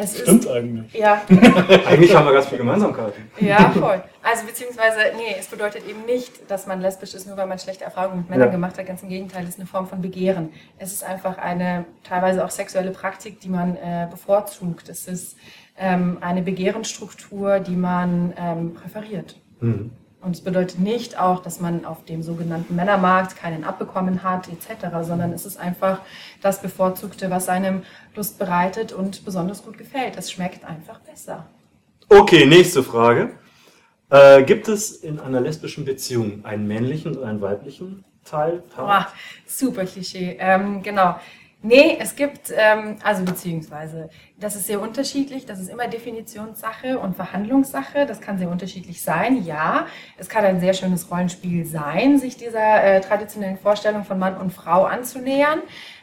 es 0.00 0.16
Stimmt 0.16 0.44
ist, 0.44 0.50
eigentlich. 0.50 0.94
Ja. 0.94 1.22
eigentlich 1.86 2.14
haben 2.14 2.24
wir 2.24 2.32
ganz 2.32 2.46
viele 2.46 2.58
Gemeinsamkeiten. 2.58 3.30
Ja, 3.40 3.70
voll. 3.70 4.00
Also 4.22 4.46
beziehungsweise, 4.46 4.98
nee, 5.16 5.34
es 5.38 5.48
bedeutet 5.48 5.88
eben 5.88 6.04
nicht, 6.06 6.48
dass 6.48 6.68
man 6.68 6.80
lesbisch 6.80 7.14
ist, 7.14 7.26
nur 7.26 7.36
weil 7.36 7.48
man 7.48 7.58
schlechte 7.58 7.84
Erfahrungen 7.84 8.18
mit 8.18 8.30
Männern 8.30 8.46
ja. 8.46 8.52
gemacht 8.52 8.78
hat. 8.78 8.86
Ganz 8.86 9.02
im 9.02 9.08
Gegenteil, 9.08 9.42
es 9.42 9.50
ist 9.50 9.58
eine 9.58 9.66
Form 9.66 9.88
von 9.88 10.00
Begehren. 10.00 10.52
Es 10.78 10.92
ist 10.92 11.02
einfach 11.02 11.36
eine 11.38 11.84
teilweise 12.04 12.44
auch 12.44 12.50
sexuelle 12.50 12.92
Praktik, 12.92 13.40
die 13.40 13.48
man 13.48 13.74
äh, 13.76 14.06
bevorzugt. 14.08 14.88
Es 14.88 15.08
ist 15.08 15.36
ähm, 15.76 16.18
eine 16.20 16.42
Begehrensstruktur, 16.42 17.58
die 17.58 17.76
man 17.76 18.32
ähm, 18.38 18.74
präferiert. 18.74 19.36
Mhm. 19.60 19.90
Und 20.28 20.36
es 20.36 20.42
bedeutet 20.42 20.78
nicht 20.78 21.18
auch, 21.18 21.42
dass 21.42 21.58
man 21.58 21.86
auf 21.86 22.04
dem 22.04 22.22
sogenannten 22.22 22.76
Männermarkt 22.76 23.34
keinen 23.34 23.64
abbekommen 23.64 24.22
hat, 24.22 24.46
etc., 24.48 24.88
sondern 25.00 25.32
es 25.32 25.46
ist 25.46 25.56
einfach 25.56 26.02
das 26.42 26.60
Bevorzugte, 26.60 27.30
was 27.30 27.48
einem 27.48 27.82
Lust 28.14 28.38
bereitet 28.38 28.92
und 28.92 29.24
besonders 29.24 29.64
gut 29.64 29.78
gefällt. 29.78 30.18
Es 30.18 30.30
schmeckt 30.30 30.66
einfach 30.66 31.00
besser. 31.00 31.46
Okay, 32.10 32.44
nächste 32.44 32.82
Frage. 32.82 33.38
Äh, 34.10 34.42
gibt 34.42 34.68
es 34.68 34.96
in 34.96 35.18
einer 35.18 35.40
lesbischen 35.40 35.86
Beziehung 35.86 36.44
einen 36.44 36.68
männlichen 36.68 37.16
und 37.16 37.24
einen 37.24 37.40
weiblichen 37.40 38.04
Teil? 38.22 38.62
Boah, 38.76 39.06
super 39.46 39.86
Klischee. 39.86 40.36
Ähm, 40.38 40.82
genau. 40.82 41.18
Nee, 41.60 41.96
es 41.98 42.14
gibt, 42.14 42.52
ähm, 42.56 42.98
also 43.02 43.24
beziehungsweise, 43.24 44.10
das 44.38 44.54
ist 44.54 44.68
sehr 44.68 44.80
unterschiedlich. 44.80 45.44
Das 45.44 45.58
ist 45.58 45.68
immer 45.68 45.88
Definitionssache 45.88 47.00
und 47.00 47.16
Verhandlungssache. 47.16 48.06
Das 48.06 48.20
kann 48.20 48.38
sehr 48.38 48.48
unterschiedlich 48.48 49.02
sein. 49.02 49.42
Ja, 49.44 49.86
es 50.18 50.28
kann 50.28 50.44
ein 50.44 50.60
sehr 50.60 50.72
schönes 50.72 51.10
Rollenspiel 51.10 51.66
sein, 51.66 52.16
sich 52.18 52.36
dieser 52.36 52.84
äh, 52.84 53.00
traditionellen 53.00 53.58
Vorstellung 53.58 54.04
von 54.04 54.20
Mann 54.20 54.36
und 54.36 54.52
Frau 54.52 54.84
anzunähern. 54.84 55.58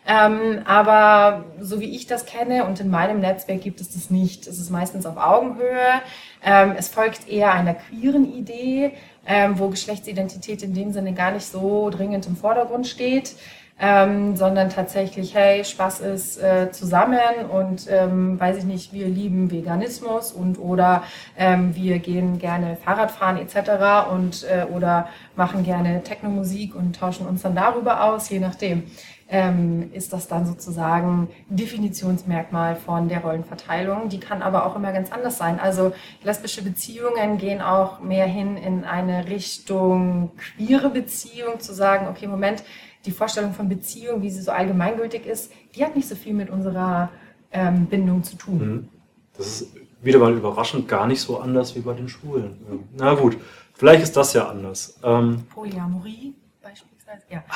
Ähm, 0.06 0.62
aber 0.66 1.46
so 1.62 1.80
wie 1.80 1.96
ich 1.96 2.06
das 2.06 2.26
kenne 2.26 2.66
und 2.66 2.82
in 2.82 2.90
meinem 2.90 3.22
Netzwerk 3.22 3.62
gibt 3.62 3.80
es 3.80 3.94
das 3.94 4.10
nicht. 4.10 4.48
Es 4.48 4.60
ist 4.60 4.72
meistens 4.72 5.06
auf 5.06 5.16
Augenhöhe. 5.16 6.02
Ähm, 6.44 6.74
es 6.78 6.90
folgt 6.90 7.30
eher 7.30 7.54
einer 7.54 7.76
queeren 7.76 8.30
Idee, 8.36 8.92
ähm, 9.26 9.58
wo 9.58 9.70
Geschlechtsidentität 9.70 10.64
in 10.64 10.74
dem 10.74 10.92
Sinne 10.92 11.14
gar 11.14 11.32
nicht 11.32 11.46
so 11.46 11.90
dringend 11.90 12.28
im 12.28 12.36
Vordergrund 12.36 12.88
steht 12.88 13.36
ähm, 13.78 14.38
sondern 14.38 14.70
tatsächlich, 14.70 15.36
hey, 15.36 15.66
Spaß 15.66 16.00
ist 16.00 16.42
äh, 16.42 16.72
zusammen 16.72 17.46
und 17.52 17.88
ähm, 17.90 18.40
weiß 18.40 18.58
ich 18.58 18.64
nicht, 18.64 18.94
wir 18.94 19.08
lieben 19.08 19.52
Veganismus 19.52 20.32
und 20.32 20.58
oder 20.60 21.04
ähm, 21.38 21.76
wir 21.76 22.00
gehen 22.00 22.40
gerne 22.40 22.78
Fahrradfahren 22.78 23.38
etc. 23.38 24.10
und 24.12 24.46
äh, 24.46 24.66
oder 24.74 25.10
machen 25.36 25.64
gerne 25.64 26.04
Technomusik 26.04 26.74
und 26.74 26.96
tauschen 26.96 27.28
uns 27.28 27.42
dann 27.42 27.56
darüber 27.56 28.04
aus, 28.04 28.30
je 28.30 28.40
nachdem. 28.40 28.84
Ähm, 29.28 29.90
ist 29.92 30.14
das 30.14 30.28
dann 30.28 30.46
sozusagen 30.46 31.30
Definitionsmerkmal 31.50 32.76
von 32.76 33.10
der 33.10 33.22
Rollenverteilung. 33.22 34.08
Die 34.08 34.20
kann 34.20 34.44
aber 34.44 34.68
auch 34.68 34.76
immer 34.76 34.92
ganz 34.92 35.12
anders 35.12 35.40
sein. 35.40 35.60
Also 35.60 35.94
lesbische 36.24 36.62
Beziehungen 36.62 37.40
gehen 37.40 37.60
auch 37.60 38.02
mehr 38.02 38.28
hin 38.28 38.56
in 38.56 38.84
eine 38.84 39.28
Richtung 39.28 40.30
queere 40.38 40.92
Beziehung, 40.92 41.60
zu 41.60 41.74
sagen, 41.74 42.06
okay, 42.08 42.28
Moment, 42.28 42.64
die 43.06 43.12
Vorstellung 43.12 43.54
von 43.54 43.70
Beziehung, 43.70 44.22
wie 44.22 44.30
sie 44.30 44.42
so 44.42 44.52
allgemeingültig 44.52 45.26
ist, 45.26 45.52
die 45.76 45.86
hat 45.86 45.96
nicht 45.96 46.08
so 46.08 46.16
viel 46.16 46.34
mit 46.34 46.50
unserer 46.50 47.10
ähm, 47.52 47.86
Bindung 47.86 48.24
zu 48.24 48.36
tun. 48.36 48.58
Mhm. 48.58 48.90
Das 49.38 49.48
ist 49.48 49.68
wieder 50.02 50.20
mal 50.20 50.34
überraschend 50.34 50.88
gar 50.88 51.08
nicht 51.08 51.22
so 51.22 51.40
anders 51.40 51.76
wie 51.76 51.80
bei 51.80 51.94
den 51.94 52.08
Schwulen. 52.08 52.58
Ja. 52.70 52.78
Na 52.98 53.14
gut, 53.16 53.38
vielleicht 53.74 54.04
ist 54.04 54.16
das 54.16 54.34
ja 54.34 54.48
anders. 54.48 55.00
Ähm, 55.04 55.44
Polyamorie 55.54 56.34
beispielsweise, 56.62 57.24
ja. 57.30 57.44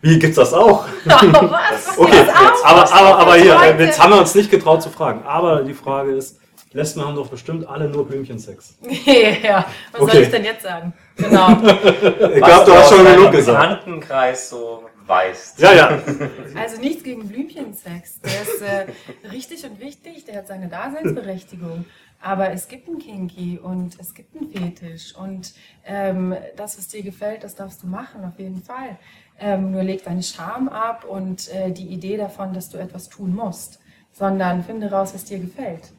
Wie 0.00 0.16
gibt's 0.16 0.36
das 0.36 0.54
auch? 0.54 0.86
Oh, 0.86 0.88
was? 1.06 1.98
okay, 1.98 2.18
jetzt, 2.18 2.64
aber, 2.64 2.92
aber, 2.92 3.18
aber 3.18 3.34
hier, 3.34 3.58
jetzt 3.80 4.00
haben 4.00 4.12
wir 4.12 4.20
uns 4.20 4.32
nicht 4.32 4.48
getraut 4.48 4.80
zu 4.80 4.90
fragen. 4.90 5.24
Aber 5.24 5.64
die 5.64 5.74
Frage 5.74 6.12
ist, 6.12 6.38
Lesben 6.72 7.02
haben 7.04 7.16
doch 7.16 7.28
bestimmt 7.28 7.66
alle 7.66 7.88
nur 7.88 8.06
Blümchensex. 8.06 8.78
ja, 9.42 9.64
was 9.92 10.02
Okay. 10.02 10.12
soll 10.12 10.22
ich 10.22 10.30
denn 10.30 10.44
jetzt 10.44 10.62
sagen? 10.62 10.92
Genau. 11.16 11.48
Ich 11.62 12.42
glaube, 12.44 12.64
du 12.66 12.74
hast 12.74 12.90
schon 12.90 13.04
genug 13.04 13.32
gesagt. 13.32 13.84
Bekanntenkreis 13.84 14.50
so 14.50 14.84
weißt. 15.06 15.58
Ja, 15.60 15.72
ja. 15.72 16.02
Also 16.54 16.80
nichts 16.80 17.02
gegen 17.02 17.26
Blümchensex. 17.28 18.20
Der 18.20 18.42
ist 18.42 18.62
äh, 18.62 19.28
richtig 19.30 19.64
und 19.64 19.80
wichtig, 19.80 20.24
der 20.26 20.36
hat 20.36 20.48
seine 20.48 20.68
Daseinsberechtigung. 20.68 21.84
Aber 22.20 22.50
es 22.50 22.66
gibt 22.68 22.88
einen 22.88 22.98
Kinky 22.98 23.58
und 23.62 23.98
es 24.00 24.12
gibt 24.12 24.36
einen 24.36 24.50
Fetisch. 24.50 25.14
Und 25.16 25.54
ähm, 25.86 26.34
das, 26.56 26.76
was 26.76 26.88
dir 26.88 27.02
gefällt, 27.02 27.44
das 27.44 27.54
darfst 27.54 27.82
du 27.82 27.86
machen, 27.86 28.24
auf 28.24 28.38
jeden 28.38 28.62
Fall. 28.62 28.98
Ähm, 29.40 29.70
nur 29.70 29.84
leg 29.84 30.02
deine 30.04 30.22
Scham 30.22 30.68
ab 30.68 31.04
und 31.08 31.48
äh, 31.54 31.70
die 31.70 31.86
Idee 31.86 32.16
davon, 32.16 32.52
dass 32.52 32.70
du 32.70 32.76
etwas 32.78 33.08
tun 33.08 33.34
musst. 33.34 33.78
Sondern 34.12 34.64
finde 34.64 34.90
raus, 34.90 35.14
was 35.14 35.24
dir 35.24 35.38
gefällt. 35.38 35.92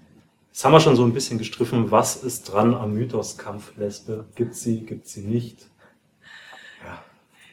Jetzt 0.49 0.65
haben 0.65 0.71
wir 0.73 0.79
schon 0.79 0.95
so 0.95 1.05
ein 1.05 1.13
bisschen 1.13 1.37
gestriffen, 1.37 1.91
was 1.91 2.17
ist 2.17 2.51
dran 2.51 2.73
am 2.73 2.93
Mythos 2.93 3.37
Kampflesbe? 3.37 4.25
Gibt 4.35 4.55
sie, 4.55 4.85
gibt 4.85 5.07
sie 5.07 5.21
nicht? 5.21 5.69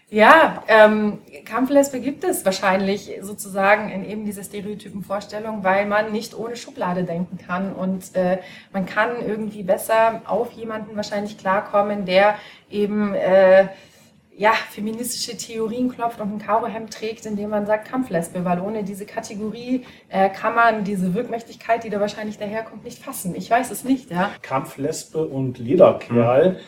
Ja, 0.08 0.62
ähm, 0.68 1.18
Kampflesbe 1.44 1.98
gibt 1.98 2.22
es 2.22 2.44
wahrscheinlich 2.44 3.10
sozusagen 3.22 3.90
in 3.90 4.04
eben 4.08 4.24
dieser 4.24 4.44
Stereotypenvorstellung, 4.44 5.64
weil 5.64 5.84
man 5.84 6.12
nicht 6.12 6.32
ohne 6.38 6.54
Schublade 6.54 7.02
denken 7.02 7.38
kann 7.44 7.72
und 7.72 8.14
äh, 8.14 8.38
man 8.72 8.86
kann 8.86 9.20
irgendwie 9.26 9.64
besser 9.64 10.22
auf 10.26 10.52
jemanden 10.52 10.94
wahrscheinlich 10.94 11.38
klarkommen, 11.38 12.06
der 12.06 12.36
eben 12.70 13.14
äh, 13.14 13.66
ja, 14.38 14.52
feministische 14.70 15.36
Theorien 15.36 15.88
klopft 15.88 16.20
und 16.20 16.34
ein 16.34 16.38
Kaurohemd 16.38 16.92
trägt, 16.92 17.24
indem 17.24 17.50
man 17.50 17.64
sagt 17.66 17.88
Kampflesbe, 17.88 18.44
weil 18.44 18.60
ohne 18.60 18.84
diese 18.84 19.06
Kategorie 19.06 19.84
äh, 20.10 20.28
kann 20.28 20.54
man 20.54 20.84
diese 20.84 21.14
Wirkmächtigkeit, 21.14 21.84
die 21.84 21.90
da 21.90 22.00
wahrscheinlich 22.00 22.36
daherkommt, 22.36 22.84
nicht 22.84 23.02
fassen. 23.02 23.34
Ich 23.34 23.50
weiß 23.50 23.70
es 23.70 23.84
nicht, 23.84 24.10
ja. 24.10 24.30
Kampflesbe 24.42 25.24
und 25.24 25.58
Lederkerl 25.58 26.58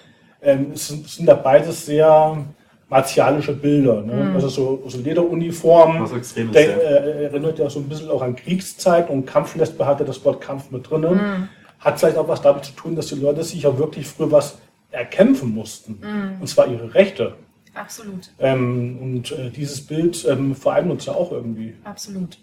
ähm, 0.40 0.72
es 0.74 0.88
sind, 0.88 1.08
sind 1.08 1.26
da 1.26 1.34
beides 1.34 1.86
sehr 1.86 2.44
martialische 2.88 3.52
Bilder. 3.54 4.02
Ne? 4.02 4.32
Also 4.34 4.48
so, 4.48 4.82
so 4.86 4.98
Lederuniform 4.98 6.02
Was 6.02 6.12
Extremes, 6.12 6.52
der, 6.52 6.64
ja. 6.64 6.76
äh, 6.76 7.24
erinnert 7.24 7.58
ja 7.58 7.68
so 7.68 7.80
ein 7.80 7.88
bisschen 7.88 8.08
auch 8.08 8.22
an 8.22 8.34
Kriegszeit 8.34 9.10
und 9.10 9.26
Kampflesbe 9.26 9.84
hatte 9.84 10.04
das 10.04 10.24
Wort 10.24 10.40
Kampf 10.40 10.70
mit 10.70 10.88
drinnen. 10.88 11.48
Hat 11.80 12.00
vielleicht 12.00 12.16
auch 12.16 12.28
was 12.28 12.40
damit 12.40 12.64
zu 12.64 12.72
tun, 12.72 12.96
dass 12.96 13.06
die 13.08 13.16
Leute 13.16 13.44
sich 13.44 13.62
ja 13.62 13.78
wirklich 13.78 14.06
früher 14.06 14.32
was 14.32 14.58
erkämpfen 14.90 15.54
mussten. 15.54 16.00
Und 16.40 16.46
zwar 16.48 16.66
ihre 16.66 16.94
Rechte. 16.94 17.34
Absolut, 17.78 18.30
Ähm, 18.38 18.98
und 19.00 19.30
äh, 19.32 19.50
dieses 19.50 19.86
Bild 19.86 20.24
ähm, 20.28 20.54
vereint 20.56 20.90
uns 20.90 21.06
ja 21.06 21.12
auch 21.14 21.30
irgendwie. 21.32 21.74
absolut. 21.84 22.38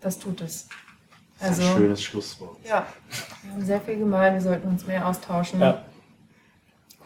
Das 0.00 0.18
tut 0.18 0.40
es. 0.40 0.68
Das 1.38 1.50
ist 1.52 1.58
Also, 1.60 1.70
ein 1.72 1.76
schönes 1.78 2.02
Schlusswort. 2.02 2.56
Ja, 2.66 2.86
wir 3.42 3.52
haben 3.52 3.64
sehr 3.64 3.80
viel 3.80 3.96
gemein, 3.98 4.34
wir 4.34 4.40
sollten 4.40 4.68
uns 4.68 4.86
mehr 4.86 5.06
austauschen. 5.06 5.60
Ja. 5.60 5.82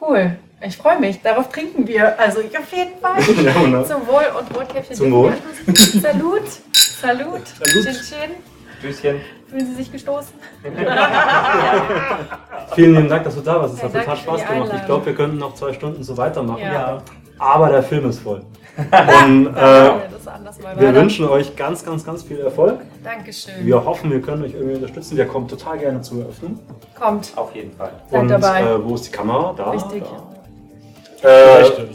Cool, 0.01 0.37
ich 0.61 0.77
freue 0.77 0.99
mich, 1.01 1.21
darauf 1.23 1.49
trinken 1.51 1.87
wir. 1.87 2.19
Also 2.19 2.41
ich 2.41 2.57
auf 2.59 2.71
jeden 2.73 2.99
Fall. 3.01 3.21
Ja. 3.45 3.85
Zum 3.85 4.07
Wohl 4.07 4.25
und 4.39 4.57
Rotkäppchen. 4.57 4.97
Zum 4.97 5.13
Wohl. 5.13 5.35
Salut, 6.03 6.43
Salut, 6.73 7.43
Salut. 7.47 7.85
Chin 7.85 7.95
Chin. 7.95 8.31
Tschüsschen. 8.85 9.21
Fühlen 9.49 9.67
Sie 9.67 9.75
sich 9.77 9.91
gestoßen? 9.91 10.35
Vielen 12.75 12.95
lieben 12.95 13.09
Dank, 13.09 13.25
dass 13.25 13.35
du 13.35 13.41
da 13.41 13.61
warst. 13.61 13.75
Es 13.75 13.83
hat 13.83 13.95
total 13.95 14.17
Spaß 14.17 14.43
die 14.43 14.47
gemacht. 14.53 14.73
Ich 14.77 14.85
glaube, 14.85 15.07
wir 15.07 15.15
könnten 15.15 15.39
noch 15.39 15.55
zwei 15.55 15.73
Stunden 15.73 16.03
so 16.03 16.17
weitermachen. 16.19 16.61
Ja. 16.61 17.03
Aber 17.39 17.71
der 17.71 17.83
Film 17.83 18.11
ist 18.11 18.21
voll. 18.21 18.43
Und 18.77 19.47
äh, 19.57 19.91
wir 20.77 20.95
wünschen 20.95 21.27
euch 21.29 21.57
ganz, 21.57 21.85
ganz, 21.85 22.05
ganz 22.05 22.25
viel 22.25 22.41
Erfolg. 22.41 22.81
Dankeschön. 23.03 23.65
Wir 23.65 23.83
hoffen, 23.83 24.11
wir 24.11 24.21
können 24.21 24.43
euch 24.43 24.53
irgendwie 24.53 24.75
unterstützen. 24.75 25.17
Wir 25.17 25.27
kommen 25.27 25.49
total 25.49 25.79
gerne 25.79 26.03
zu 26.03 26.21
eröffnen. 26.21 26.59
Kommt, 26.99 27.33
Auf 27.37 27.55
jeden 27.55 27.73
Fall. 27.73 27.93
Seid 28.11 28.21
Und 28.21 28.29
dabei. 28.29 28.61
Äh, 28.61 28.85
wo 28.85 28.97
ist 28.97 29.07
die 29.07 29.13
Kamera? 29.13 29.55
Da. 29.57 29.71
Richtig. 29.71 30.03
Da. 31.23 31.29
Äh, 31.29 31.57
Rechte. 31.59 31.89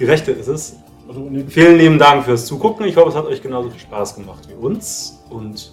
die 0.00 0.04
rechte 0.04 0.32
ist 0.32 0.48
es. 0.48 0.76
Also, 1.06 1.28
Vielen 1.48 1.78
lieben 1.78 1.98
Dank 1.98 2.24
fürs 2.24 2.46
Zugucken. 2.46 2.86
Ich 2.86 2.96
hoffe, 2.96 3.10
es 3.10 3.14
hat 3.14 3.26
euch 3.26 3.42
genauso 3.42 3.70
viel 3.70 3.80
Spaß 3.80 4.16
gemacht 4.16 4.48
wie 4.48 4.54
uns. 4.54 5.22
Und 5.30 5.72